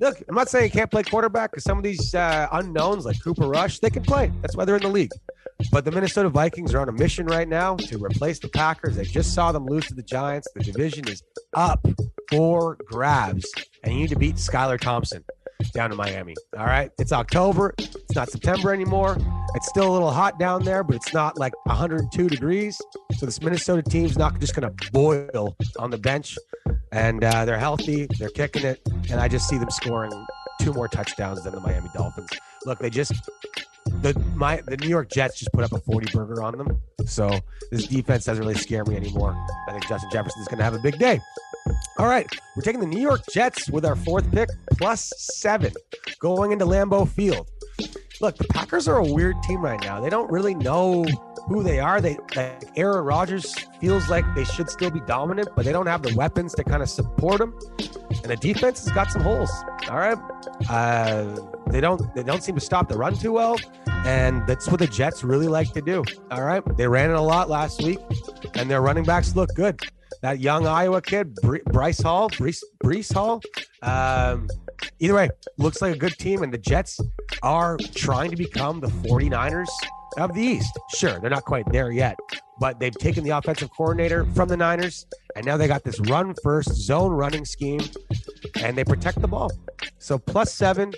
Look, 0.00 0.22
I'm 0.28 0.34
not 0.34 0.48
saying 0.48 0.70
can't 0.70 0.90
play 0.90 1.02
quarterback 1.02 1.50
because 1.50 1.64
some 1.64 1.78
of 1.78 1.84
these 1.84 2.14
uh, 2.14 2.48
unknowns 2.52 3.04
like 3.04 3.22
Cooper 3.22 3.48
Rush, 3.48 3.78
they 3.78 3.90
can 3.90 4.02
play. 4.02 4.30
That's 4.42 4.56
why 4.56 4.64
they're 4.64 4.76
in 4.76 4.82
the 4.82 4.88
league. 4.88 5.12
But 5.72 5.84
the 5.84 5.90
Minnesota 5.90 6.28
Vikings 6.28 6.74
are 6.74 6.80
on 6.80 6.88
a 6.88 6.92
mission 6.92 7.26
right 7.26 7.48
now 7.48 7.76
to 7.76 7.98
replace 7.98 8.38
the 8.38 8.48
Packers. 8.48 8.96
They 8.96 9.04
just 9.04 9.34
saw 9.34 9.52
them 9.52 9.66
lose 9.66 9.86
to 9.86 9.94
the 9.94 10.02
Giants. 10.02 10.48
The 10.54 10.62
division 10.62 11.08
is 11.08 11.22
up 11.54 11.86
for 12.30 12.76
grabs, 12.86 13.50
and 13.82 13.94
you 13.94 14.00
need 14.00 14.10
to 14.10 14.16
beat 14.16 14.36
Skylar 14.36 14.78
Thompson 14.78 15.24
down 15.72 15.90
to 15.90 15.96
Miami. 15.96 16.34
All 16.58 16.66
right. 16.66 16.90
It's 16.98 17.12
October. 17.12 17.74
It's 17.78 18.14
not 18.14 18.30
September 18.30 18.72
anymore. 18.72 19.16
It's 19.54 19.68
still 19.68 19.90
a 19.90 19.92
little 19.92 20.10
hot 20.10 20.38
down 20.38 20.64
there, 20.64 20.82
but 20.82 20.96
it's 20.96 21.12
not 21.12 21.38
like 21.38 21.52
102 21.66 22.28
degrees. 22.28 22.80
So 23.18 23.26
this 23.26 23.40
Minnesota 23.40 23.82
team's 23.82 24.18
not 24.18 24.38
just 24.40 24.54
going 24.54 24.70
to 24.74 24.90
boil 24.90 25.56
on 25.78 25.90
the 25.90 25.98
bench. 25.98 26.38
And 26.92 27.24
uh, 27.24 27.44
they're 27.44 27.58
healthy. 27.58 28.08
They're 28.18 28.28
kicking 28.30 28.64
it. 28.64 28.80
And 29.10 29.20
I 29.20 29.28
just 29.28 29.48
see 29.48 29.58
them 29.58 29.70
scoring 29.70 30.12
two 30.60 30.72
more 30.72 30.88
touchdowns 30.88 31.44
than 31.44 31.54
the 31.54 31.60
Miami 31.60 31.88
Dolphins. 31.94 32.30
Look, 32.64 32.78
they 32.78 32.90
just 32.90 33.12
the 34.02 34.18
my 34.34 34.60
the 34.66 34.76
New 34.76 34.88
York 34.88 35.10
Jets 35.10 35.38
just 35.38 35.52
put 35.52 35.64
up 35.64 35.72
a 35.72 35.78
40 35.78 36.12
burger 36.12 36.42
on 36.42 36.56
them. 36.56 36.80
So 37.06 37.30
this 37.70 37.86
defense 37.86 38.24
doesn't 38.24 38.42
really 38.42 38.58
scare 38.58 38.84
me 38.84 38.96
anymore. 38.96 39.32
I 39.68 39.72
think 39.72 39.88
Justin 39.88 40.10
Jefferson's 40.10 40.48
going 40.48 40.58
to 40.58 40.64
have 40.64 40.74
a 40.74 40.78
big 40.78 40.98
day. 40.98 41.20
All 41.98 42.06
right, 42.06 42.26
we're 42.54 42.62
taking 42.62 42.80
the 42.80 42.86
New 42.86 43.00
York 43.00 43.22
Jets 43.32 43.70
with 43.70 43.86
our 43.86 43.96
fourth 43.96 44.30
pick, 44.30 44.50
plus 44.72 45.12
seven, 45.16 45.72
going 46.20 46.52
into 46.52 46.66
Lambeau 46.66 47.08
Field. 47.08 47.48
Look, 48.20 48.36
the 48.36 48.44
Packers 48.44 48.86
are 48.86 48.98
a 48.98 49.04
weird 49.04 49.42
team 49.42 49.62
right 49.62 49.80
now. 49.80 50.00
They 50.00 50.10
don't 50.10 50.30
really 50.30 50.54
know 50.54 51.04
who 51.48 51.62
they 51.62 51.80
are. 51.80 52.02
They 52.02 52.18
like 52.34 52.64
Aaron 52.76 53.04
Rodgers 53.04 53.54
feels 53.80 54.10
like 54.10 54.24
they 54.34 54.44
should 54.44 54.68
still 54.68 54.90
be 54.90 55.00
dominant, 55.00 55.48
but 55.56 55.64
they 55.64 55.72
don't 55.72 55.86
have 55.86 56.02
the 56.02 56.14
weapons 56.14 56.54
to 56.56 56.64
kind 56.64 56.82
of 56.82 56.90
support 56.90 57.38
them. 57.38 57.58
And 58.10 58.24
the 58.24 58.36
defense 58.36 58.84
has 58.84 58.92
got 58.92 59.10
some 59.10 59.22
holes. 59.22 59.50
All 59.88 59.98
right, 59.98 60.18
uh, 60.68 61.34
they 61.68 61.80
don't 61.80 62.14
they 62.14 62.22
don't 62.22 62.42
seem 62.42 62.56
to 62.56 62.60
stop 62.60 62.90
the 62.90 62.98
run 62.98 63.16
too 63.16 63.32
well, 63.32 63.56
and 64.04 64.46
that's 64.46 64.68
what 64.68 64.80
the 64.80 64.86
Jets 64.86 65.24
really 65.24 65.48
like 65.48 65.72
to 65.72 65.80
do. 65.80 66.04
All 66.30 66.42
right, 66.42 66.62
they 66.76 66.86
ran 66.88 67.10
it 67.10 67.16
a 67.16 67.22
lot 67.22 67.48
last 67.48 67.82
week, 67.82 68.00
and 68.54 68.70
their 68.70 68.82
running 68.82 69.04
backs 69.04 69.34
look 69.34 69.54
good 69.54 69.80
that 70.26 70.40
young 70.40 70.66
Iowa 70.66 71.00
kid, 71.00 71.36
Bryce 71.66 72.00
Hall, 72.00 72.28
Breece, 72.30 72.60
Breece 72.82 73.14
Hall. 73.14 73.40
Um, 73.82 74.48
either 74.98 75.14
way, 75.14 75.28
looks 75.56 75.80
like 75.80 75.94
a 75.94 75.96
good 75.96 76.18
team, 76.18 76.42
and 76.42 76.52
the 76.52 76.58
Jets 76.58 76.98
are 77.44 77.76
trying 77.94 78.32
to 78.32 78.36
become 78.36 78.80
the 78.80 78.88
49ers 78.88 79.68
of 80.18 80.34
the 80.34 80.42
East. 80.42 80.76
Sure, 80.96 81.20
they're 81.20 81.30
not 81.30 81.44
quite 81.44 81.70
there 81.70 81.92
yet, 81.92 82.18
but 82.58 82.80
they've 82.80 82.98
taken 82.98 83.22
the 83.22 83.30
offensive 83.30 83.70
coordinator 83.70 84.24
from 84.34 84.48
the 84.48 84.56
Niners, 84.56 85.06
and 85.36 85.46
now 85.46 85.56
they 85.56 85.68
got 85.68 85.84
this 85.84 86.00
run 86.10 86.34
first 86.42 86.70
zone 86.74 87.12
running 87.12 87.44
scheme, 87.44 87.82
and 88.60 88.76
they 88.76 88.82
protect 88.82 89.20
the 89.20 89.28
ball. 89.28 89.52
So 90.00 90.18
plus 90.18 90.52
seven, 90.52 90.92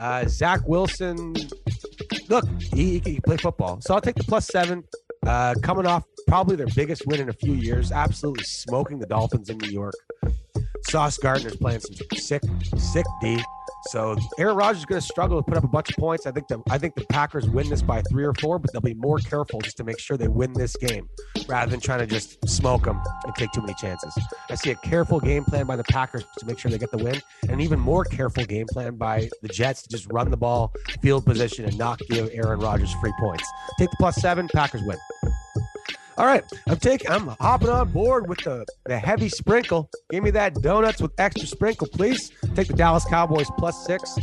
uh, 0.00 0.26
Zach 0.26 0.66
Wilson. 0.66 1.36
Look, 2.28 2.46
he, 2.74 2.94
he 2.94 3.00
can 3.00 3.22
play 3.22 3.36
football. 3.36 3.80
So 3.80 3.94
I'll 3.94 4.00
take 4.00 4.16
the 4.16 4.24
plus 4.24 4.48
seven. 4.48 4.82
Uh, 5.26 5.54
coming 5.62 5.86
off 5.86 6.04
probably 6.26 6.56
their 6.56 6.66
biggest 6.74 7.06
win 7.06 7.20
in 7.20 7.28
a 7.28 7.32
few 7.32 7.54
years, 7.54 7.92
absolutely 7.92 8.44
smoking 8.44 8.98
the 8.98 9.06
Dolphins 9.06 9.48
in 9.48 9.58
New 9.58 9.70
York. 9.70 9.94
Sauce 10.88 11.16
Gardner's 11.16 11.56
playing 11.56 11.80
some 11.80 11.94
sick, 12.18 12.42
sick 12.76 13.06
D. 13.20 13.42
So 13.86 14.16
Aaron 14.38 14.56
Rodgers 14.56 14.78
is 14.78 14.84
going 14.84 15.00
to 15.00 15.06
struggle 15.06 15.42
to 15.42 15.42
put 15.42 15.56
up 15.56 15.64
a 15.64 15.68
bunch 15.68 15.90
of 15.90 15.96
points. 15.96 16.26
I 16.26 16.30
think 16.30 16.48
the 16.48 16.62
I 16.70 16.78
think 16.78 16.94
the 16.94 17.04
Packers 17.06 17.48
win 17.48 17.68
this 17.68 17.82
by 17.82 18.02
three 18.02 18.24
or 18.24 18.34
four, 18.34 18.58
but 18.58 18.72
they'll 18.72 18.80
be 18.80 18.94
more 18.94 19.18
careful 19.18 19.60
just 19.60 19.76
to 19.78 19.84
make 19.84 19.98
sure 19.98 20.16
they 20.16 20.28
win 20.28 20.52
this 20.52 20.76
game 20.76 21.08
rather 21.48 21.70
than 21.70 21.80
trying 21.80 21.98
to 22.00 22.06
just 22.06 22.48
smoke 22.48 22.84
them 22.84 23.00
and 23.24 23.34
take 23.34 23.50
too 23.52 23.60
many 23.60 23.74
chances. 23.74 24.16
I 24.50 24.54
see 24.54 24.70
a 24.70 24.76
careful 24.76 25.20
game 25.20 25.44
plan 25.44 25.66
by 25.66 25.76
the 25.76 25.84
Packers 25.84 26.24
to 26.38 26.46
make 26.46 26.58
sure 26.58 26.70
they 26.70 26.78
get 26.78 26.90
the 26.90 27.02
win, 27.02 27.20
and 27.42 27.50
an 27.50 27.60
even 27.60 27.80
more 27.80 28.04
careful 28.04 28.44
game 28.44 28.66
plan 28.66 28.96
by 28.96 29.28
the 29.42 29.48
Jets 29.48 29.82
to 29.82 29.88
just 29.88 30.10
run 30.12 30.30
the 30.30 30.36
ball, 30.36 30.72
field 31.02 31.24
position, 31.24 31.64
and 31.64 31.76
not 31.76 32.00
give 32.08 32.30
Aaron 32.32 32.60
Rodgers 32.60 32.92
free 33.00 33.12
points. 33.18 33.44
Take 33.78 33.90
the 33.90 33.96
plus 33.98 34.16
seven, 34.16 34.48
Packers 34.52 34.82
win. 34.84 34.98
All 36.18 36.26
right, 36.26 36.44
I'm 36.68 36.76
taking. 36.76 37.10
I'm 37.10 37.28
hopping 37.40 37.70
on 37.70 37.90
board 37.90 38.28
with 38.28 38.38
the 38.40 38.66
the 38.84 38.98
heavy 38.98 39.28
sprinkle. 39.28 39.88
Give 40.10 40.22
me 40.22 40.30
that 40.32 40.54
donuts 40.56 41.00
with 41.00 41.12
extra 41.18 41.46
sprinkle, 41.46 41.88
please. 41.88 42.30
Take 42.54 42.68
the 42.68 42.74
Dallas 42.74 43.04
Cowboys 43.04 43.48
plus 43.56 43.86
six. 43.86 44.18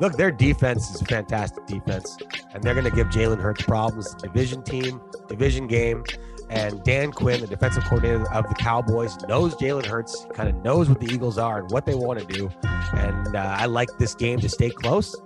Look, 0.00 0.16
their 0.16 0.30
defense 0.30 0.94
is 0.94 1.00
a 1.00 1.04
fantastic 1.06 1.66
defense, 1.66 2.16
and 2.52 2.62
they're 2.62 2.74
going 2.74 2.84
to 2.84 2.94
give 2.94 3.06
Jalen 3.08 3.40
Hurts 3.40 3.62
problems. 3.62 4.14
Division 4.16 4.62
team, 4.62 5.00
division 5.28 5.66
game, 5.66 6.04
and 6.50 6.84
Dan 6.84 7.12
Quinn, 7.12 7.40
the 7.40 7.46
defensive 7.46 7.84
coordinator 7.84 8.30
of 8.32 8.46
the 8.48 8.54
Cowboys, 8.54 9.16
knows 9.26 9.54
Jalen 9.54 9.86
Hurts, 9.86 10.26
kind 10.34 10.50
of 10.50 10.56
knows 10.62 10.88
what 10.88 11.00
the 11.00 11.06
Eagles 11.06 11.38
are 11.38 11.60
and 11.60 11.70
what 11.70 11.86
they 11.86 11.94
want 11.94 12.20
to 12.20 12.26
do. 12.26 12.50
And 12.94 13.34
uh, 13.34 13.56
I 13.58 13.66
like 13.66 13.88
this 13.98 14.14
game 14.14 14.38
to 14.40 14.48
stay 14.50 14.68
close. 14.68 15.18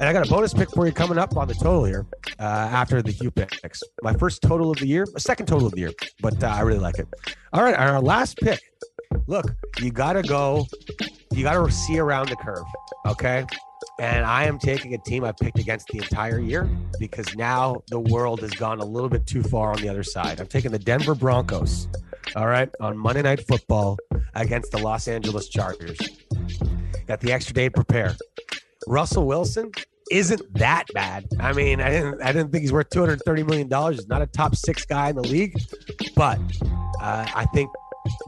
And 0.00 0.08
I 0.08 0.14
got 0.14 0.26
a 0.26 0.30
bonus 0.30 0.54
pick 0.54 0.70
for 0.70 0.86
you 0.86 0.92
coming 0.92 1.18
up 1.18 1.36
on 1.36 1.46
the 1.46 1.52
total 1.52 1.84
here 1.84 2.06
uh, 2.38 2.42
after 2.42 3.02
the 3.02 3.12
Q 3.12 3.30
picks. 3.30 3.82
My 4.02 4.14
first 4.14 4.40
total 4.40 4.70
of 4.70 4.78
the 4.78 4.86
year, 4.86 5.06
a 5.14 5.20
second 5.20 5.44
total 5.44 5.66
of 5.66 5.74
the 5.74 5.80
year, 5.80 5.92
but 6.22 6.42
uh, 6.42 6.46
I 6.46 6.62
really 6.62 6.78
like 6.78 6.98
it. 6.98 7.06
All 7.52 7.62
right, 7.62 7.74
our 7.74 8.00
last 8.00 8.38
pick. 8.38 8.60
Look, 9.26 9.54
you 9.78 9.90
got 9.90 10.14
to 10.14 10.22
go, 10.22 10.64
you 11.32 11.42
got 11.42 11.52
to 11.52 11.70
see 11.70 11.98
around 11.98 12.30
the 12.30 12.36
curve, 12.36 12.64
okay? 13.06 13.44
And 13.98 14.24
I 14.24 14.44
am 14.44 14.58
taking 14.58 14.94
a 14.94 14.98
team 14.98 15.22
I 15.22 15.32
picked 15.32 15.58
against 15.58 15.88
the 15.88 15.98
entire 15.98 16.38
year 16.38 16.66
because 16.98 17.36
now 17.36 17.82
the 17.88 18.00
world 18.00 18.40
has 18.40 18.52
gone 18.52 18.80
a 18.80 18.84
little 18.84 19.10
bit 19.10 19.26
too 19.26 19.42
far 19.42 19.72
on 19.72 19.82
the 19.82 19.90
other 19.90 20.02
side. 20.02 20.40
I'm 20.40 20.46
taking 20.46 20.70
the 20.70 20.78
Denver 20.78 21.14
Broncos, 21.14 21.88
all 22.36 22.46
right, 22.46 22.70
on 22.80 22.96
Monday 22.96 23.20
Night 23.20 23.46
Football 23.46 23.98
against 24.34 24.72
the 24.72 24.78
Los 24.78 25.08
Angeles 25.08 25.50
Chargers. 25.50 25.98
Got 27.06 27.20
the 27.20 27.32
extra 27.32 27.52
day 27.52 27.66
to 27.66 27.70
prepare. 27.70 28.16
Russell 28.86 29.26
Wilson 29.26 29.72
isn't 30.10 30.42
that 30.54 30.86
bad. 30.92 31.26
I 31.38 31.52
mean, 31.52 31.80
I 31.80 31.90
didn't 31.90 32.22
I 32.22 32.32
didn't 32.32 32.50
think 32.50 32.62
he's 32.62 32.72
worth 32.72 32.90
230 32.90 33.44
million 33.44 33.68
dollars. 33.68 33.96
He's 33.96 34.08
not 34.08 34.22
a 34.22 34.26
top 34.26 34.56
six 34.56 34.84
guy 34.84 35.10
in 35.10 35.16
the 35.16 35.22
league, 35.22 35.56
but 36.16 36.38
uh, 37.00 37.26
I 37.34 37.46
think 37.54 37.70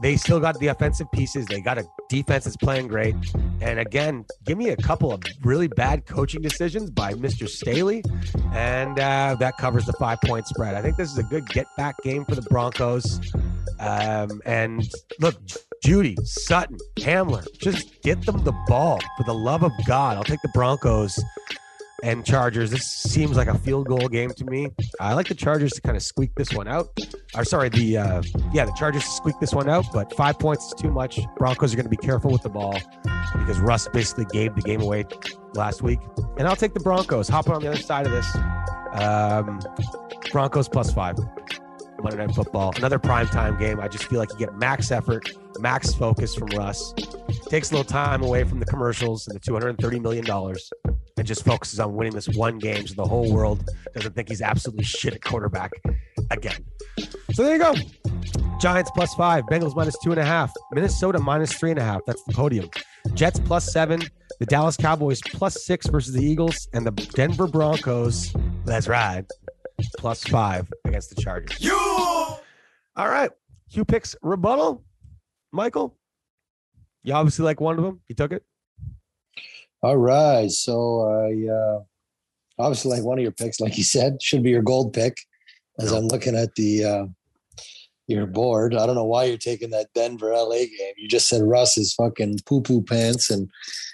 they 0.01 0.15
still 0.15 0.39
got 0.39 0.57
the 0.59 0.67
offensive 0.67 1.11
pieces. 1.11 1.45
They 1.45 1.59
got 1.59 1.77
a 1.77 1.85
defense 2.09 2.45
that's 2.45 2.57
playing 2.57 2.87
great. 2.87 3.15
And 3.61 3.79
again, 3.79 4.25
give 4.45 4.57
me 4.57 4.69
a 4.69 4.77
couple 4.77 5.11
of 5.11 5.21
really 5.43 5.67
bad 5.67 6.05
coaching 6.05 6.41
decisions 6.41 6.89
by 6.89 7.13
Mr. 7.13 7.49
Staley, 7.49 8.03
and 8.53 8.99
uh, 8.99 9.35
that 9.39 9.57
covers 9.57 9.85
the 9.85 9.93
five 9.93 10.19
point 10.21 10.47
spread. 10.47 10.75
I 10.75 10.81
think 10.81 10.97
this 10.97 11.11
is 11.11 11.17
a 11.17 11.23
good 11.23 11.47
get 11.49 11.67
back 11.75 11.95
game 12.03 12.23
for 12.25 12.35
the 12.35 12.43
Broncos. 12.43 13.19
Um, 13.79 14.41
and 14.45 14.87
look, 15.19 15.35
Jeudy, 15.83 16.15
Sutton, 16.25 16.77
Hamler, 16.97 17.45
just 17.59 18.01
get 18.03 18.25
them 18.25 18.43
the 18.43 18.53
ball 18.67 18.99
for 19.17 19.23
the 19.23 19.33
love 19.33 19.63
of 19.63 19.71
God. 19.85 20.15
I'll 20.15 20.23
take 20.23 20.41
the 20.41 20.51
Broncos 20.53 21.21
and 22.03 22.25
Chargers. 22.25 22.69
This 22.69 22.85
seems 22.85 23.37
like 23.37 23.47
a 23.47 23.57
field 23.57 23.87
goal 23.87 24.07
game 24.09 24.29
to 24.31 24.45
me. 24.45 24.67
I 24.99 25.13
like 25.13 25.29
the 25.29 25.33
Chargers 25.33 25.71
to 25.73 25.81
kind 25.81 25.95
of 25.95 26.03
squeak 26.03 26.35
this 26.35 26.53
one 26.53 26.67
out. 26.67 26.89
Or 27.35 27.45
sorry, 27.45 27.69
the 27.69 27.97
uh, 27.97 28.21
yeah, 28.53 28.65
the 28.65 28.73
Chargers 28.73 29.03
to 29.03 29.09
squeak 29.09 29.39
this 29.39 29.53
one 29.53 29.69
out, 29.69 29.85
but 29.93 30.13
five 30.15 30.37
points 30.37 30.65
is 30.67 30.73
too 30.73 30.91
much. 30.91 31.19
Broncos 31.37 31.73
are 31.73 31.77
going 31.77 31.85
to 31.85 31.89
be 31.89 31.97
careful 31.97 32.29
with 32.29 32.43
the 32.43 32.49
ball 32.49 32.77
because 33.33 33.59
Russ 33.59 33.87
basically 33.87 34.25
gave 34.25 34.53
the 34.53 34.61
game 34.61 34.81
away 34.81 35.05
last 35.55 35.81
week. 35.81 35.99
And 36.37 36.47
I'll 36.47 36.57
take 36.57 36.73
the 36.73 36.81
Broncos. 36.81 37.29
Hopping 37.29 37.53
on 37.53 37.61
the 37.61 37.69
other 37.69 37.77
side 37.77 38.05
of 38.05 38.11
this. 38.11 38.35
Um, 38.93 39.61
Broncos 40.31 40.67
plus 40.67 40.93
five. 40.93 41.17
Monday 42.03 42.17
Night 42.25 42.35
Football. 42.35 42.73
Another 42.75 42.99
primetime 42.99 43.57
game. 43.57 43.79
I 43.79 43.87
just 43.87 44.05
feel 44.05 44.19
like 44.19 44.31
you 44.33 44.37
get 44.37 44.57
max 44.57 44.91
effort, 44.91 45.31
max 45.59 45.93
focus 45.93 46.35
from 46.35 46.47
Russ. 46.49 46.93
Takes 47.47 47.71
a 47.71 47.75
little 47.75 47.89
time 47.89 48.21
away 48.23 48.43
from 48.43 48.59
the 48.59 48.65
commercials 48.65 49.27
and 49.27 49.39
the 49.39 49.39
$230 49.39 50.01
million 50.01 50.25
and 51.17 51.27
just 51.27 51.45
focuses 51.45 51.79
on 51.79 51.95
winning 51.95 52.13
this 52.13 52.27
one 52.29 52.59
game 52.59 52.85
so 52.87 52.95
the 52.95 53.07
whole 53.07 53.31
world 53.31 53.69
doesn't 53.93 54.13
think 54.13 54.29
he's 54.29 54.41
absolutely 54.41 54.83
shit 54.83 55.13
at 55.13 55.23
quarterback 55.23 55.71
again. 56.31 56.65
So 57.33 57.43
there 57.43 57.55
you 57.55 57.61
go. 57.61 57.73
Giants 58.59 58.91
plus 58.95 59.13
five, 59.15 59.45
Bengals 59.45 59.75
minus 59.75 59.97
two 60.03 60.11
and 60.11 60.19
a 60.19 60.25
half, 60.25 60.51
Minnesota 60.71 61.19
minus 61.19 61.53
three 61.53 61.71
and 61.71 61.79
a 61.79 61.83
half. 61.83 62.01
That's 62.05 62.23
the 62.23 62.33
podium. 62.33 62.69
Jets 63.13 63.39
plus 63.39 63.71
seven, 63.71 64.01
the 64.39 64.45
Dallas 64.45 64.77
Cowboys 64.77 65.21
plus 65.21 65.65
six 65.65 65.87
versus 65.87 66.13
the 66.13 66.23
Eagles, 66.23 66.67
and 66.73 66.85
the 66.85 66.91
Denver 66.91 67.47
Broncos, 67.47 68.33
that's 68.65 68.87
right, 68.87 69.25
plus 69.97 70.23
five 70.23 70.71
against 70.85 71.15
the 71.15 71.21
Chargers. 71.21 71.59
You! 71.59 71.75
All 71.75 72.39
right. 72.95 73.31
Q 73.71 73.85
picks 73.85 74.15
rebuttal. 74.21 74.83
Michael, 75.51 75.97
you 77.03 77.13
obviously 77.13 77.45
like 77.45 77.59
one 77.59 77.77
of 77.77 77.83
them. 77.83 78.01
You 78.07 78.15
took 78.15 78.31
it. 78.31 78.43
All 79.81 79.97
right. 79.97 80.49
So 80.49 81.01
I 81.01 81.51
uh, 81.51 81.79
obviously 82.59 82.91
like 82.91 83.03
one 83.03 83.17
of 83.17 83.23
your 83.23 83.31
picks, 83.31 83.59
like 83.59 83.77
you 83.77 83.83
said, 83.83 84.21
should 84.21 84.43
be 84.43 84.51
your 84.51 84.61
gold 84.61 84.93
pick. 84.93 85.17
As 85.79 85.91
I'm 85.91 86.07
looking 86.07 86.35
at 86.35 86.53
the 86.55 86.85
uh, 86.85 87.05
your 88.07 88.25
bored. 88.25 88.75
I 88.75 88.85
don't 88.85 88.95
know 88.95 89.05
why 89.05 89.25
you're 89.25 89.37
taking 89.37 89.69
that 89.71 89.87
Denver 89.95 90.33
LA 90.33 90.59
game. 90.65 90.93
You 90.97 91.07
just 91.07 91.29
said 91.29 91.41
Russ 91.43 91.77
is 91.77 91.93
fucking 91.93 92.39
poo 92.45 92.61
poo 92.61 92.81
pants, 92.81 93.29
and 93.29 93.49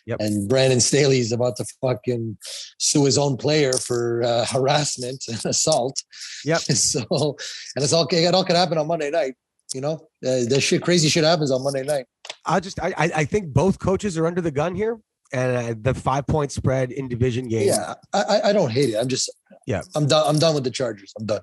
Yep. 0.05 0.20
and 0.22 0.49
Brandon 0.49 0.80
Staley's 0.80 1.32
about 1.32 1.55
to 1.57 1.66
fucking 1.82 2.38
sue 2.80 3.05
his 3.05 3.18
own 3.18 3.38
player 3.38 3.74
for 3.74 4.24
uh, 4.24 4.43
harassment 4.45 5.24
and 5.28 5.45
assault. 5.45 6.01
Yep. 6.45 6.62
So 6.70 7.36
and 7.76 7.84
it's 7.84 7.93
all 7.93 8.07
it 8.10 8.34
all 8.34 8.43
could 8.43 8.55
happen 8.55 8.78
on 8.80 8.88
Monday 8.88 9.12
night. 9.12 9.36
You 9.74 9.82
know, 9.82 9.93
uh, 10.26 10.45
that 10.49 10.62
shit, 10.62 10.82
crazy 10.82 11.10
shit 11.10 11.24
happens 11.24 11.51
on 11.51 11.64
Monday 11.64 11.84
night. 11.84 12.05
I 12.45 12.60
just 12.60 12.80
I 12.82 12.93
I 12.97 13.26
think 13.26 13.53
both 13.53 13.78
coaches 13.78 14.18
are 14.18 14.26
under 14.26 14.41
the 14.41 14.49
gun 14.51 14.74
here, 14.74 14.97
and 15.32 15.58
uh, 15.58 15.76
the 15.82 15.94
five 15.94 16.26
point 16.28 16.52
spread 16.52 16.92
in 16.92 17.08
division 17.08 17.48
games. 17.48 17.68
Yeah, 17.78 17.94
I, 18.14 18.42
I- 18.46 18.54
don't 18.54 18.72
hate 18.72 18.90
it. 18.90 18.98
I'm 18.98 19.08
just 19.08 19.30
Yeah. 19.68 19.82
I'm 19.96 20.08
done. 20.08 20.24
I'm 20.28 20.40
done 20.40 20.56
with 20.56 20.64
the 20.64 20.72
Chargers. 20.72 21.14
I'm 21.20 21.26
done. 21.26 21.42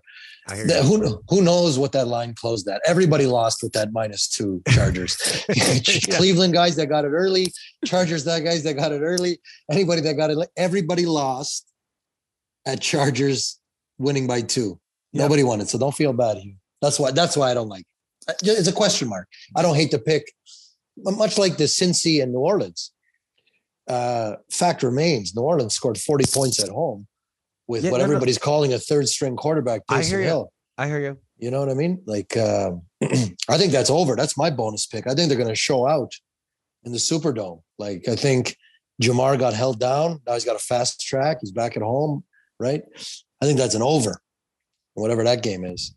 I 0.49 0.57
hear 0.57 0.67
The- 0.67 0.83
who 0.83 1.23
who 1.29 1.43
knows 1.43 1.79
what 1.79 1.93
that 1.93 2.09
line 2.09 2.35
closed 2.35 2.67
at? 2.69 2.81
Everybody 2.87 3.27
lost 3.27 3.63
with 3.63 3.73
that 3.73 3.93
minus 3.93 4.29
two 4.29 4.63
Chargers. 4.69 5.17
Cleveland 6.17 6.53
guys 6.53 6.77
that 6.77 6.87
got 6.87 7.05
it 7.05 7.09
early, 7.11 7.53
Chargers 7.85 8.25
that 8.25 8.41
guys 8.41 8.63
that 8.65 8.75
got 8.75 8.93
it 8.93 9.01
early. 9.01 9.39
Anybody 9.71 10.01
that 10.03 10.15
got 10.15 10.31
it, 10.31 10.39
everybody 10.57 11.07
lost 11.07 11.67
at 12.67 12.81
Chargers 12.81 13.59
winning 13.99 14.27
by 14.27 14.43
two. 14.43 14.79
Nobody 15.13 15.43
won 15.43 15.61
it, 15.61 15.69
so 15.69 15.79
don't 15.79 15.95
feel 15.95 16.13
bad 16.13 16.37
here. 16.39 16.55
That's 16.83 16.99
why. 16.99 17.11
That's 17.11 17.37
why 17.37 17.51
I 17.51 17.55
don't 17.55 17.69
like. 17.69 17.85
It. 18.29 18.37
It's 18.43 18.69
a 18.69 18.73
question 18.73 19.09
mark. 19.09 19.29
I 19.57 19.63
don't 19.63 19.77
hate 19.77 19.91
the 19.93 19.99
pick. 19.99 20.31
Much 20.99 21.39
like 21.39 21.57
the 21.57 21.65
Cincy 21.65 22.23
and 22.23 22.33
New 22.33 22.41
Orleans. 22.41 22.93
Uh, 23.89 24.37
fact 24.51 24.83
remains, 24.83 25.35
New 25.35 25.43
Orleans 25.43 25.75
scored 25.75 25.99
40 25.99 26.25
points 26.33 26.63
at 26.63 26.69
home 26.69 27.07
with 27.69 27.85
Yeah, 27.85 27.91
what 27.93 27.99
no, 27.99 28.05
no. 28.07 28.13
everybody's 28.13 28.39
calling 28.39 28.73
a 28.73 28.79
third 28.79 29.09
string 29.09 29.37
quarterback, 29.37 29.83
I 29.89 30.03
hear 30.03 30.21
you. 30.21 30.27
Hill. 30.27 30.53
I 30.79 30.89
hear 30.89 31.01
you. 31.01 31.19
You 31.39 31.51
know 31.51 31.61
what 31.61 31.69
I 31.69 31.75
mean? 31.75 32.03
Like, 32.07 32.37
uh, 32.37 32.73
I 33.03 33.59
think 33.59 33.73
that's 33.73 33.91
over. 33.91 34.17
That's 34.17 34.37
my 34.39 34.51
bonus 34.51 34.87
pick. 34.87 35.07
I 35.07 35.15
think 35.15 35.29
they're 35.29 35.39
going 35.39 35.49
to 35.51 35.55
show 35.55 35.87
out 35.87 36.13
in 36.85 36.93
the 36.93 36.99
Superdome. 36.99 37.63
Like, 37.79 38.09
I 38.09 38.17
think 38.17 38.57
Ja'Marr 39.03 39.39
got 39.39 39.53
held 39.55 39.79
down. 39.79 40.21
Now 40.27 40.35
he's 40.35 40.45
got 40.45 40.57
a 40.57 40.61
fast 40.61 41.01
track. 41.01 41.39
He's 41.41 41.53
back 41.53 41.77
at 41.77 41.83
home, 41.83 42.25
right? 42.59 42.83
I 43.43 43.45
think 43.47 43.59
that's 43.59 43.75
an 43.75 43.83
over, 43.83 44.19
whatever 44.95 45.23
that 45.25 45.43
game 45.43 45.65
is. 45.65 45.95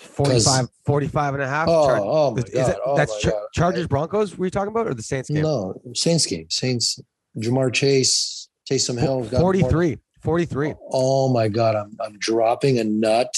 45, 0.00 0.66
45 0.86 1.34
and 1.34 1.42
a 1.42 1.48
half. 1.48 1.68
Oh, 1.68 1.86
Char- 1.86 2.00
oh 2.00 2.30
my 2.34 2.42
god! 2.42 2.52
that, 2.52 2.78
oh 2.84 2.96
that's 2.96 3.12
my 3.12 3.18
Char- 3.20 3.32
God. 3.32 3.46
Chargers 3.52 3.86
Broncos 3.88 4.38
were 4.38 4.46
you 4.46 4.50
talking 4.50 4.68
about 4.70 4.86
or 4.86 4.94
the 4.94 5.02
Saints 5.02 5.28
game? 5.28 5.42
No, 5.42 5.80
Saints 5.94 6.24
game. 6.26 6.46
Saints. 6.50 7.00
Ja'Marr 7.42 7.72
Chase, 7.72 8.48
Taysom 8.70 8.98
Hill. 8.98 9.22
got 9.24 9.40
more- 9.40 9.52
43. 9.54 9.98
43. 10.22 10.74
Oh 10.90 11.32
my 11.32 11.48
god! 11.48 11.76
I'm 11.76 11.96
I'm 12.00 12.18
dropping 12.18 12.78
a 12.78 12.84
nut 12.84 13.32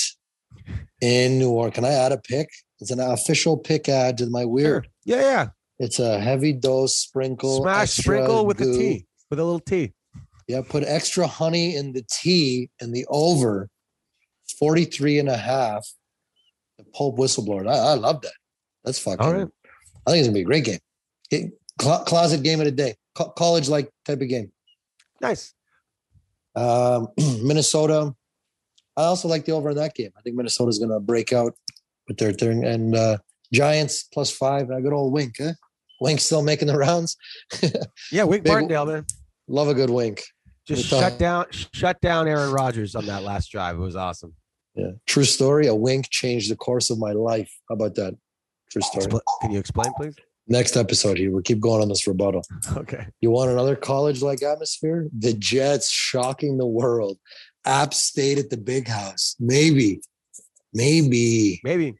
in 1.03 1.39
New 1.39 1.51
Orleans. 1.51 1.75
Can 1.75 1.85
I 1.85 1.91
add 1.93 2.13
a 2.13 2.19
pick? 2.19 2.49
It's 2.81 2.91
an 2.91 3.01
official 3.01 3.57
pick 3.59 3.89
add 3.89 4.17
to 4.19 4.27
my 4.31 4.45
weird. 4.47 4.85
Sure. 4.85 4.91
Yeah, 5.05 5.21
yeah. 5.21 5.47
It's 5.79 5.99
a 5.99 6.19
heavy 6.19 6.53
dose 6.53 6.97
sprinkle. 6.97 7.63
Smash 7.63 7.91
sprinkle 7.91 8.47
with 8.47 8.59
goo. 8.59 8.77
tea, 8.79 9.07
with 9.29 9.39
a 9.39 9.45
little 9.45 9.61
tea. 9.61 9.93
Yeah, 10.49 10.63
put 10.67 10.83
extra 10.85 11.27
honey 11.27 11.77
in 11.77 11.93
the 11.93 12.03
tea 12.11 12.71
and 12.81 12.93
the 12.95 13.07
over 13.09 13.69
43 14.59 15.19
and 15.19 15.29
a 15.29 15.37
half. 15.37 15.87
The 16.79 16.85
Pope 16.95 17.19
whistleblower. 17.19 17.69
I, 17.69 17.93
I 17.93 17.95
love 17.95 18.23
that. 18.23 18.33
That's 18.85 18.99
fucking, 18.99 19.21
All 19.25 19.33
right. 19.35 19.49
I 20.07 20.11
think 20.11 20.21
it's 20.21 20.29
gonna 20.29 20.35
be 20.35 20.41
a 20.41 20.45
great 20.45 20.65
game. 20.65 20.79
It- 21.31 21.53
cl- 21.81 22.05
closet 22.05 22.43
game 22.43 22.61
of 22.61 22.65
the 22.67 22.73
day, 22.73 22.95
Co- 23.15 23.31
college 23.31 23.69
like 23.69 23.91
type 24.05 24.21
of 24.21 24.29
game. 24.29 24.53
Nice. 25.21 25.55
Um, 26.57 27.09
Minnesota. 27.43 28.15
I 28.97 29.05
also 29.05 29.29
like 29.29 29.45
the 29.45 29.53
over 29.53 29.71
in 29.71 29.77
that 29.77 29.95
game. 29.95 30.11
I 30.19 30.21
think 30.23 30.37
Minnesota's 30.37 30.79
gonna 30.79 31.01
break 31.01 31.33
out 31.33 31.55
with 32.09 32.19
their 32.19 32.33
thing. 32.33 32.65
And 32.65 32.95
uh, 32.95 33.19
Giants 33.53 34.05
plus 34.13 34.31
five. 34.31 34.71
A 34.71 34.81
good 34.81 34.93
old 34.93 35.13
wink, 35.13 35.41
eh? 35.41 35.53
Wink 36.01 36.21
still 36.21 36.43
making 36.43 36.69
the 36.69 36.77
rounds. 36.77 37.17
Yeah, 38.13 38.25
Wink 38.25 38.45
Big- 38.45 38.53
Martindale, 38.53 38.87
man. 38.87 39.07
Love 39.49 39.69
a 39.69 39.75
good 39.75 39.91
wink. 39.91 40.23
Just 40.67 40.89
thought- 40.91 41.01
shut 41.01 41.19
down 41.19 41.47
shut 41.51 42.01
down 42.01 42.29
Aaron 42.29 42.53
Rodgers 42.53 42.95
on 42.95 43.07
that 43.07 43.23
last 43.23 43.51
drive. 43.51 43.77
It 43.77 43.81
was 43.81 43.97
awesome. 43.97 44.35
Yeah. 44.75 44.93
True 45.07 45.25
story. 45.25 45.67
A 45.67 45.75
wink 45.75 46.07
changed 46.11 46.51
the 46.51 46.57
course 46.57 46.91
of 46.91 46.99
my 46.99 47.13
life. 47.13 47.51
How 47.69 47.75
about 47.75 47.95
that? 47.97 48.15
True 48.71 48.83
story. 48.83 49.07
Can 49.43 49.51
you 49.51 49.59
explain, 49.59 49.93
please? 49.97 50.15
Next 50.51 50.77
episode 50.77 51.17
here. 51.17 51.31
We'll 51.31 51.43
keep 51.43 51.61
going 51.61 51.81
on 51.81 51.89
this 51.89 52.09
rebuttal. 52.09 52.43
Okay. 52.77 53.07
You 53.21 53.31
want 53.31 53.53
another 53.53 53.77
college 53.77 54.21
like 54.21 54.43
atmosphere? 54.43 55.09
The 55.17 55.33
Jets 55.33 55.89
shocking 55.89 56.59
the 56.59 56.67
world. 56.67 57.19
App 57.65 57.95
State 57.95 58.37
at 58.37 58.51
the 58.51 58.57
big 58.57 58.89
house. 58.89 59.37
Maybe. 59.39 60.01
Maybe. 60.75 61.61
Maybe. 61.63 61.95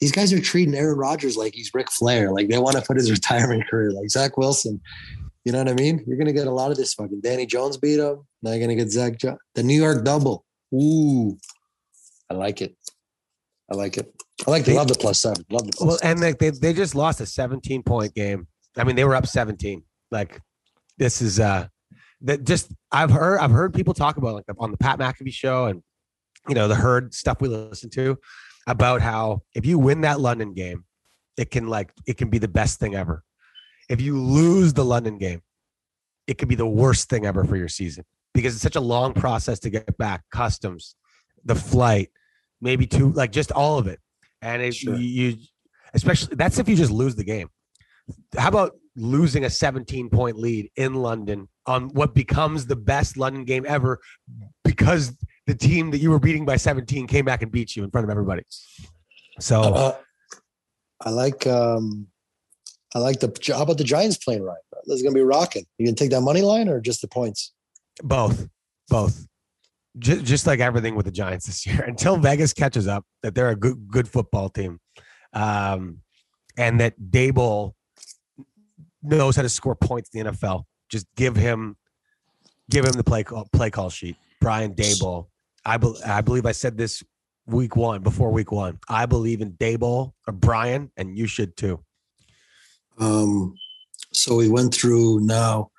These 0.00 0.12
guys 0.12 0.32
are 0.32 0.40
treating 0.40 0.76
Aaron 0.76 0.96
Rodgers 0.96 1.36
like 1.36 1.54
he's 1.54 1.72
Ric 1.74 1.90
Flair. 1.90 2.30
Like 2.30 2.48
they 2.48 2.58
want 2.58 2.76
to 2.76 2.82
put 2.82 2.96
his 2.96 3.10
retirement 3.16 3.66
career 3.68 3.90
like 3.90 4.08
Zach 4.08 4.36
Wilson. 4.36 4.80
You 5.44 5.50
know 5.50 5.58
what 5.58 5.68
I 5.68 5.74
mean? 5.74 6.04
You're 6.06 6.18
gonna 6.18 6.32
get 6.32 6.46
a 6.46 6.52
lot 6.52 6.70
of 6.70 6.76
this 6.76 6.94
fucking 6.94 7.22
Danny 7.22 7.44
Jones 7.46 7.76
beat 7.76 7.98
him. 7.98 8.24
Now 8.40 8.52
you're 8.52 8.60
gonna 8.60 8.76
get 8.76 8.90
Zach 8.90 9.18
jo- 9.18 9.38
the 9.56 9.64
New 9.64 9.80
York 9.80 10.04
double. 10.04 10.44
Ooh. 10.72 11.36
I 12.30 12.34
like 12.34 12.62
it. 12.62 12.76
I 13.70 13.74
like 13.74 13.96
it. 13.98 14.12
I 14.46 14.50
like 14.50 14.64
They- 14.64 14.74
love 14.74 14.88
the 14.88 14.94
plus 14.94 15.20
seven. 15.20 15.44
Love 15.50 15.66
the 15.66 15.72
plus 15.72 15.86
Well, 15.88 15.98
seven. 15.98 16.22
and 16.24 16.38
they, 16.40 16.50
they 16.50 16.56
they 16.56 16.72
just 16.72 16.94
lost 16.94 17.20
a 17.20 17.26
17 17.26 17.82
point 17.82 18.14
game. 18.14 18.46
I 18.76 18.84
mean, 18.84 18.96
they 18.96 19.04
were 19.04 19.14
up 19.14 19.26
17. 19.26 19.82
Like 20.10 20.40
this 20.98 21.20
is 21.20 21.40
uh 21.40 21.66
that 22.22 22.44
just 22.44 22.70
I've 22.92 23.10
heard 23.10 23.38
I've 23.38 23.50
heard 23.50 23.74
people 23.74 23.92
talk 23.94 24.16
about 24.16 24.34
like 24.34 24.44
on 24.58 24.70
the 24.70 24.76
Pat 24.76 24.98
McAfee 24.98 25.32
show 25.32 25.66
and 25.66 25.82
you 26.48 26.54
know 26.54 26.68
the 26.68 26.74
herd 26.76 27.12
stuff 27.12 27.40
we 27.40 27.48
listen 27.48 27.90
to 27.90 28.16
about 28.66 29.00
how 29.02 29.42
if 29.54 29.66
you 29.66 29.78
win 29.78 30.02
that 30.02 30.20
London 30.20 30.54
game, 30.54 30.84
it 31.36 31.50
can 31.50 31.66
like 31.68 31.90
it 32.06 32.16
can 32.16 32.30
be 32.30 32.38
the 32.38 32.48
best 32.48 32.78
thing 32.78 32.94
ever. 32.94 33.22
If 33.88 34.00
you 34.00 34.20
lose 34.20 34.72
the 34.74 34.84
London 34.84 35.18
game, 35.18 35.42
it 36.26 36.38
could 36.38 36.48
be 36.48 36.54
the 36.54 36.66
worst 36.66 37.08
thing 37.08 37.26
ever 37.26 37.44
for 37.44 37.56
your 37.56 37.68
season 37.68 38.04
because 38.34 38.54
it's 38.54 38.62
such 38.62 38.76
a 38.76 38.80
long 38.80 39.12
process 39.12 39.58
to 39.60 39.70
get 39.70 39.96
back 39.98 40.22
customs, 40.30 40.94
the 41.44 41.54
flight, 41.54 42.10
maybe 42.60 42.86
two 42.86 43.12
like 43.12 43.32
just 43.32 43.52
all 43.52 43.78
of 43.78 43.86
it. 43.86 44.00
And 44.42 44.62
if 44.62 44.74
Sure. 44.74 44.94
you, 44.96 45.30
you 45.30 45.36
especially 45.94 46.36
that's 46.36 46.58
if 46.58 46.68
you 46.68 46.76
just 46.76 46.92
lose 46.92 47.14
the 47.14 47.24
game. 47.24 47.48
How 48.36 48.48
about 48.48 48.76
losing 48.94 49.44
a 49.44 49.50
17 49.50 50.08
point 50.10 50.38
lead 50.38 50.70
in 50.76 50.94
London 50.94 51.48
on 51.66 51.88
what 51.90 52.14
becomes 52.14 52.66
the 52.66 52.76
best 52.76 53.16
London 53.16 53.44
game 53.44 53.64
ever 53.68 53.98
because 54.64 55.12
the 55.46 55.54
team 55.54 55.90
that 55.90 55.98
you 55.98 56.10
were 56.10 56.18
beating 56.18 56.44
by 56.44 56.56
17 56.56 57.06
came 57.06 57.24
back 57.24 57.42
and 57.42 57.50
beat 57.52 57.76
you 57.76 57.84
in 57.84 57.90
front 57.90 58.04
of 58.04 58.10
everybody. 58.10 58.42
So 59.40 59.60
Uh, 59.62 59.96
I 61.00 61.10
like 61.10 61.46
um 61.46 62.06
I 62.94 62.98
like 63.00 63.20
the 63.20 63.32
how 63.54 63.62
about 63.62 63.78
the 63.78 63.84
Giants 63.84 64.16
playing 64.16 64.42
right? 64.42 64.56
This 64.86 64.96
is 64.96 65.02
gonna 65.02 65.14
be 65.14 65.20
rocking. 65.20 65.66
You 65.78 65.86
gonna 65.86 65.96
take 65.96 66.10
that 66.10 66.20
money 66.22 66.42
line 66.42 66.68
or 66.68 66.80
just 66.80 67.00
the 67.00 67.08
points? 67.08 67.52
both, 68.02 68.46
both. 68.88 69.26
Just, 69.98 70.24
just 70.24 70.46
like 70.46 70.60
everything 70.60 70.94
with 70.94 71.06
the 71.06 71.12
Giants 71.12 71.46
this 71.46 71.66
year, 71.66 71.82
until 71.86 72.16
Vegas 72.16 72.52
catches 72.52 72.86
up 72.86 73.04
that 73.22 73.34
they're 73.34 73.50
a 73.50 73.56
good 73.56 73.88
good 73.88 74.08
football 74.08 74.48
team, 74.48 74.78
um, 75.32 75.98
and 76.58 76.80
that 76.80 76.94
Daboll 77.00 77.72
knows 79.02 79.36
how 79.36 79.42
to 79.42 79.48
score 79.48 79.74
points 79.74 80.10
in 80.12 80.24
the 80.24 80.32
NFL. 80.32 80.64
Just 80.88 81.06
give 81.16 81.36
him, 81.36 81.76
give 82.70 82.84
him 82.84 82.92
the 82.92 83.04
play 83.04 83.24
call 83.24 83.48
play 83.52 83.70
call 83.70 83.90
sheet. 83.90 84.16
Brian 84.40 84.74
Daboll. 84.74 85.26
I 85.64 85.76
bel 85.76 85.96
I 86.06 86.20
believe 86.20 86.46
I 86.46 86.52
said 86.52 86.76
this 86.76 87.02
week 87.46 87.74
one 87.76 88.02
before 88.02 88.30
week 88.30 88.52
one. 88.52 88.78
I 88.88 89.06
believe 89.06 89.40
in 89.40 89.52
Daboll 89.52 90.12
or 90.26 90.32
Brian, 90.32 90.90
and 90.96 91.18
you 91.18 91.26
should 91.26 91.56
too. 91.56 91.82
Um 92.98 93.54
so 94.12 94.36
we 94.36 94.48
went 94.48 94.72
through 94.72 95.20
now 95.20 95.70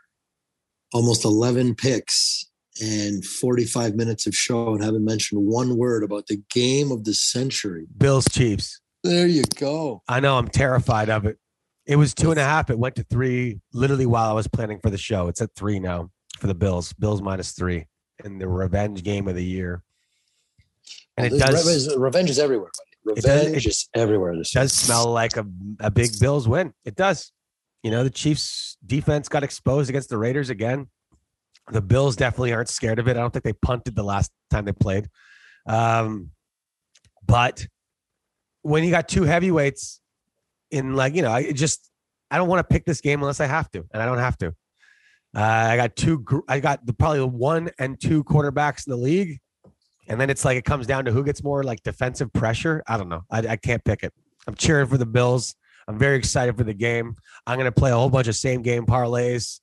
almost 0.93 1.25
11 1.25 1.75
picks 1.75 2.46
and 2.81 3.23
45 3.25 3.95
minutes 3.95 4.27
of 4.27 4.35
show 4.35 4.73
and 4.73 4.83
haven't 4.83 5.05
mentioned 5.05 5.45
one 5.45 5.77
word 5.77 6.03
about 6.03 6.27
the 6.27 6.41
game 6.51 6.91
of 6.91 7.03
the 7.03 7.13
century. 7.13 7.85
Bills 7.97 8.25
Chiefs. 8.31 8.81
There 9.03 9.27
you 9.27 9.43
go. 9.55 10.01
I 10.07 10.19
know 10.19 10.37
I'm 10.37 10.47
terrified 10.47 11.09
of 11.09 11.25
it. 11.25 11.37
It 11.85 11.95
was 11.95 12.13
two 12.13 12.31
and 12.31 12.39
a 12.39 12.43
half. 12.43 12.69
It 12.69 12.77
went 12.77 12.95
to 12.95 13.03
three 13.03 13.61
literally 13.71 14.05
while 14.05 14.29
I 14.29 14.33
was 14.33 14.47
planning 14.47 14.79
for 14.81 14.89
the 14.89 14.97
show. 14.97 15.27
It's 15.29 15.41
at 15.41 15.55
three 15.55 15.79
now 15.79 16.09
for 16.39 16.47
the 16.47 16.55
Bills. 16.55 16.91
Bills 16.93 17.21
minus 17.21 17.51
three 17.51 17.85
in 18.25 18.39
the 18.39 18.47
revenge 18.47 19.03
game 19.03 19.27
of 19.27 19.35
the 19.35 19.43
year. 19.45 19.83
And 21.15 21.27
it 21.33 21.39
does 21.39 21.65
revenge, 21.65 21.97
revenge 21.99 22.29
is 22.29 22.39
everywhere, 22.39 22.69
buddy. 23.05 23.19
It 23.19 23.23
does- 23.23 23.45
Revenge 23.45 23.65
it 23.65 23.69
is 23.69 23.89
everywhere. 23.93 24.35
This 24.37 24.51
does 24.51 24.73
smell 24.73 25.07
like 25.11 25.37
a, 25.37 25.45
a 25.79 25.89
big 25.89 26.11
Bills 26.19 26.47
win. 26.47 26.73
It 26.83 26.95
does. 26.95 27.31
You 27.83 27.91
know, 27.91 28.03
the 28.03 28.09
Chiefs 28.09 28.77
defense 28.85 29.29
got 29.29 29.43
exposed 29.43 29.89
against 29.89 30.09
the 30.09 30.17
Raiders 30.17 30.49
again. 30.49 30.89
The 31.71 31.81
Bills 31.81 32.15
definitely 32.15 32.53
aren't 32.53 32.69
scared 32.69 32.99
of 32.99 33.07
it. 33.07 33.17
I 33.17 33.19
don't 33.19 33.31
think 33.31 33.43
they 33.43 33.53
punted 33.53 33.95
the 33.95 34.03
last 34.03 34.31
time 34.49 34.65
they 34.65 34.71
played. 34.71 35.09
Um, 35.67 36.31
but 37.25 37.67
when 38.61 38.83
you 38.83 38.91
got 38.91 39.09
two 39.09 39.23
heavyweights 39.23 39.99
in 40.71 40.95
like, 40.95 41.13
you 41.15 41.21
know, 41.21 41.31
I 41.31 41.51
just 41.51 41.89
I 42.31 42.37
don't 42.37 42.47
want 42.47 42.59
to 42.67 42.73
pick 42.73 42.85
this 42.85 43.01
game 43.01 43.21
unless 43.21 43.39
I 43.39 43.45
have 43.45 43.69
to, 43.71 43.85
and 43.93 44.01
I 44.01 44.05
don't 44.05 44.17
have 44.17 44.37
to. 44.39 44.47
Uh, 45.35 45.41
I 45.41 45.77
got 45.77 45.95
two. 45.95 46.25
I 46.47 46.59
got 46.59 46.85
the, 46.85 46.93
probably 46.93 47.23
one 47.23 47.69
and 47.79 47.99
two 47.99 48.23
quarterbacks 48.23 48.87
in 48.87 48.91
the 48.91 48.97
league, 48.97 49.39
and 50.07 50.19
then 50.19 50.29
it's 50.29 50.45
like 50.45 50.57
it 50.57 50.65
comes 50.65 50.87
down 50.87 51.05
to 51.05 51.11
who 51.11 51.23
gets 51.23 51.43
more 51.43 51.63
like 51.63 51.83
defensive 51.83 52.31
pressure. 52.33 52.83
I 52.87 52.97
don't 52.97 53.09
know. 53.09 53.23
I, 53.29 53.39
I 53.39 53.55
can't 53.57 53.83
pick 53.83 54.03
it. 54.03 54.13
I'm 54.47 54.55
cheering 54.55 54.87
for 54.87 54.97
the 54.97 55.05
Bills. 55.05 55.55
I'm 55.87 55.97
very 55.97 56.17
excited 56.17 56.57
for 56.57 56.63
the 56.63 56.73
game. 56.73 57.15
I'm 57.45 57.57
going 57.57 57.71
to 57.71 57.71
play 57.71 57.91
a 57.91 57.95
whole 57.95 58.09
bunch 58.09 58.27
of 58.27 58.35
same 58.35 58.61
game 58.61 58.85
parlays 58.85 59.59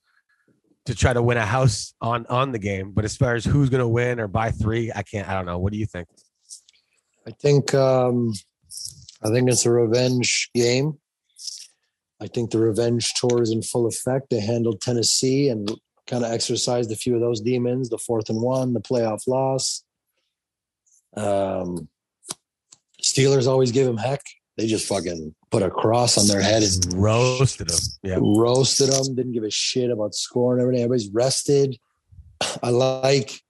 to 0.87 0.95
try 0.95 1.13
to 1.13 1.23
win 1.23 1.37
a 1.37 1.47
house 1.47 1.95
on 2.01 2.27
on 2.27 2.53
the 2.53 2.59
game. 2.59 2.93
But 2.93 3.05
as 3.05 3.17
far 3.17 3.35
as 3.35 3.45
who's 3.45 3.71
going 3.71 3.81
to 3.81 3.89
win 3.89 4.21
or 4.21 4.29
buy 4.29 4.51
three, 4.51 4.93
I 4.95 5.03
can't. 5.03 5.29
I 5.29 5.35
don't 5.35 5.47
know. 5.47 5.59
What 5.59 5.73
do 5.73 5.79
you 5.79 5.87
think? 5.87 6.09
I 7.27 7.31
think 7.31 7.75
um, 7.75 8.33
I 9.23 9.29
think 9.29 9.51
it's 9.51 9.67
a 9.67 9.71
revenge 9.71 10.51
game. 10.55 10.99
I 12.21 12.27
think 12.27 12.51
the 12.51 12.59
revenge 12.59 13.13
tour 13.15 13.43
is 13.43 13.51
in 13.51 13.63
full 13.63 13.87
effect. 13.87 14.31
They 14.31 14.41
handled 14.41 14.81
Tennessee 14.81 15.49
and 15.49 15.71
kind 16.07 16.25
of 16.25 16.33
exercised 16.33 16.93
a 16.93 16.97
few 16.97 17.15
of 17.15 17.21
those 17.21 17.41
demons. 17.41 17.89
The 17.89 17.99
fourth 17.99 18.29
and 18.29 18.41
one, 18.41 18.73
the 18.73 18.81
playoff 18.81 19.27
loss. 19.27 19.85
Um, 21.17 21.89
Steelers 23.03 23.47
always 23.47 23.73
give 23.73 23.87
them 23.87 23.97
heck. 23.97 24.23
They 24.57 24.67
just 24.67 24.87
fucking 24.87 25.35
put 25.51 25.63
a 25.63 25.71
cross 25.71 26.17
on 26.17 26.29
their 26.29 26.41
head 26.41 26.63
and 26.63 26.95
Roasted 26.95 27.69
them. 27.69 27.79
Yeah. 28.03 28.19
roasted 28.21 28.91
them. 28.91 29.17
Didn't 29.17 29.33
give 29.33 29.43
a 29.43 29.51
shit 29.51 29.91
about 29.91 30.15
scoring 30.15 30.61
everything. 30.61 30.83
Everybody's 30.85 31.11
rested. 31.11 31.77
I 32.63 32.71
like, 32.71 33.41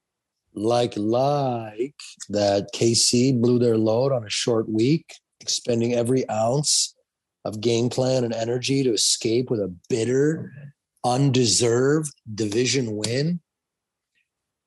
like, 0.54 0.94
like 0.96 2.00
that 2.30 2.68
KC 2.74 3.38
blew 3.40 3.58
their 3.58 3.76
load 3.76 4.12
on 4.12 4.24
a 4.24 4.30
short 4.30 4.68
week, 4.68 5.14
expending 5.40 5.94
every 5.94 6.28
ounce 6.30 6.94
of 7.44 7.60
game 7.60 7.90
plan 7.90 8.24
and 8.24 8.32
energy 8.32 8.82
to 8.82 8.92
escape 8.92 9.50
with 9.50 9.60
a 9.60 9.74
bitter, 9.90 10.50
undeserved 11.04 12.14
division 12.34 12.96
win. 12.96 13.40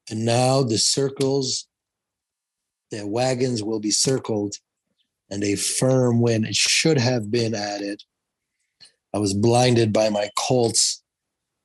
And 0.10 0.24
now 0.24 0.62
the 0.62 0.78
circles, 0.78 1.68
the 2.92 3.08
wagons 3.08 3.64
will 3.64 3.80
be 3.80 3.92
circled 3.92 4.56
and 5.30 5.44
a 5.44 5.56
firm 5.56 6.22
win. 6.22 6.46
It 6.46 6.56
should 6.56 6.98
have 6.98 7.30
been 7.32 7.54
added. 7.54 8.02
I 9.14 9.20
was 9.20 9.34
blinded 9.34 9.94
by 9.94 10.10
my 10.10 10.30
Colts 10.38 11.04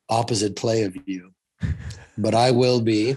opposite 0.09 0.57
play 0.57 0.83
of 0.85 0.97
you, 1.07 1.33
but 2.19 2.35
I 2.35 2.51
will 2.51 2.81
be. 2.81 3.17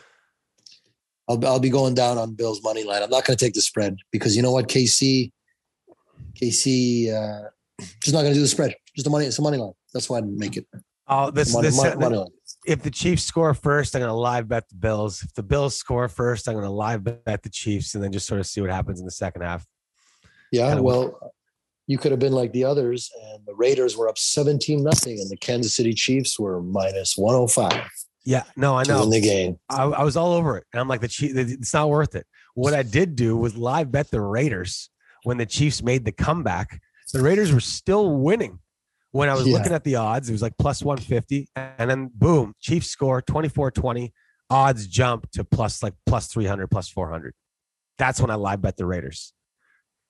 I'll, 1.27 1.43
I'll 1.45 1.59
be 1.59 1.69
going 1.69 1.95
down 1.95 2.17
on 2.17 2.35
Bill's 2.35 2.61
money 2.63 2.83
line. 2.83 3.01
I'm 3.01 3.09
not 3.09 3.25
going 3.25 3.37
to 3.37 3.43
take 3.45 3.53
the 3.53 3.61
spread 3.61 3.97
because 4.11 4.35
you 4.35 4.43
know 4.43 4.51
what, 4.51 4.67
KC, 4.67 5.31
KC, 6.39 7.13
uh, 7.13 7.49
just 8.03 8.13
not 8.13 8.21
going 8.21 8.33
to 8.33 8.35
do 8.35 8.41
the 8.41 8.47
spread. 8.47 8.75
Just 8.95 9.05
the 9.05 9.09
money. 9.09 9.25
It's 9.25 9.39
a 9.39 9.41
money 9.41 9.57
line. 9.57 9.73
That's 9.93 10.09
why 10.09 10.17
I 10.17 10.21
didn't 10.21 10.37
make 10.37 10.57
it. 10.57 10.67
Oh, 11.07 11.29
this 11.29 11.53
Money, 11.53 11.67
this 11.67 11.77
money, 11.77 11.95
money 11.97 12.17
line. 12.17 12.27
if 12.65 12.81
the 12.81 12.89
Chiefs 12.89 13.23
score 13.23 13.53
first, 13.53 13.95
I'm 13.95 14.01
going 14.01 14.09
to 14.09 14.15
live 14.15 14.47
bet 14.47 14.67
the 14.69 14.75
Bills. 14.75 15.23
If 15.23 15.33
the 15.33 15.43
Bills 15.43 15.75
score 15.75 16.07
first, 16.07 16.47
I'm 16.47 16.55
going 16.55 16.65
to 16.65 16.71
live 16.71 17.03
bet 17.03 17.43
the 17.43 17.49
Chiefs, 17.49 17.93
and 17.93 18.03
then 18.03 18.11
just 18.11 18.27
sort 18.27 18.39
of 18.39 18.47
see 18.47 18.61
what 18.61 18.71
happens 18.71 18.99
in 18.99 19.05
the 19.05 19.11
second 19.11 19.43
half. 19.43 19.65
Yeah. 20.51 20.75
Well, 20.79 21.33
you 21.87 21.97
could 21.97 22.11
have 22.11 22.19
been 22.19 22.33
like 22.33 22.51
the 22.51 22.63
others, 22.63 23.11
and 23.31 23.45
the 23.45 23.53
Raiders 23.53 23.95
were 23.95 24.09
up 24.09 24.17
17 24.17 24.83
nothing, 24.83 25.19
and 25.19 25.29
the 25.29 25.37
Kansas 25.37 25.75
City 25.75 25.93
Chiefs 25.93 26.39
were 26.39 26.61
minus 26.61 27.15
105 27.15 27.87
Yeah, 28.23 28.43
no, 28.55 28.75
I 28.75 28.83
know. 28.85 29.01
win 29.01 29.09
the 29.11 29.21
game. 29.21 29.59
I, 29.69 29.83
I 29.83 30.03
was 30.03 30.17
all 30.17 30.33
over 30.33 30.57
it, 30.57 30.63
and 30.73 30.79
I'm 30.79 30.87
like, 30.87 31.01
the 31.01 31.07
Chiefs, 31.07 31.35
it's 31.35 31.73
not 31.73 31.89
worth 31.89 32.15
it. 32.15 32.25
What 32.55 32.73
I 32.73 32.81
did 32.83 33.15
do 33.15 33.37
was 33.37 33.55
live 33.55 33.91
bet 33.91 34.09
the 34.09 34.21
Raiders 34.21 34.89
when 35.23 35.37
the 35.37 35.45
Chiefs 35.45 35.83
made 35.83 36.05
the 36.05 36.11
comeback. 36.11 36.81
The 37.13 37.21
Raiders 37.21 37.53
were 37.53 37.59
still 37.59 38.15
winning. 38.17 38.59
When 39.11 39.29
I 39.29 39.35
was 39.35 39.45
Yeah. 39.47 39.53
looking 39.57 39.71
at 39.71 39.83
the 39.83 39.95
odds, 39.97 40.27
it 40.27 40.31
was 40.33 40.41
like 40.41 40.57
plus 40.57 40.81
150, 40.83 41.49
and 41.55 41.89
then 41.89 42.09
boom, 42.15 42.53
Chiefs 42.59 42.87
score 42.87 43.21
24-20. 43.21 44.11
Odds 44.49 44.87
jump 44.87 45.29
to 45.31 45.43
plus 45.43 45.81
like 45.83 45.93
plus 46.05 46.27
300, 46.27 46.67
plus 46.69 46.89
400. 46.89 47.33
That's 47.97 48.19
when 48.19 48.29
I 48.31 48.35
live 48.35 48.61
bet 48.61 48.75
the 48.77 48.85
Raiders, 48.85 49.33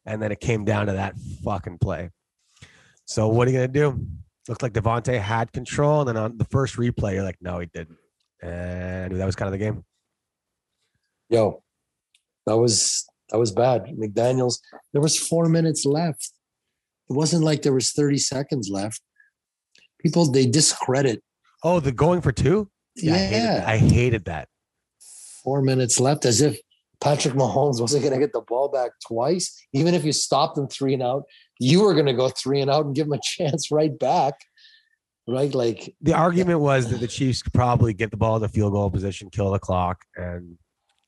and 0.05 0.21
then 0.21 0.31
it 0.31 0.39
came 0.39 0.65
down 0.65 0.87
to 0.87 0.93
that 0.93 1.15
fucking 1.43 1.77
play. 1.79 2.09
So 3.05 3.27
what 3.27 3.47
are 3.47 3.51
you 3.51 3.57
gonna 3.57 3.67
do? 3.67 4.05
Looked 4.47 4.63
like 4.63 4.73
Davante 4.73 5.19
had 5.19 5.51
control, 5.51 6.01
and 6.01 6.09
then 6.09 6.17
on 6.17 6.37
the 6.37 6.45
first 6.45 6.75
replay, 6.75 7.13
you're 7.13 7.23
like, 7.23 7.37
no, 7.41 7.59
he 7.59 7.67
didn't. 7.73 7.97
And 8.41 9.19
that 9.19 9.25
was 9.25 9.35
kind 9.35 9.47
of 9.47 9.53
the 9.53 9.57
game. 9.65 9.83
Yo, 11.29 11.63
that 12.45 12.57
was 12.57 13.05
that 13.29 13.39
was 13.39 13.51
bad. 13.51 13.85
McDaniels, 13.85 14.59
there 14.93 15.01
was 15.01 15.17
four 15.17 15.49
minutes 15.49 15.85
left. 15.85 16.31
It 17.09 17.13
wasn't 17.13 17.43
like 17.43 17.63
there 17.63 17.73
was 17.73 17.91
30 17.91 18.17
seconds 18.19 18.69
left. 18.69 19.01
People 19.99 20.31
they 20.31 20.45
discredit. 20.45 21.23
Oh, 21.63 21.79
the 21.79 21.91
going 21.91 22.21
for 22.21 22.31
two? 22.31 22.69
Yeah, 22.95 23.13
I 23.13 23.17
hated. 23.17 23.63
I 23.65 23.77
hated 23.77 24.25
that. 24.25 24.47
four 25.45 25.61
minutes 25.61 25.99
left, 25.99 26.25
as 26.25 26.41
if 26.41 26.59
Patrick 27.05 27.35
Mahomes 27.35 27.79
wasn't 27.79 28.01
going 28.01 28.15
to 28.15 28.19
get 28.19 28.33
the 28.33 28.41
ball 28.41 28.67
back 28.67 28.89
twice. 29.05 29.55
Even 29.73 29.93
if 29.93 30.03
you 30.03 30.11
stopped 30.11 30.55
them 30.55 30.67
three 30.67 30.95
and 30.95 31.03
out, 31.03 31.25
you 31.59 31.83
were 31.83 31.93
going 31.93 32.07
to 32.07 32.13
go 32.13 32.29
three 32.29 32.61
and 32.61 32.71
out 32.71 32.83
and 32.83 32.95
give 32.95 33.05
him 33.05 33.13
a 33.13 33.19
chance 33.21 33.69
right 33.69 33.97
back. 33.97 34.33
Right, 35.27 35.53
like 35.53 35.95
The 36.01 36.13
argument 36.13 36.61
was 36.61 36.89
that 36.89 36.99
the 36.99 37.07
Chiefs 37.07 37.43
could 37.43 37.53
probably 37.53 37.93
get 37.93 38.09
the 38.09 38.17
ball 38.17 38.39
to 38.39 38.47
field 38.47 38.73
goal 38.73 38.89
position, 38.89 39.29
kill 39.29 39.51
the 39.51 39.59
clock, 39.59 40.03
and 40.15 40.57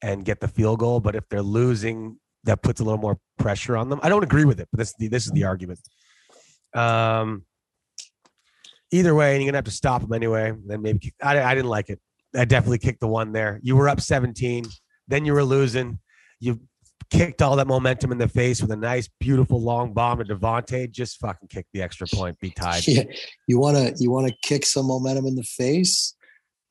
and 0.04 0.24
get 0.24 0.40
the 0.40 0.48
field 0.48 0.80
goal. 0.80 1.00
But 1.00 1.16
if 1.16 1.28
they're 1.30 1.42
losing, 1.42 2.20
that 2.44 2.62
puts 2.62 2.80
a 2.80 2.84
little 2.84 3.00
more 3.00 3.20
pressure 3.40 3.76
on 3.76 3.90
them. 3.90 4.00
I 4.04 4.10
don't 4.10 4.24
agree 4.24 4.46
with 4.46 4.60
it, 4.60 4.70
but 4.72 4.80
this 4.80 4.94
this 4.98 5.26
is 5.26 5.32
the 5.32 5.44
argument. 5.44 5.80
Um, 6.76 7.46
either 8.92 9.14
way, 9.14 9.34
and 9.34 9.44
you're 9.44 9.52
gonna 9.52 9.60
have 9.60 9.66
to 9.66 9.72
stop 9.72 10.02
them 10.02 10.14
anyway. 10.14 10.52
Then 10.66 10.82
maybe 10.82 11.14
I, 11.22 11.40
I 11.40 11.54
didn't 11.54 11.70
like 11.70 11.90
it. 11.90 12.00
I 12.36 12.46
definitely 12.46 12.80
kicked 12.80 13.02
the 13.02 13.08
one 13.08 13.34
there. 13.34 13.60
You 13.62 13.76
were 13.76 13.88
up 13.88 14.02
17, 14.02 14.66
then 15.08 15.26
you 15.26 15.34
were 15.34 15.44
losing. 15.44 16.00
You 16.40 16.60
kicked 17.10 17.42
all 17.42 17.56
that 17.56 17.68
momentum 17.68 18.12
in 18.12 18.18
the 18.18 18.28
face 18.28 18.62
with 18.62 18.72
a 18.72 18.76
nice, 18.76 19.10
beautiful 19.20 19.62
long 19.62 19.94
bomb 19.94 20.20
to 20.20 20.26
Davante. 20.26 20.90
Just 20.92 21.20
fucking 21.20 21.48
kick 21.48 21.66
the 21.74 21.82
extra 21.82 22.08
point, 22.08 22.40
be 22.40 22.52
tied. 22.52 22.84
yeah, 22.88 23.04
you 23.48 23.60
want 23.60 23.78
to 23.78 23.96
you 24.02 24.12
want 24.12 24.28
to 24.28 24.36
kick 24.44 24.66
some 24.66 24.88
momentum 24.88 25.26
in 25.26 25.36
the 25.36 25.44
face. 25.44 26.16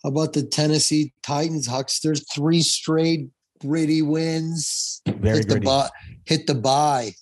How 0.03 0.11
about 0.11 0.33
the 0.33 0.43
Tennessee 0.43 1.13
Titans 1.23 1.67
Hucksters? 1.67 2.25
Three 2.33 2.63
straight 2.63 3.29
gritty 3.61 4.03
wins. 4.03 5.01
Very 5.07 5.39
hit 5.39 5.49
the 5.49 5.55
gritty. 5.55 5.67
buy, 5.67 5.89
hit 6.25 6.47
the 6.47 6.55
buy, 6.55 7.15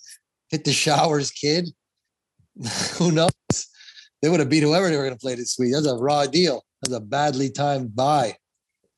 hit 0.49 0.63
the 0.65 0.73
showers, 0.73 1.31
kid. 1.31 1.69
Who 2.97 3.11
knows? 3.11 3.29
They 4.21 4.29
would 4.29 4.39
have 4.39 4.49
beat 4.49 4.63
whoever 4.63 4.89
they 4.89 4.97
were 4.97 5.03
going 5.03 5.15
to 5.15 5.19
play 5.19 5.35
this 5.35 5.57
week. 5.59 5.73
That's 5.73 5.87
a 5.87 5.95
raw 5.95 6.25
deal. 6.25 6.63
That's 6.81 6.95
a 6.95 6.99
badly 6.99 7.49
timed 7.49 7.95
buy. 7.95 8.35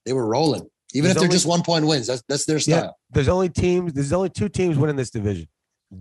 They 0.05 0.13
were 0.13 0.25
rolling, 0.25 0.69
even 0.93 1.03
There's 1.03 1.11
if 1.11 1.19
they're 1.19 1.23
only- 1.25 1.35
just 1.35 1.45
one 1.45 1.63
point 1.63 1.85
wins. 1.85 2.07
That's 2.07 2.23
that's 2.27 2.45
their 2.45 2.57
Yeah. 2.59 2.89
There's 3.11 3.27
only 3.27 3.49
teams. 3.49 3.93
There's 3.93 4.13
only 4.13 4.29
two 4.29 4.49
teams 4.49 4.77
winning 4.77 4.95
this 4.95 5.09
division: 5.09 5.47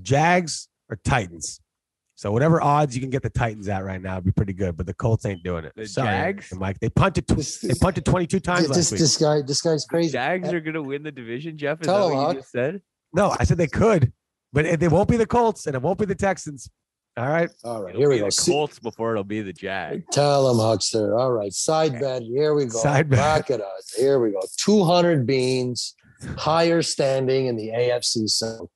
Jags 0.02 0.68
or 0.90 0.98
Titans. 1.04 1.60
So 2.18 2.32
whatever 2.32 2.62
odds 2.62 2.94
you 2.94 3.02
can 3.02 3.10
get 3.10 3.22
the 3.22 3.28
Titans 3.28 3.68
at 3.68 3.84
right 3.84 4.00
now 4.00 4.14
would 4.14 4.24
be 4.24 4.32
pretty 4.32 4.54
good. 4.54 4.76
But 4.76 4.86
the 4.86 4.94
Colts 4.94 5.26
ain't 5.26 5.42
doing 5.42 5.66
it. 5.66 5.72
The 5.76 5.86
Sorry, 5.86 6.08
Jags? 6.08 6.50
Mike. 6.54 6.80
They 6.80 6.88
punted. 6.88 7.28
Tw- 7.28 7.36
This, 7.36 7.58
they 7.60 7.74
punted 7.74 8.06
22 8.06 8.40
times 8.40 8.68
this, 8.68 8.76
last 8.76 8.92
week. 8.92 9.00
this 9.00 9.16
guy, 9.18 9.42
this 9.46 9.60
guy's 9.60 9.84
crazy. 9.84 10.12
Jags 10.12 10.48
uh, 10.48 10.54
are 10.54 10.60
gonna 10.60 10.82
win 10.82 11.02
the 11.02 11.12
division, 11.12 11.58
Jeff. 11.58 11.80
Is 11.82 11.86
Tell 11.86 12.08
that 12.08 12.14
what 12.14 12.28
you 12.34 12.40
just 12.40 12.52
said? 12.52 12.80
no, 13.12 13.36
I 13.38 13.44
said 13.44 13.58
they 13.58 13.66
could, 13.66 14.12
but 14.52 14.80
they 14.80 14.88
won't 14.88 15.08
be 15.10 15.18
the 15.18 15.26
Colts 15.26 15.66
and 15.66 15.74
it 15.76 15.82
won't 15.82 15.98
be 15.98 16.06
the 16.06 16.14
Texans. 16.14 16.70
All 17.16 17.28
right. 17.28 17.48
All 17.64 17.82
right, 17.82 17.90
It'll 17.90 18.00
here 18.00 18.10
we 18.10 18.18
go. 18.18 18.28
The 18.28 18.44
Colts 18.50 18.78
before 18.78 19.12
it'll 19.12 19.24
be 19.24 19.40
the 19.40 19.52
Jags. 19.52 20.04
Tell 20.12 20.50
him, 20.50 20.58
Huckster. 20.58 21.18
All 21.18 21.32
right, 21.32 21.52
side 21.52 21.98
bet. 21.98 22.22
Here 22.22 22.52
we 22.54 22.66
go. 22.66 22.78
Side 22.78 23.08
bet. 23.08 23.18
Back 23.18 23.50
it 23.50 23.62
up. 23.62 23.72
Here 23.96 24.18
we 24.20 24.32
go. 24.32 24.40
Two 24.58 24.84
hundred 24.84 25.26
beans, 25.26 25.94
higher 26.36 26.82
standing 26.82 27.46
in 27.46 27.56
the 27.56 27.68
AFC 27.68 28.28
South. 28.28 28.68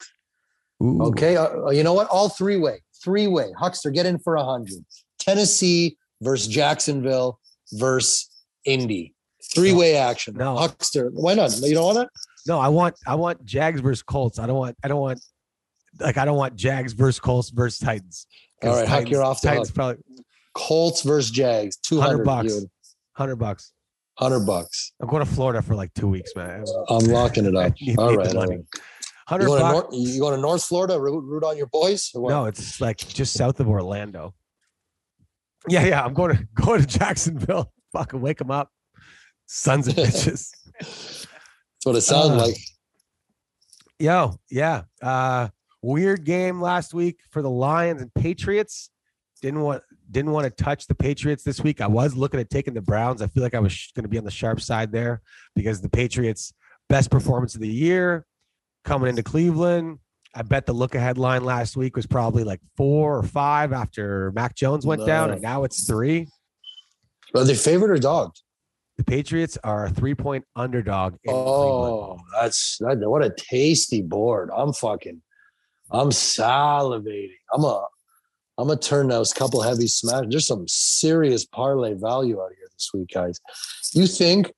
Ooh. 0.82 1.02
Okay, 1.02 1.36
uh, 1.36 1.66
uh, 1.66 1.70
you 1.70 1.82
know 1.82 1.92
what? 1.92 2.08
All 2.08 2.30
three 2.30 2.56
way, 2.56 2.82
three 3.04 3.26
way. 3.26 3.52
Huckster, 3.58 3.90
get 3.90 4.06
in 4.06 4.18
for 4.18 4.36
a 4.36 4.44
hundred. 4.44 4.84
Tennessee 5.18 5.98
versus 6.22 6.48
Jacksonville 6.48 7.38
versus 7.72 8.30
Indy. 8.64 9.14
Three 9.54 9.74
way 9.74 9.96
action. 9.96 10.34
No. 10.36 10.56
Huckster, 10.56 11.10
why 11.12 11.34
not? 11.34 11.54
You 11.60 11.74
don't 11.74 11.84
want 11.84 11.98
it? 11.98 12.08
No, 12.46 12.58
I 12.58 12.68
want. 12.68 12.94
I 13.06 13.16
want 13.16 13.44
Jags 13.44 13.82
versus 13.82 14.02
Colts. 14.02 14.38
I 14.38 14.46
don't 14.46 14.56
want. 14.56 14.76
I 14.82 14.88
don't 14.88 15.00
want. 15.00 15.20
Like 15.98 16.16
I 16.18 16.24
don't 16.24 16.36
want 16.36 16.56
Jags 16.56 16.92
versus 16.92 17.18
Colts 17.20 17.50
versus 17.50 17.78
Titans. 17.78 18.26
All 18.62 18.70
right, 18.76 18.86
Titans, 18.86 19.10
you're 19.10 19.24
off 19.24 19.40
the 19.40 19.48
Titans 19.48 19.68
hook. 19.68 19.74
probably 19.74 20.02
Colts 20.54 21.02
versus 21.02 21.30
Jags. 21.30 21.76
Two 21.78 21.96
100 21.96 22.12
hundred 22.12 22.24
bucks. 22.24 22.64
hundred 23.12 23.36
bucks. 23.36 23.72
Hundred 24.18 24.40
bucks. 24.46 24.92
I'm 25.00 25.08
going 25.08 25.24
to 25.24 25.30
Florida 25.30 25.62
for 25.62 25.74
like 25.74 25.92
two 25.94 26.08
weeks, 26.08 26.32
man. 26.36 26.64
I'm 26.88 27.04
locking 27.06 27.46
it 27.46 27.56
up. 27.56 27.72
Need- 27.80 27.98
All 27.98 28.14
right, 28.16 28.34
all 28.36 28.46
right. 28.46 28.60
Hundred 29.26 29.44
You 29.44 29.48
going, 29.48 29.60
to 29.60 29.64
bucks. 29.72 29.92
North, 29.92 30.08
you 30.08 30.20
going 30.20 30.34
to 30.34 30.40
North 30.40 30.64
Florida? 30.64 31.00
Root, 31.00 31.24
root 31.24 31.44
on 31.44 31.56
your 31.56 31.68
boys? 31.68 32.10
No, 32.14 32.44
it's 32.46 32.80
like 32.80 32.98
just 32.98 33.32
south 33.32 33.60
of 33.60 33.68
Orlando. 33.68 34.34
Yeah, 35.68 35.84
yeah. 35.84 36.04
I'm 36.04 36.14
going 36.14 36.36
to 36.36 36.44
going 36.54 36.80
to 36.80 36.86
Jacksonville. 36.86 37.72
Fucking 37.92 38.20
wake 38.20 38.38
them 38.38 38.50
up, 38.50 38.70
sons 39.46 39.88
of 39.88 39.94
bitches. 39.94 40.50
That's 40.78 41.26
what 41.84 41.96
it 41.96 42.00
sounds 42.02 42.30
Uh, 42.30 42.46
like. 42.46 42.56
Yo, 43.98 44.38
yeah. 44.50 44.82
Uh, 45.02 45.48
weird 45.82 46.24
game 46.24 46.60
last 46.60 46.94
week 46.94 47.20
for 47.30 47.42
the 47.42 47.50
Lions 47.50 48.02
and 48.02 48.12
Patriots. 48.14 48.90
Didn't 49.42 49.60
want 49.60 49.82
didn't 50.10 50.32
want 50.32 50.44
to 50.44 50.64
touch 50.64 50.86
the 50.86 50.94
Patriots 50.94 51.42
this 51.42 51.60
week. 51.62 51.80
I 51.80 51.86
was 51.86 52.14
looking 52.14 52.40
at 52.40 52.50
taking 52.50 52.74
the 52.74 52.82
Browns. 52.82 53.22
I 53.22 53.26
feel 53.26 53.42
like 53.42 53.54
I 53.54 53.60
was 53.60 53.90
going 53.94 54.02
to 54.02 54.08
be 54.08 54.18
on 54.18 54.24
the 54.24 54.30
sharp 54.30 54.60
side 54.60 54.92
there 54.92 55.22
because 55.54 55.80
the 55.80 55.88
Patriots' 55.88 56.52
best 56.88 57.10
performance 57.10 57.54
of 57.54 57.60
the 57.60 57.68
year 57.68 58.26
coming 58.84 59.08
into 59.08 59.22
Cleveland. 59.22 59.98
I 60.34 60.42
bet 60.42 60.66
the 60.66 60.72
look 60.72 60.94
ahead 60.94 61.18
line 61.18 61.42
last 61.42 61.76
week 61.76 61.96
was 61.96 62.06
probably 62.06 62.44
like 62.44 62.60
four 62.76 63.16
or 63.16 63.22
five 63.22 63.72
after 63.72 64.30
Mac 64.32 64.54
Jones 64.54 64.86
went 64.86 65.04
down, 65.06 65.30
and 65.30 65.42
now 65.42 65.64
it's 65.64 65.86
three. 65.86 66.28
Are 67.34 67.44
they 67.44 67.54
favorite 67.54 67.90
or 67.90 67.98
dog? 67.98 68.32
The 68.96 69.04
Patriots 69.04 69.56
are 69.64 69.86
a 69.86 69.90
three 69.90 70.14
point 70.14 70.44
underdog 70.54 71.14
in 71.24 71.32
Cleveland. 71.32 71.46
Oh, 71.48 72.18
that's 72.40 72.76
that, 72.80 72.98
what 73.00 73.24
a 73.24 73.34
tasty 73.36 74.02
board. 74.02 74.50
I'm 74.54 74.72
fucking, 74.72 75.22
I'm 75.92 76.10
salivating. 76.10 77.38
I'm 77.52 77.64
a, 77.64 77.84
I'm 78.58 78.68
gonna 78.68 78.78
turn 78.78 79.08
those 79.08 79.32
couple 79.32 79.62
heavy 79.62 79.86
smash. 79.86 80.24
There's 80.28 80.46
some 80.46 80.66
serious 80.68 81.44
parlay 81.44 81.94
value 81.94 82.40
out 82.40 82.52
here 82.56 82.68
this 82.72 82.90
week, 82.94 83.10
guys. 83.12 83.40
You 83.92 84.06
think 84.06 84.52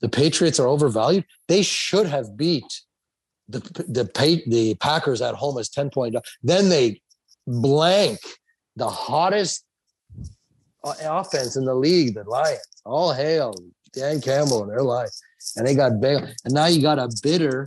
the 0.00 0.08
Patriots 0.08 0.58
are 0.58 0.66
overvalued? 0.66 1.24
They 1.48 1.62
should 1.62 2.06
have 2.06 2.36
beat 2.36 2.82
the 3.48 3.60
the 3.88 4.42
the 4.46 4.74
Packers 4.76 5.22
at 5.22 5.34
home 5.34 5.58
as 5.58 5.68
ten 5.68 5.90
point. 5.90 6.16
Then 6.42 6.68
they 6.68 7.00
blank 7.46 8.18
the 8.76 8.88
hottest 8.88 9.64
uh, 10.84 10.94
offense 11.02 11.56
in 11.56 11.64
the 11.64 11.74
league, 11.74 12.14
the 12.14 12.24
Lions. 12.24 12.60
All 12.84 13.12
hail 13.12 13.54
Dan 13.92 14.20
Campbell 14.20 14.62
and 14.62 14.70
their 14.70 14.82
line. 14.82 15.08
And 15.56 15.66
they 15.66 15.74
got 15.74 16.00
bail. 16.00 16.26
And 16.44 16.54
now 16.54 16.66
you 16.66 16.80
got 16.80 16.98
a 16.98 17.08
bitter 17.22 17.66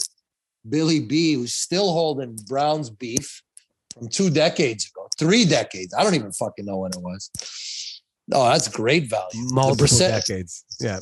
Billy 0.68 1.00
B 1.00 1.34
who's 1.34 1.54
still 1.54 1.92
holding 1.92 2.38
Browns 2.48 2.90
beef 2.90 3.42
from 3.94 4.08
two 4.10 4.30
decades 4.30 4.90
ago, 4.90 5.08
three 5.18 5.46
decades. 5.46 5.94
I 5.94 6.04
don't 6.04 6.16
even 6.16 6.32
fucking 6.32 6.66
know 6.66 6.78
when 6.78 6.92
it 6.92 7.02
was. 7.02 7.32
Oh, 8.34 8.50
that's 8.50 8.68
great 8.68 9.10
value. 9.10 9.48
Multiple 9.52 9.98
decades. 9.98 10.66
Yeah. 10.80 11.00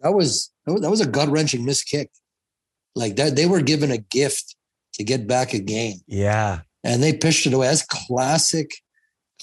That 0.00 0.12
was 0.12 0.50
that 0.66 0.90
was, 0.90 1.00
a 1.00 1.06
gut 1.06 1.28
wrenching 1.28 1.64
missed 1.64 1.86
kick. 1.86 2.10
Like 2.94 3.16
that, 3.16 3.36
they 3.36 3.46
were 3.46 3.60
given 3.62 3.90
a 3.90 3.98
gift 3.98 4.56
to 4.94 5.04
get 5.04 5.26
back 5.26 5.52
a 5.54 5.58
game, 5.58 5.98
Yeah. 6.06 6.60
and 6.84 7.02
they 7.02 7.12
pitched 7.12 7.46
it 7.46 7.52
away. 7.52 7.68
That's 7.68 7.84
classic 7.84 8.70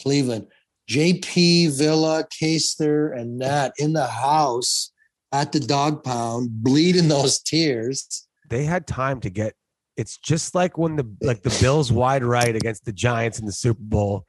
Cleveland. 0.02 0.48
JP, 0.90 1.78
Villa, 1.78 2.26
Caster, 2.40 3.12
and 3.12 3.38
Nat 3.38 3.74
in 3.78 3.94
the 3.94 4.08
house 4.08 4.92
at 5.32 5.52
the 5.52 5.60
dog 5.60 6.04
pound, 6.04 6.64
bleeding 6.64 7.08
those 7.08 7.40
tears. 7.40 8.27
They 8.48 8.64
had 8.64 8.88
time 8.88 9.20
to 9.22 9.30
get 9.30 9.54
it's 9.96 10.18
just 10.18 10.54
like 10.54 10.78
when 10.78 10.96
the 10.96 11.16
like 11.22 11.42
the 11.42 11.58
bills 11.62 11.92
wide 11.92 12.24
right 12.24 12.56
against 12.56 12.86
the 12.86 12.94
giants 12.94 13.40
in 13.40 13.46
the 13.46 13.52
super 13.52 13.82
bowl. 13.82 14.26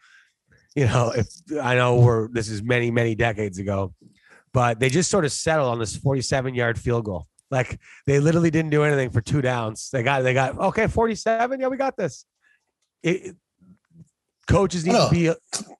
You 0.75 0.87
know 0.87 1.12
if 1.14 1.27
i 1.61 1.75
know 1.75 1.97
we're 1.97 2.29
this 2.29 2.49
is 2.49 2.62
many 2.62 2.91
many 2.91 3.14
decades 3.14 3.59
ago 3.59 3.95
but 4.53 4.81
they 4.81 4.89
just 4.89 5.11
sort 5.11 5.25
of 5.25 5.33
settled 5.33 5.69
on 5.69 5.79
this 5.79 5.97
47 5.97 6.55
yard 6.55 6.79
field 6.79 7.05
goal. 7.05 7.27
Like 7.51 7.81
they 8.07 8.21
literally 8.21 8.51
didn't 8.51 8.71
do 8.71 8.83
anything 8.83 9.11
for 9.11 9.21
two 9.21 9.41
downs. 9.41 9.91
They 9.91 10.03
got 10.03 10.23
they 10.23 10.35
got 10.35 10.59
okay 10.59 10.87
47 10.87 11.61
yeah 11.61 11.69
we 11.69 11.77
got 11.77 11.97
this. 11.97 12.25
It, 13.03 13.37
coaches 14.47 14.85
need 14.85 14.93
to 14.93 15.09
be 15.11 15.33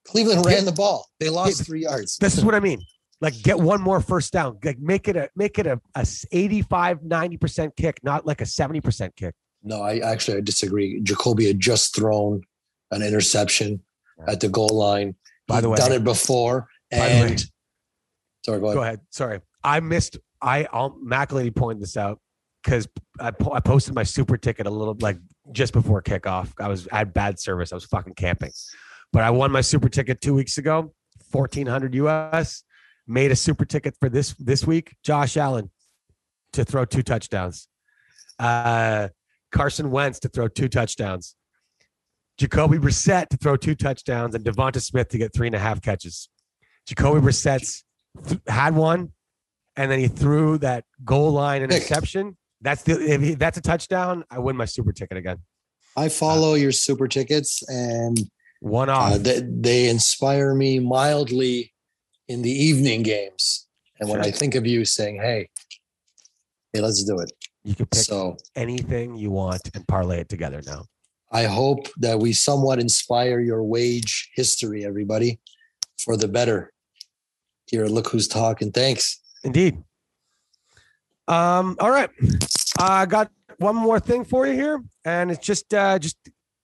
Cleveland 0.05 0.45
ran 0.45 0.65
the 0.65 0.71
ball. 0.71 1.07
They 1.19 1.29
lost 1.29 1.65
three 1.65 1.83
yards. 1.83 2.17
this 2.17 2.37
is 2.37 2.45
what 2.45 2.55
i 2.55 2.59
mean 2.59 2.79
like 3.21 3.39
get 3.41 3.59
one 3.59 3.81
more 3.81 3.99
first 4.01 4.31
down 4.33 4.57
like 4.63 4.79
make 4.79 5.07
it 5.07 5.15
a 5.17 5.29
make 5.35 5.59
it 5.59 5.67
a, 5.67 5.79
a 5.95 6.05
85 6.31 7.01
90% 7.01 7.75
kick 7.75 7.99
not 8.03 8.25
like 8.25 8.41
a 8.41 8.45
70% 8.45 9.15
kick 9.15 9.35
No, 9.63 9.81
I 9.81 9.97
actually 9.99 10.37
I 10.37 10.41
disagree. 10.41 11.01
Jacoby 11.01 11.47
had 11.47 11.59
just 11.59 11.95
thrown 11.95 12.41
an 12.91 13.01
interception 13.03 13.81
at 14.27 14.39
the 14.39 14.49
goal 14.49 14.69
line. 14.69 15.15
By 15.47 15.55
He'd 15.55 15.61
the 15.63 15.69
way- 15.69 15.77
done 15.77 15.91
it 15.91 16.03
before. 16.03 16.67
By 16.91 16.97
the 16.97 17.03
way- 17.03 17.21
And 17.31 17.45
sorry, 18.45 18.59
go 18.59 18.65
ahead. 18.67 18.75
Go 18.75 18.83
ahead. 18.83 18.99
Sorry, 19.09 19.39
I 19.63 19.79
missed. 19.81 20.17
I 20.41 20.65
I'll, 20.71 20.97
Mac 21.01 21.31
Lady 21.33 21.51
pointed 21.51 21.83
this 21.83 21.97
out 21.97 22.19
because 22.63 22.87
I, 23.19 23.31
po- 23.31 23.51
I 23.51 23.59
posted 23.59 23.93
my 23.93 24.03
super 24.03 24.37
ticket 24.37 24.65
a 24.67 24.69
little 24.69 24.95
like 25.01 25.17
just 25.51 25.73
before 25.73 26.01
kickoff. 26.01 26.51
I 26.59 26.67
was 26.69 26.87
I 26.91 26.97
had 26.99 27.13
bad 27.13 27.39
service. 27.39 27.71
I 27.73 27.75
was 27.75 27.85
fucking 27.85 28.13
camping, 28.15 28.51
but 29.11 29.23
I 29.23 29.29
won 29.31 29.51
my 29.51 29.61
super 29.61 29.89
ticket 29.89 30.21
two 30.21 30.33
weeks 30.33 30.57
ago. 30.57 30.93
fourteen 31.31 31.67
hundred 31.67 31.93
US. 31.95 32.63
Made 33.09 33.31
a 33.31 33.35
super 33.35 33.65
ticket 33.65 33.95
for 33.99 34.07
this 34.07 34.35
this 34.35 34.67
week. 34.67 34.95
Josh 35.03 35.35
Allen 35.35 35.71
to 36.53 36.63
throw 36.63 36.85
two 36.85 37.01
touchdowns. 37.01 37.67
Uh, 38.37 39.07
Carson 39.51 39.89
Wentz 39.89 40.19
to 40.19 40.29
throw 40.29 40.47
two 40.47 40.69
touchdowns. 40.69 41.35
Jacoby 42.37 42.77
Brissett 42.77 43.29
to 43.29 43.37
throw 43.37 43.57
two 43.57 43.73
touchdowns, 43.73 44.35
and 44.35 44.45
Devonta 44.45 44.79
Smith 44.79 45.09
to 45.09 45.17
get 45.17 45.33
three 45.33 45.47
and 45.47 45.55
a 45.55 45.59
half 45.59 45.81
catches. 45.81 46.29
Jacoby 46.85 47.19
Brissett's 47.19 47.83
th- 48.27 48.39
had 48.47 48.75
one, 48.75 49.11
and 49.75 49.89
then 49.89 49.97
he 49.99 50.07
threw 50.07 50.59
that 50.59 50.85
goal 51.03 51.31
line 51.31 51.63
interception. 51.63 52.37
That's 52.61 52.83
the 52.83 52.93
if 53.11 53.21
he, 53.21 53.33
that's 53.33 53.57
a 53.57 53.61
touchdown. 53.61 54.23
I 54.29 54.37
win 54.37 54.55
my 54.55 54.65
super 54.65 54.93
ticket 54.93 55.17
again. 55.17 55.37
I 55.97 56.09
follow 56.09 56.53
your 56.53 56.71
super 56.71 57.07
tickets 57.07 57.67
and 57.67 58.19
One 58.59 58.89
off. 58.89 59.13
uh, 59.13 59.17
they, 59.17 59.41
they 59.43 59.89
inspire 59.89 60.53
me 60.53 60.77
mildly 60.79 61.73
in 62.29 62.41
the 62.43 62.51
evening 62.51 63.03
games. 63.03 63.67
And 63.99 64.07
when 64.07 64.23
Sure. 64.23 64.29
I 64.29 64.31
think 64.31 64.55
of 64.55 64.65
you 64.65 64.85
saying, 64.85 65.17
hey, 65.17 65.49
hey, 66.71 66.79
let's 66.79 67.03
do 67.03 67.19
it. 67.19 67.31
you 67.65 67.75
can 67.75 67.87
pick 67.87 67.99
So 67.99 68.37
anything 68.55 69.17
you 69.17 69.31
want 69.31 69.69
and 69.73 69.85
parlay 69.85 70.21
it 70.21 70.29
together 70.29 70.61
now. 70.65 70.85
I 71.31 71.43
hope 71.43 71.87
that 71.97 72.17
we 72.19 72.31
somewhat 72.31 72.79
inspire 72.79 73.39
your 73.41 73.63
wage 73.63 74.31
history, 74.33 74.85
everybody, 74.85 75.39
for 75.99 76.15
the 76.15 76.27
better. 76.27 76.71
Here, 77.67 77.85
look 77.85 78.07
who's 78.07 78.27
talking. 78.27 78.71
Thanks. 78.71 79.19
Indeed. 79.43 79.83
Um, 81.27 81.75
all 81.79 81.91
right. 81.91 82.09
I 82.79 83.05
got 83.05 83.29
one 83.57 83.75
more 83.75 83.99
thing 83.99 84.23
for 84.23 84.47
you 84.47 84.53
here, 84.53 84.81
and 85.05 85.29
it's 85.29 85.45
just 85.45 85.71
uh 85.73 85.99
just 85.99 86.17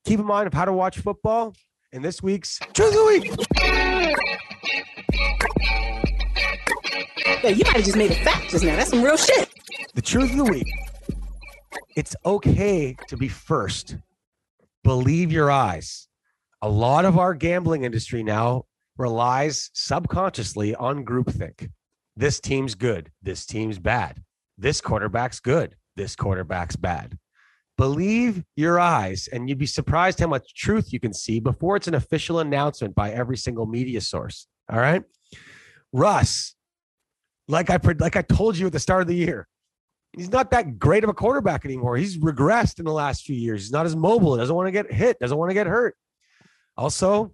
keep 0.06 0.20
in 0.20 0.26
mind 0.26 0.48
of 0.48 0.54
how 0.54 0.66
to 0.66 0.74
watch 0.74 0.98
football 0.98 1.54
in 1.92 2.02
this 2.02 2.24
week's 2.24 2.58
Truth 2.74 2.88
of 2.88 2.94
the 2.96 3.06
Week. 3.06 4.55
Yeah, 7.44 7.50
you 7.52 7.64
might 7.66 7.76
have 7.76 7.86
just 7.86 7.98
made 7.98 8.12
a 8.12 8.16
fact 8.16 8.50
just 8.50 8.64
now. 8.64 8.76
That's 8.76 8.90
some 8.90 9.04
real 9.04 9.18
shit. 9.18 9.50
The 9.94 10.02
truth 10.02 10.32
of 10.32 10.38
the 10.38 10.46
week. 10.46 10.68
It's 11.96 12.16
okay 12.26 12.96
to 13.08 13.18
be 13.18 13.28
first. 13.28 13.98
Believe 14.84 15.32
your 15.32 15.52
eyes. 15.52 16.08
A 16.62 16.70
lot 16.70 17.06
of 17.06 17.18
our 17.20 17.34
gambling 17.34 17.84
industry 17.84 18.24
now 18.24 18.66
relies 18.98 19.70
subconsciously 19.74 20.74
on 20.76 21.06
groupthink. 21.06 21.70
This 22.16 22.40
team's 22.40 22.76
good. 22.76 23.12
This 23.22 23.46
team's 23.46 23.78
bad. 23.78 24.24
This 24.58 24.82
quarterback's 24.82 25.40
good. 25.40 25.76
This 25.96 26.16
quarterback's 26.16 26.76
bad. 26.76 27.18
Believe 27.78 28.44
your 28.56 28.80
eyes, 28.80 29.28
and 29.32 29.50
you'd 29.50 29.58
be 29.58 29.66
surprised 29.66 30.20
how 30.20 30.28
much 30.28 30.56
truth 30.56 30.94
you 30.94 31.00
can 31.00 31.14
see 31.14 31.40
before 31.40 31.76
it's 31.76 31.88
an 31.88 31.96
official 31.96 32.40
announcement 32.40 32.96
by 32.96 33.12
every 33.12 33.38
single 33.38 33.66
media 33.66 34.02
source. 34.02 34.48
All 34.72 34.80
right. 34.80 35.04
Russ, 35.96 36.56
like 37.48 37.70
I 37.70 37.80
like 38.00 38.18
I 38.18 38.22
told 38.22 38.58
you 38.58 38.68
at 38.68 38.74
the 38.74 38.80
start 38.80 39.02
of 39.02 39.08
the 39.08 39.16
year, 39.16 39.48
he's 40.12 40.30
not 40.30 40.52
that 40.52 40.78
great 40.78 41.06
of 41.06 41.10
a 41.10 41.14
quarterback 41.14 41.64
anymore. 41.64 41.96
He's 41.96 42.18
regressed 42.18 42.80
in 42.80 42.86
the 42.86 42.92
last 42.92 43.24
few 43.24 43.36
years. 43.36 43.64
He's 43.64 43.72
not 43.72 43.86
as 43.86 43.96
mobile. 43.96 44.36
Doesn't 44.36 44.54
want 44.54 44.68
to 44.68 44.74
get 44.74 44.92
hit. 44.92 45.18
Doesn't 45.20 45.38
want 45.38 45.52
to 45.52 45.54
get 45.54 45.68
hurt. 45.68 45.96
Also, 46.76 47.32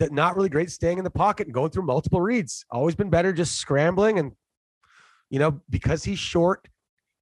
that 0.00 0.12
not 0.12 0.36
really 0.36 0.50
great 0.50 0.70
staying 0.70 0.98
in 0.98 1.04
the 1.04 1.10
pocket 1.10 1.46
and 1.46 1.54
going 1.54 1.70
through 1.70 1.84
multiple 1.84 2.20
reads. 2.20 2.66
Always 2.70 2.94
been 2.94 3.08
better 3.08 3.32
just 3.32 3.54
scrambling 3.54 4.18
and 4.18 4.32
you 5.30 5.38
know 5.38 5.62
because 5.70 6.04
he's 6.04 6.18
short, 6.18 6.68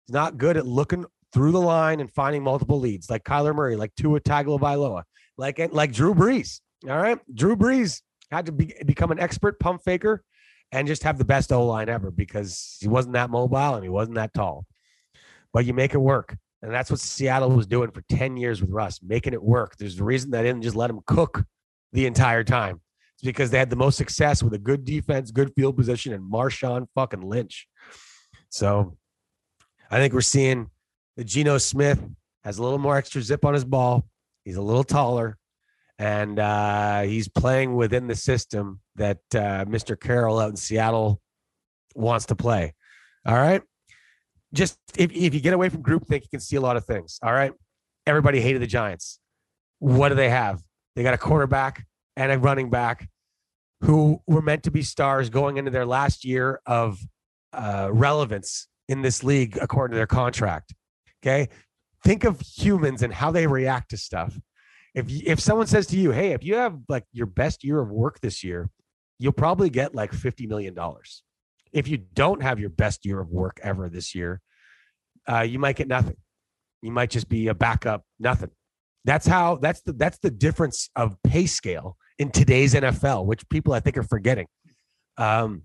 he's 0.05 0.13
not 0.13 0.37
good 0.37 0.57
at 0.57 0.67
looking 0.67 1.05
through 1.33 1.53
the 1.53 1.61
line 1.61 2.01
and 2.01 2.11
finding 2.11 2.43
multiple 2.43 2.81
leads 2.81 3.09
like 3.09 3.23
Kyler 3.23 3.55
Murray, 3.55 3.77
like 3.77 3.95
Tua 3.95 4.21
Tagovailoa, 4.21 5.05
like 5.39 5.61
like 5.73 5.93
Drew 5.93 6.13
Brees. 6.13 6.61
All 6.89 6.99
right, 6.99 7.21
Drew 7.33 7.55
Brees 7.55 8.03
had 8.33 8.47
to 8.47 8.53
be, 8.53 8.75
become 8.85 9.13
an 9.13 9.21
expert 9.21 9.61
pump 9.61 9.83
faker 9.85 10.25
and 10.73 10.89
just 10.89 11.03
have 11.03 11.19
the 11.19 11.25
best 11.25 11.53
O 11.53 11.67
line 11.67 11.89
ever 11.89 12.11
because 12.11 12.79
he 12.81 12.89
wasn't 12.89 13.15
that 13.15 13.31
mobile 13.31 13.75
and 13.75 13.85
he 13.85 13.91
wasn't 13.91 14.17
that 14.17 14.35
tall. 14.35 14.67
But 15.53 15.67
you 15.67 15.75
make 15.75 15.95
it 15.95 15.99
work. 15.99 16.37
And 16.63 16.73
that's 16.73 16.91
what 16.91 17.01
Seattle 17.01 17.51
was 17.51 17.67
doing 17.67 17.91
for 17.91 18.03
10 18.09 18.37
years 18.37 18.61
with 18.61 18.71
Russ, 18.71 19.01
making 19.03 19.35
it 19.35 19.43
work. 19.43 19.77
There's 19.77 20.01
a 20.01 20.05
reason 20.05 20.31
they 20.31 20.43
didn't 20.43 20.63
just 20.63 20.77
let 20.77 20.91
him 20.91 21.01
cook 21.07 21.45
the 21.93 22.07
entire 22.07 22.45
time. 22.45 22.81
It's 23.15 23.25
because 23.25 23.51
they 23.51 23.59
had 23.59 23.69
the 23.69 23.77
most 23.77 23.99
success 23.99 24.43
with 24.43 24.55
a 24.55 24.59
good 24.59 24.85
defense, 24.85 25.31
good 25.31 25.53
field 25.55 25.77
position, 25.77 26.13
and 26.13 26.23
Marshawn 26.23 26.87
fucking 26.95 27.21
Lynch. 27.21 27.67
So 28.49 28.97
I 29.91 29.99
think 29.99 30.15
we're 30.15 30.21
seeing 30.21 30.71
that 31.17 31.25
Geno 31.25 31.59
Smith 31.59 32.03
has 32.45 32.59
a 32.59 32.63
little 32.63 32.79
more 32.79 32.97
extra 32.97 33.21
zip 33.21 33.45
on 33.45 33.55
his 33.55 33.65
ball. 33.65 34.07
He's 34.45 34.57
a 34.57 34.63
little 34.63 34.85
taller 34.85 35.37
and 35.99 36.39
uh, 36.39 37.03
he's 37.03 37.29
playing 37.29 37.75
within 37.75 38.07
the 38.07 38.17
system 38.17 38.81
that 38.97 39.19
uh, 39.35 39.65
Mr. 39.67 39.99
Carroll 39.99 40.39
out 40.39 40.51
in 40.51 40.57
Seattle 40.57 41.21
wants 41.95 42.27
to 42.27 42.37
play. 42.37 42.75
All 43.27 43.37
right. 43.37 43.63
Just 44.53 44.79
if, 44.97 45.13
if 45.13 45.35
you 45.35 45.41
get 45.41 45.55
away 45.55 45.69
from 45.69 45.83
groupthink, 45.83 46.23
you 46.23 46.29
can 46.31 46.41
see 46.41 46.57
a 46.57 46.61
lot 46.61 46.77
of 46.77 46.85
things. 46.85 47.19
All 47.23 47.33
right. 47.33 47.53
Everybody 48.07 48.41
hated 48.41 48.61
the 48.61 48.67
Giants. 48.67 49.21
What 49.79 50.11
do 50.11 50.15
they 50.15 50.29
have? 50.29 50.61
They 50.97 51.03
got 51.03 51.15
a 51.15 51.19
quarterback 51.19 51.87
and 52.17 52.31
a 52.31 52.39
running 52.39 52.69
back 52.69 53.09
who 53.83 54.21
were 54.27 54.43
meant 54.43 54.65
to 54.65 54.71
be 54.71 54.83
stars 54.83 55.31
going 55.31 55.57
into 55.57 55.71
their 55.71 55.87
last 55.87 56.25
year 56.25 56.61
of 56.67 56.99
uh, 57.53 57.89
relevance 57.93 58.69
in 58.89 59.03
this 59.03 59.25
league, 59.25 59.59
according 59.61 59.93
to 59.93 59.97
their 59.97 60.07
contract. 60.07 60.75
Okay. 61.25 61.49
Think 62.05 62.25
of 62.25 62.41
humans 62.41 63.03
and 63.03 63.13
how 63.13 63.31
they 63.31 63.47
react 63.47 63.91
to 63.91 63.97
stuff 63.97 64.39
if 64.95 65.07
if 65.09 65.41
someone 65.41 65.67
says 65.67 65.87
to 65.89 65.97
you, 65.97 66.11
"Hey, 66.11 66.33
if 66.33 66.45
you 66.45 66.57
have 66.57 66.79
like 66.89 67.05
your 67.13 67.27
best 67.27 67.65
year 67.65 67.81
of 67.81 67.91
work 67.91 68.21
this 68.21 68.45
year, 68.45 68.69
you'll 69.19 69.33
probably 69.33 69.71
get 69.71 69.95
like 69.95 70.13
50 70.13 70.47
million 70.47 70.75
dollars." 70.75 71.23
If 71.73 71.89
you 71.89 71.97
don't 71.97 72.43
have 72.43 72.61
your 72.61 72.69
best 72.69 73.07
year 73.07 73.19
of 73.21 73.31
work 73.31 73.59
ever 73.63 73.89
this 73.89 74.15
year, 74.15 74.43
uh, 75.27 75.41
you 75.41 75.59
might 75.59 75.77
get 75.77 75.89
nothing. 75.89 76.17
You 76.83 76.93
might 76.93 77.11
just 77.11 77.29
be 77.29 77.49
a 77.49 77.55
backup, 77.55 78.05
nothing. 78.19 78.51
That's 79.05 79.27
how 79.27 79.57
that's 79.57 79.81
the 79.83 79.95
that's 79.95 80.19
the 80.19 80.31
difference 80.31 80.91
of 80.95 81.17
pay 81.25 81.47
scale 81.47 81.97
in 82.19 82.31
today's 82.31 82.75
NFL, 82.75 83.25
which 83.25 83.49
people 83.49 83.73
I 83.73 83.81
think 83.81 83.97
are 83.97 84.03
forgetting. 84.03 84.47
Um, 85.17 85.63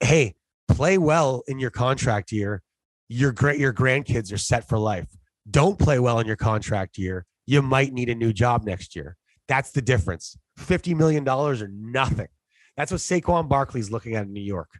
hey, 0.00 0.34
play 0.68 0.96
well 0.98 1.42
in 1.46 1.58
your 1.58 1.70
contract 1.70 2.32
year. 2.32 2.62
Your 3.08 3.32
great 3.32 3.60
your 3.60 3.72
grandkids 3.72 4.32
are 4.32 4.38
set 4.38 4.68
for 4.68 4.78
life. 4.78 5.06
Don't 5.48 5.78
play 5.78 5.98
well 5.98 6.18
in 6.18 6.26
your 6.26 6.36
contract 6.36 6.96
year 6.96 7.26
you 7.46 7.62
might 7.62 7.92
need 7.92 8.08
a 8.08 8.14
new 8.14 8.32
job 8.32 8.64
next 8.64 8.96
year. 8.96 9.16
That's 9.48 9.70
the 9.70 9.82
difference. 9.82 10.36
$50 10.58 10.96
million 10.96 11.26
or 11.28 11.68
nothing. 11.68 12.28
That's 12.76 12.90
what 12.90 13.00
Saquon 13.00 13.48
Barkley's 13.48 13.90
looking 13.90 14.16
at 14.16 14.24
in 14.26 14.32
New 14.32 14.42
York. 14.42 14.70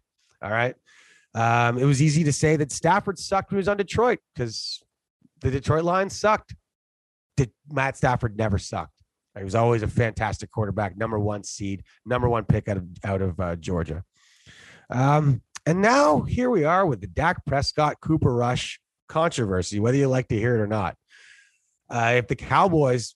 All 0.42 0.50
right. 0.50 0.74
Um, 1.34 1.78
it 1.78 1.84
was 1.84 2.02
easy 2.02 2.24
to 2.24 2.32
say 2.32 2.56
that 2.56 2.72
Stafford 2.72 3.18
sucked 3.18 3.50
when 3.50 3.56
he 3.56 3.60
was 3.60 3.68
on 3.68 3.76
Detroit 3.76 4.18
because 4.34 4.82
the 5.40 5.50
Detroit 5.50 5.84
Lions 5.84 6.18
sucked. 6.18 6.54
Did 7.36 7.50
Matt 7.70 7.96
Stafford 7.96 8.36
never 8.38 8.58
sucked. 8.58 8.96
He 9.36 9.44
was 9.44 9.54
always 9.54 9.82
a 9.82 9.88
fantastic 9.88 10.50
quarterback, 10.50 10.96
number 10.96 11.18
one 11.18 11.44
seed, 11.44 11.84
number 12.06 12.28
one 12.28 12.44
pick 12.44 12.68
out 12.68 12.78
of 12.78 12.86
out 13.04 13.20
of 13.20 13.38
uh, 13.38 13.56
Georgia. 13.56 14.02
Um, 14.88 15.42
and 15.66 15.82
now 15.82 16.22
here 16.22 16.48
we 16.48 16.64
are 16.64 16.86
with 16.86 17.00
the 17.00 17.06
Dak 17.06 17.44
Prescott 17.44 18.00
Cooper 18.00 18.34
Rush 18.34 18.80
controversy, 19.08 19.78
whether 19.78 19.98
you 19.98 20.08
like 20.08 20.28
to 20.28 20.38
hear 20.38 20.56
it 20.56 20.60
or 20.60 20.66
not. 20.66 20.96
Uh, 21.88 22.14
if 22.16 22.28
the 22.28 22.36
Cowboys 22.36 23.14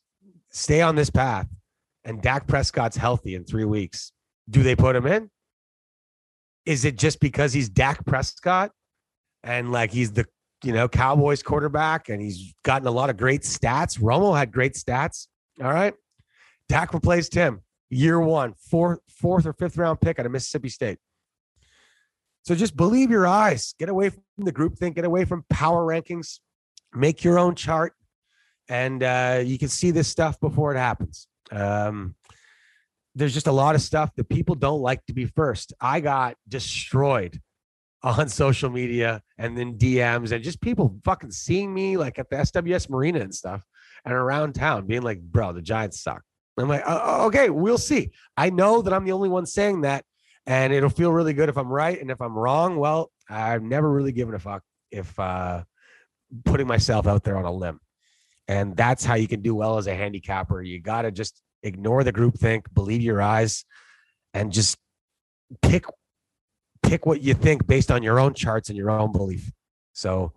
stay 0.50 0.80
on 0.80 0.94
this 0.94 1.10
path 1.10 1.48
and 2.04 2.22
Dak 2.22 2.46
Prescott's 2.46 2.96
healthy 2.96 3.34
in 3.34 3.44
three 3.44 3.64
weeks, 3.64 4.12
do 4.48 4.62
they 4.62 4.76
put 4.76 4.96
him 4.96 5.06
in? 5.06 5.30
Is 6.66 6.84
it 6.84 6.96
just 6.96 7.20
because 7.20 7.52
he's 7.52 7.68
Dak 7.68 8.04
Prescott 8.06 8.70
and 9.42 9.72
like 9.72 9.90
he's 9.90 10.12
the 10.12 10.26
you 10.62 10.72
know 10.72 10.88
Cowboys 10.88 11.42
quarterback 11.42 12.08
and 12.08 12.20
he's 12.20 12.54
gotten 12.64 12.86
a 12.86 12.90
lot 12.90 13.10
of 13.10 13.16
great 13.16 13.42
stats? 13.42 13.98
Romo 13.98 14.36
had 14.36 14.52
great 14.52 14.74
stats. 14.74 15.26
All 15.62 15.72
right, 15.72 15.94
Dak 16.68 16.94
replaced 16.94 17.34
him 17.34 17.62
year 17.90 18.20
one, 18.20 18.54
fourth, 18.54 19.00
fourth 19.08 19.46
or 19.46 19.52
fifth 19.52 19.76
round 19.76 20.00
pick 20.00 20.18
out 20.18 20.26
of 20.26 20.32
Mississippi 20.32 20.68
State. 20.68 20.98
So 22.42 22.54
just 22.54 22.76
believe 22.76 23.10
your 23.10 23.26
eyes. 23.26 23.74
Get 23.78 23.88
away 23.88 24.10
from 24.10 24.22
the 24.38 24.52
group 24.52 24.78
think. 24.78 24.96
Get 24.96 25.04
away 25.04 25.24
from 25.24 25.44
power 25.50 25.84
rankings. 25.84 26.38
Make 26.94 27.22
your 27.22 27.38
own 27.38 27.54
chart 27.54 27.92
and 28.70 29.02
uh, 29.02 29.42
you 29.44 29.58
can 29.58 29.68
see 29.68 29.90
this 29.90 30.08
stuff 30.08 30.38
before 30.38 30.72
it 30.72 30.78
happens. 30.78 31.26
Um, 31.50 32.14
there's 33.16 33.34
just 33.34 33.48
a 33.48 33.52
lot 33.52 33.74
of 33.74 33.82
stuff 33.82 34.14
that 34.14 34.28
people 34.28 34.54
don't 34.54 34.80
like 34.80 35.04
to 35.06 35.12
be 35.12 35.26
first. 35.26 35.74
I 35.80 35.98
got 35.98 36.36
destroyed 36.48 37.40
on 38.02 38.28
social 38.28 38.70
media 38.70 39.22
and 39.36 39.58
then 39.58 39.76
DMs 39.76 40.30
and 40.30 40.42
just 40.42 40.60
people 40.60 40.96
fucking 41.04 41.32
seeing 41.32 41.74
me 41.74 41.96
like 41.96 42.18
at 42.18 42.30
the 42.30 42.36
SWS 42.36 42.88
Marina 42.88 43.20
and 43.20 43.34
stuff 43.34 43.66
and 44.04 44.14
around 44.14 44.54
town 44.54 44.86
being 44.86 45.02
like, 45.02 45.20
bro, 45.20 45.52
the 45.52 45.60
Giants 45.60 46.00
suck. 46.00 46.22
I'm 46.56 46.68
like, 46.68 46.82
"Uh, 46.86 47.24
okay, 47.26 47.48
we'll 47.48 47.78
see. 47.78 48.10
I 48.36 48.50
know 48.50 48.82
that 48.82 48.92
I'm 48.92 49.04
the 49.04 49.12
only 49.12 49.30
one 49.30 49.46
saying 49.46 49.80
that, 49.80 50.04
and 50.46 50.74
it'll 50.74 50.90
feel 50.90 51.10
really 51.10 51.32
good 51.32 51.48
if 51.48 51.56
I'm 51.56 51.68
right. 51.68 51.98
And 51.98 52.10
if 52.10 52.20
I'm 52.20 52.36
wrong, 52.36 52.76
well, 52.76 53.10
I've 53.30 53.62
never 53.62 53.90
really 53.90 54.12
given 54.12 54.34
a 54.34 54.38
fuck 54.38 54.62
if 54.90 55.18
uh, 55.18 55.62
putting 56.44 56.66
myself 56.66 57.06
out 57.06 57.24
there 57.24 57.38
on 57.38 57.46
a 57.46 57.52
limb. 57.52 57.80
And 58.50 58.76
that's 58.76 59.04
how 59.04 59.14
you 59.14 59.28
can 59.28 59.42
do 59.42 59.54
well 59.54 59.78
as 59.78 59.86
a 59.86 59.94
handicapper. 59.94 60.60
You 60.60 60.80
got 60.80 61.02
to 61.02 61.12
just 61.12 61.40
ignore 61.62 62.02
the 62.02 62.10
group 62.10 62.34
think, 62.34 62.66
believe 62.74 63.00
your 63.00 63.22
eyes, 63.22 63.64
and 64.34 64.50
just 64.50 64.76
pick 65.62 65.84
pick 66.82 67.06
what 67.06 67.22
you 67.22 67.32
think 67.32 67.64
based 67.68 67.92
on 67.92 68.02
your 68.02 68.18
own 68.18 68.34
charts 68.34 68.68
and 68.68 68.76
your 68.76 68.90
own 68.90 69.12
belief. 69.12 69.52
So 69.92 70.32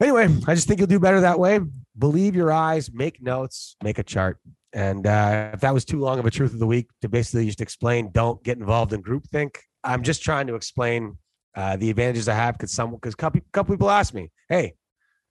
anyway, 0.00 0.28
I 0.46 0.54
just 0.54 0.68
think 0.68 0.78
you'll 0.78 0.86
do 0.86 1.00
better 1.00 1.22
that 1.22 1.40
way. 1.40 1.58
Believe 1.98 2.36
your 2.36 2.52
eyes, 2.52 2.92
make 2.92 3.20
notes, 3.20 3.74
make 3.82 3.98
a 3.98 4.04
chart. 4.04 4.38
And 4.72 5.04
uh, 5.04 5.50
if 5.54 5.60
that 5.60 5.74
was 5.74 5.84
too 5.84 5.98
long 5.98 6.20
of 6.20 6.26
a 6.26 6.30
truth 6.30 6.52
of 6.52 6.60
the 6.60 6.68
week 6.68 6.86
to 7.00 7.08
basically 7.08 7.46
just 7.46 7.60
explain, 7.60 8.12
don't 8.12 8.40
get 8.44 8.58
involved 8.58 8.92
in 8.92 9.02
groupthink. 9.02 9.56
I'm 9.82 10.04
just 10.04 10.22
trying 10.22 10.46
to 10.46 10.54
explain 10.54 11.18
uh, 11.56 11.76
the 11.76 11.90
advantages 11.90 12.28
I 12.28 12.34
have 12.34 12.56
because 12.56 12.70
some 12.70 12.92
because 12.92 13.16
couple, 13.16 13.40
couple 13.52 13.74
people 13.74 13.90
ask 13.90 14.14
me, 14.14 14.30
hey, 14.48 14.74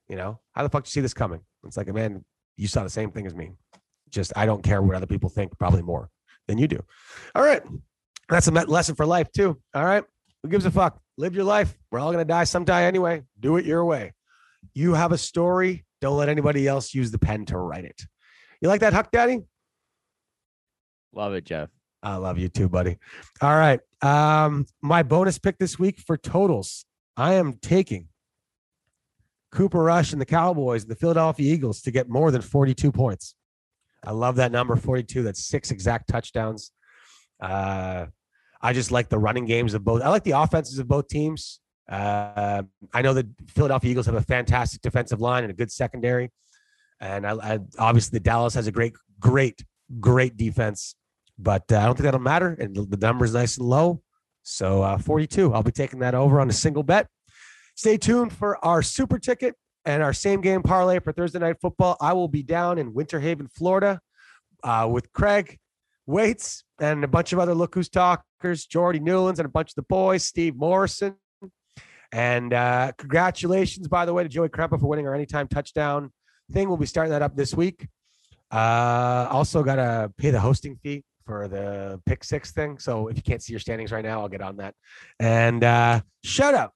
you 0.06 0.16
know, 0.16 0.38
how 0.52 0.64
the 0.64 0.68
fuck 0.68 0.84
do 0.84 0.88
you 0.88 0.92
see 0.92 1.00
this 1.00 1.14
coming? 1.14 1.40
It's 1.64 1.76
like, 1.76 1.92
man, 1.92 2.24
you 2.56 2.68
saw 2.68 2.82
the 2.82 2.90
same 2.90 3.10
thing 3.10 3.26
as 3.26 3.34
me. 3.34 3.52
Just 4.10 4.32
I 4.36 4.46
don't 4.46 4.62
care 4.62 4.82
what 4.82 4.96
other 4.96 5.06
people 5.06 5.30
think, 5.30 5.58
probably 5.58 5.82
more 5.82 6.10
than 6.48 6.58
you 6.58 6.68
do. 6.68 6.82
All 7.34 7.42
right. 7.42 7.62
That's 8.28 8.46
a 8.48 8.50
lesson 8.50 8.94
for 8.94 9.06
life 9.06 9.30
too. 9.32 9.60
All 9.74 9.84
right. 9.84 10.04
Who 10.42 10.48
gives 10.48 10.66
a 10.66 10.70
fuck? 10.70 11.00
Live 11.16 11.34
your 11.34 11.44
life. 11.44 11.76
We're 11.90 12.00
all 12.00 12.12
gonna 12.12 12.24
die 12.24 12.44
sometime 12.44 12.84
anyway. 12.84 13.22
Do 13.38 13.56
it 13.56 13.64
your 13.64 13.84
way. 13.84 14.12
You 14.74 14.94
have 14.94 15.12
a 15.12 15.18
story. 15.18 15.84
Don't 16.00 16.16
let 16.16 16.28
anybody 16.28 16.66
else 16.66 16.94
use 16.94 17.10
the 17.10 17.18
pen 17.18 17.46
to 17.46 17.58
write 17.58 17.84
it. 17.84 18.02
You 18.60 18.68
like 18.68 18.80
that, 18.80 18.92
Huck 18.92 19.10
Daddy? 19.10 19.40
Love 21.12 21.34
it, 21.34 21.44
Jeff. 21.44 21.68
I 22.02 22.16
love 22.16 22.38
you 22.38 22.48
too, 22.48 22.68
buddy. 22.68 22.98
All 23.40 23.56
right. 23.56 23.80
Um, 24.00 24.66
my 24.80 25.02
bonus 25.02 25.38
pick 25.38 25.58
this 25.58 25.78
week 25.78 26.00
for 26.00 26.16
totals. 26.16 26.84
I 27.16 27.34
am 27.34 27.54
taking 27.62 28.08
Cooper 29.52 29.82
Rush 29.82 30.12
and 30.12 30.20
the 30.20 30.26
Cowboys 30.26 30.82
and 30.82 30.90
the 30.90 30.96
Philadelphia 30.96 31.52
Eagles 31.52 31.82
to 31.82 31.90
get 31.90 32.08
more 32.08 32.30
than 32.30 32.40
42 32.40 32.90
points. 32.90 33.34
I 34.04 34.10
love 34.10 34.36
that 34.36 34.50
number 34.50 34.74
42. 34.74 35.22
That's 35.22 35.44
six 35.44 35.70
exact 35.70 36.08
touchdowns. 36.08 36.72
Uh, 37.40 38.06
I 38.60 38.72
just 38.72 38.90
like 38.90 39.08
the 39.08 39.18
running 39.18 39.44
games 39.44 39.74
of 39.74 39.84
both. 39.84 40.02
I 40.02 40.08
like 40.08 40.24
the 40.24 40.32
offenses 40.32 40.78
of 40.78 40.88
both 40.88 41.08
teams. 41.08 41.60
Uh, 41.88 42.62
I 42.92 43.02
know 43.02 43.12
the 43.12 43.28
Philadelphia 43.48 43.90
Eagles 43.90 44.06
have 44.06 44.14
a 44.14 44.22
fantastic 44.22 44.80
defensive 44.80 45.20
line 45.20 45.44
and 45.44 45.50
a 45.50 45.54
good 45.54 45.70
secondary, 45.70 46.30
and 47.00 47.26
I, 47.26 47.32
I 47.32 47.58
obviously 47.78 48.18
the 48.18 48.22
Dallas 48.22 48.54
has 48.54 48.68
a 48.68 48.72
great, 48.72 48.94
great, 49.20 49.62
great 50.00 50.36
defense. 50.36 50.94
But 51.38 51.64
uh, 51.72 51.78
I 51.78 51.86
don't 51.86 51.96
think 51.96 52.04
that'll 52.04 52.20
matter, 52.20 52.56
and 52.58 52.74
the, 52.74 52.82
the 52.82 52.96
number 52.96 53.24
is 53.24 53.34
nice 53.34 53.58
and 53.58 53.66
low. 53.66 54.00
So 54.44 54.82
uh, 54.82 54.98
42. 54.98 55.52
I'll 55.52 55.62
be 55.62 55.72
taking 55.72 55.98
that 56.00 56.14
over 56.14 56.40
on 56.40 56.48
a 56.48 56.52
single 56.52 56.82
bet. 56.82 57.08
Stay 57.74 57.96
tuned 57.96 58.32
for 58.32 58.62
our 58.64 58.82
super 58.82 59.18
ticket 59.18 59.54
and 59.84 60.02
our 60.02 60.12
same 60.12 60.40
game 60.40 60.62
parlay 60.62 61.00
for 61.00 61.12
Thursday 61.12 61.38
night 61.38 61.56
football. 61.60 61.96
I 62.00 62.12
will 62.12 62.28
be 62.28 62.42
down 62.42 62.78
in 62.78 62.94
Winter 62.94 63.18
Haven, 63.18 63.48
Florida, 63.48 64.00
uh, 64.62 64.88
with 64.90 65.12
Craig 65.12 65.58
Waits 66.06 66.64
and 66.80 67.04
a 67.04 67.08
bunch 67.08 67.32
of 67.32 67.38
other 67.38 67.54
Look 67.54 67.74
Who's 67.74 67.88
Talkers, 67.88 68.66
Jordy 68.66 69.00
Newlands 69.00 69.40
and 69.40 69.46
a 69.46 69.50
bunch 69.50 69.70
of 69.70 69.74
the 69.76 69.82
boys, 69.82 70.24
Steve 70.24 70.56
Morrison. 70.56 71.16
And 72.12 72.52
uh, 72.52 72.92
congratulations, 72.98 73.88
by 73.88 74.04
the 74.04 74.12
way, 74.12 74.22
to 74.22 74.28
Joey 74.28 74.50
Krempa 74.50 74.78
for 74.78 74.86
winning 74.86 75.06
our 75.06 75.14
anytime 75.14 75.48
touchdown 75.48 76.12
thing. 76.52 76.68
We'll 76.68 76.76
be 76.76 76.86
starting 76.86 77.10
that 77.12 77.22
up 77.22 77.34
this 77.34 77.54
week. 77.54 77.88
Uh, 78.50 79.26
also, 79.30 79.62
got 79.62 79.76
to 79.76 80.12
pay 80.18 80.30
the 80.30 80.40
hosting 80.40 80.76
fee 80.76 81.04
for 81.24 81.48
the 81.48 82.00
pick 82.04 82.22
six 82.22 82.52
thing. 82.52 82.78
So 82.78 83.08
if 83.08 83.16
you 83.16 83.22
can't 83.22 83.42
see 83.42 83.54
your 83.54 83.60
standings 83.60 83.92
right 83.92 84.04
now, 84.04 84.20
I'll 84.20 84.28
get 84.28 84.42
on 84.42 84.58
that. 84.58 84.74
And 85.18 85.64
uh, 85.64 86.02
shout 86.22 86.52
out 86.52 86.72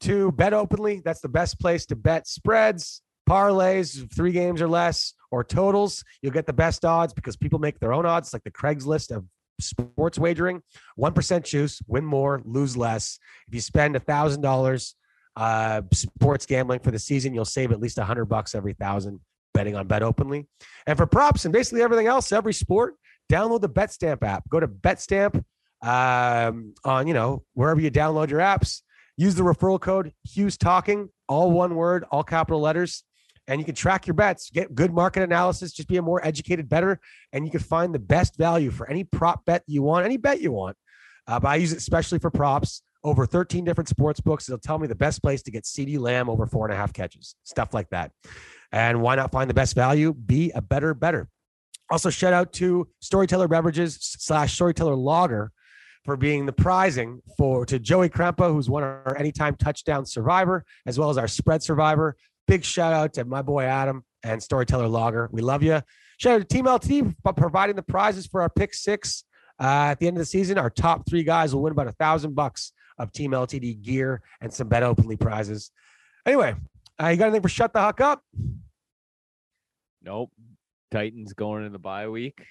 to 0.00 0.32
Bet 0.32 0.52
Openly. 0.52 1.02
That's 1.04 1.20
the 1.20 1.28
best 1.28 1.60
place 1.60 1.86
to 1.86 1.96
bet 1.96 2.26
spreads, 2.26 3.02
parlays, 3.28 4.12
three 4.14 4.32
games 4.32 4.60
or 4.60 4.68
less, 4.68 5.14
or 5.30 5.44
totals. 5.44 6.04
You'll 6.22 6.32
get 6.32 6.46
the 6.46 6.52
best 6.52 6.84
odds 6.84 7.12
because 7.12 7.36
people 7.36 7.58
make 7.58 7.78
their 7.80 7.92
own 7.92 8.06
odds, 8.06 8.32
like 8.32 8.44
the 8.44 8.50
Craigslist 8.50 9.14
of 9.14 9.24
sports 9.60 10.18
wagering. 10.18 10.62
1% 10.98 11.44
juice, 11.44 11.80
win 11.86 12.04
more, 12.04 12.42
lose 12.44 12.76
less. 12.76 13.18
If 13.48 13.54
you 13.54 13.60
spend 13.60 13.96
a 13.96 14.00
$1,000 14.00 14.94
uh, 15.36 15.82
sports 15.92 16.46
gambling 16.46 16.80
for 16.80 16.90
the 16.90 16.98
season, 16.98 17.34
you'll 17.34 17.44
save 17.44 17.72
at 17.72 17.80
least 17.80 17.98
a 17.98 18.02
100 18.02 18.26
bucks 18.26 18.54
every 18.54 18.74
thousand 18.74 19.20
betting 19.52 19.76
on 19.76 19.86
Bet 19.86 20.02
Openly. 20.02 20.46
And 20.86 20.96
for 20.96 21.06
props 21.06 21.44
and 21.44 21.52
basically 21.52 21.82
everything 21.82 22.06
else, 22.06 22.32
every 22.32 22.52
sport, 22.52 22.94
download 23.30 23.60
the 23.60 23.68
BetStamp 23.68 24.22
app. 24.22 24.48
Go 24.48 24.60
to 24.60 24.68
BetStamp 24.68 25.42
um, 25.82 26.74
on, 26.84 27.06
you 27.06 27.14
know, 27.14 27.44
wherever 27.54 27.80
you 27.80 27.90
download 27.90 28.30
your 28.30 28.40
apps. 28.40 28.82
Use 29.16 29.34
the 29.34 29.42
referral 29.42 29.80
code 29.80 30.12
Hughes 30.24 30.56
Talking, 30.56 31.08
all 31.28 31.50
one 31.50 31.74
word, 31.76 32.04
all 32.10 32.24
capital 32.24 32.60
letters, 32.60 33.04
and 33.46 33.60
you 33.60 33.64
can 33.64 33.74
track 33.74 34.06
your 34.06 34.14
bets, 34.14 34.50
get 34.50 34.74
good 34.74 34.92
market 34.92 35.22
analysis, 35.22 35.72
just 35.72 35.88
be 35.88 35.96
a 35.96 36.02
more 36.02 36.24
educated 36.26 36.68
better, 36.68 36.98
and 37.32 37.44
you 37.44 37.50
can 37.50 37.60
find 37.60 37.94
the 37.94 37.98
best 37.98 38.36
value 38.36 38.70
for 38.70 38.88
any 38.88 39.04
prop 39.04 39.44
bet 39.44 39.62
you 39.66 39.82
want, 39.82 40.04
any 40.04 40.16
bet 40.16 40.40
you 40.40 40.52
want. 40.52 40.76
Uh, 41.26 41.38
but 41.38 41.48
I 41.48 41.56
use 41.56 41.72
it 41.72 41.78
especially 41.78 42.18
for 42.18 42.30
props. 42.30 42.82
Over 43.02 43.26
13 43.26 43.66
different 43.66 43.88
sports 43.88 44.18
books. 44.18 44.48
It'll 44.48 44.58
tell 44.58 44.78
me 44.78 44.86
the 44.86 44.94
best 44.94 45.22
place 45.22 45.42
to 45.42 45.50
get 45.50 45.64
CeeDee 45.64 45.98
Lamb 45.98 46.30
over 46.30 46.46
four 46.46 46.64
and 46.64 46.72
a 46.72 46.76
half 46.76 46.94
catches, 46.94 47.34
stuff 47.44 47.74
like 47.74 47.90
that. 47.90 48.12
And 48.72 49.02
why 49.02 49.14
not 49.14 49.30
find 49.30 49.48
the 49.50 49.54
best 49.54 49.74
value? 49.74 50.14
Be 50.14 50.50
a 50.52 50.62
better, 50.62 50.94
better. 50.94 51.28
Also, 51.90 52.08
shout 52.08 52.32
out 52.32 52.54
to 52.54 52.88
Storyteller 53.00 53.46
Beverages 53.46 53.98
slash 54.00 54.54
Storyteller 54.54 54.94
Lager 54.94 55.52
for 56.04 56.16
being 56.16 56.46
the 56.46 56.52
prizing 56.52 57.22
for 57.36 57.64
to 57.66 57.78
Joey 57.78 58.08
Krempa, 58.08 58.52
who's 58.52 58.68
one 58.68 58.82
of 58.82 58.88
our 58.88 59.16
anytime 59.16 59.56
touchdown 59.56 60.04
survivor, 60.04 60.64
as 60.86 60.98
well 60.98 61.10
as 61.10 61.18
our 61.18 61.28
spread 61.28 61.62
survivor. 61.62 62.16
Big 62.46 62.64
shout 62.64 62.92
out 62.92 63.14
to 63.14 63.24
my 63.24 63.40
boy 63.40 63.64
Adam 63.64 64.04
and 64.22 64.42
Storyteller 64.42 64.88
Lager. 64.88 65.28
We 65.32 65.40
love 65.40 65.62
you. 65.62 65.80
Shout 66.18 66.34
out 66.34 66.48
to 66.48 66.54
Team 66.54 66.66
LT 66.66 67.14
for 67.22 67.32
providing 67.32 67.76
the 67.76 67.82
prizes 67.82 68.26
for 68.26 68.42
our 68.42 68.50
pick 68.50 68.74
six. 68.74 69.24
Uh, 69.60 69.88
at 69.90 69.98
the 69.98 70.06
end 70.06 70.16
of 70.16 70.20
the 70.20 70.26
season, 70.26 70.58
our 70.58 70.70
top 70.70 71.08
three 71.08 71.22
guys 71.22 71.54
will 71.54 71.62
win 71.62 71.72
about 71.72 71.86
a 71.86 71.92
thousand 71.92 72.34
bucks 72.34 72.72
of 72.98 73.12
Team 73.12 73.30
LTD 73.30 73.82
gear 73.82 74.20
and 74.40 74.52
some 74.52 74.68
bet 74.68 74.82
openly 74.82 75.16
prizes. 75.16 75.70
Anyway, 76.26 76.54
uh, 77.02 77.08
you 77.08 77.16
got 77.16 77.26
anything 77.26 77.42
for 77.42 77.48
shut 77.48 77.72
the 77.72 77.80
huck 77.80 78.00
up? 78.00 78.22
Nope. 80.02 80.30
Titans 80.90 81.32
going 81.32 81.64
in 81.64 81.72
the 81.72 81.78
bye 81.78 82.08
week, 82.08 82.44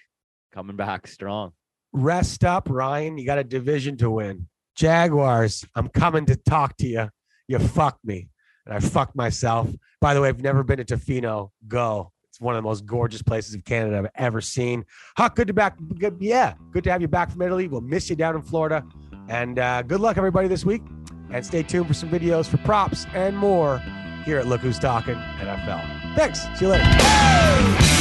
coming 0.52 0.76
back 0.76 1.08
strong. 1.08 1.54
Rest 1.94 2.44
up, 2.44 2.68
Ryan. 2.70 3.18
You 3.18 3.26
got 3.26 3.38
a 3.38 3.44
division 3.44 3.98
to 3.98 4.10
win. 4.10 4.48
Jaguars, 4.76 5.64
I'm 5.76 5.88
coming 5.88 6.26
to 6.26 6.36
talk 6.36 6.76
to 6.78 6.88
you. 6.88 7.10
You 7.48 7.60
fucked 7.60 8.04
me, 8.04 8.30
and 8.66 8.76
I 8.76 8.80
fucked 8.80 9.16
myself. 9.16 9.70
By 10.02 10.14
the 10.14 10.22
way, 10.22 10.30
I've 10.30 10.42
never 10.42 10.64
been 10.64 10.84
to 10.84 10.86
Tofino. 10.86 11.52
Go. 11.68 12.12
It's 12.30 12.42
one 12.42 12.56
of 12.56 12.64
the 12.64 12.68
most 12.68 12.88
gorgeous 12.88 13.22
places 13.22 13.54
of 13.54 13.64
Canada 13.64 14.00
I've 14.00 14.10
ever 14.16 14.42
seen. 14.42 14.86
Huck, 15.16 15.36
good 15.36 15.48
to 15.48 15.54
back. 15.54 15.78
Good, 16.00 16.18
yeah, 16.20 16.56
good 16.72 16.84
to 16.86 16.92
have 16.92 17.00
you 17.00 17.08
back 17.08 17.30
from 17.30 17.44
Italy. 17.44 17.68
We'll 17.68 17.82
miss 17.82 18.10
you 18.10 18.16
down 18.16 18.36
in 18.36 18.42
Florida. 18.42 18.84
And 19.30 19.60
uh, 19.60 19.84
good 19.84 20.00
luck, 20.00 20.18
everybody, 20.18 20.48
this 20.48 20.66
week. 20.66 20.82
And 21.30 21.46
stay 21.46 21.62
tuned 21.62 21.88
for 21.88 21.94
some 21.94 22.10
videos 22.10 22.48
for 22.48 22.58
props 22.58 23.06
and 23.14 23.38
more 23.38 23.84
here 24.26 24.40
at 24.40 24.48
Look 24.48 24.62
Who's 24.62 24.80
Talking 24.80 25.16
NFL. 25.16 26.16
Thanks. 26.16 26.42
See 26.58 26.66
you 26.66 26.72
later. 26.72 27.93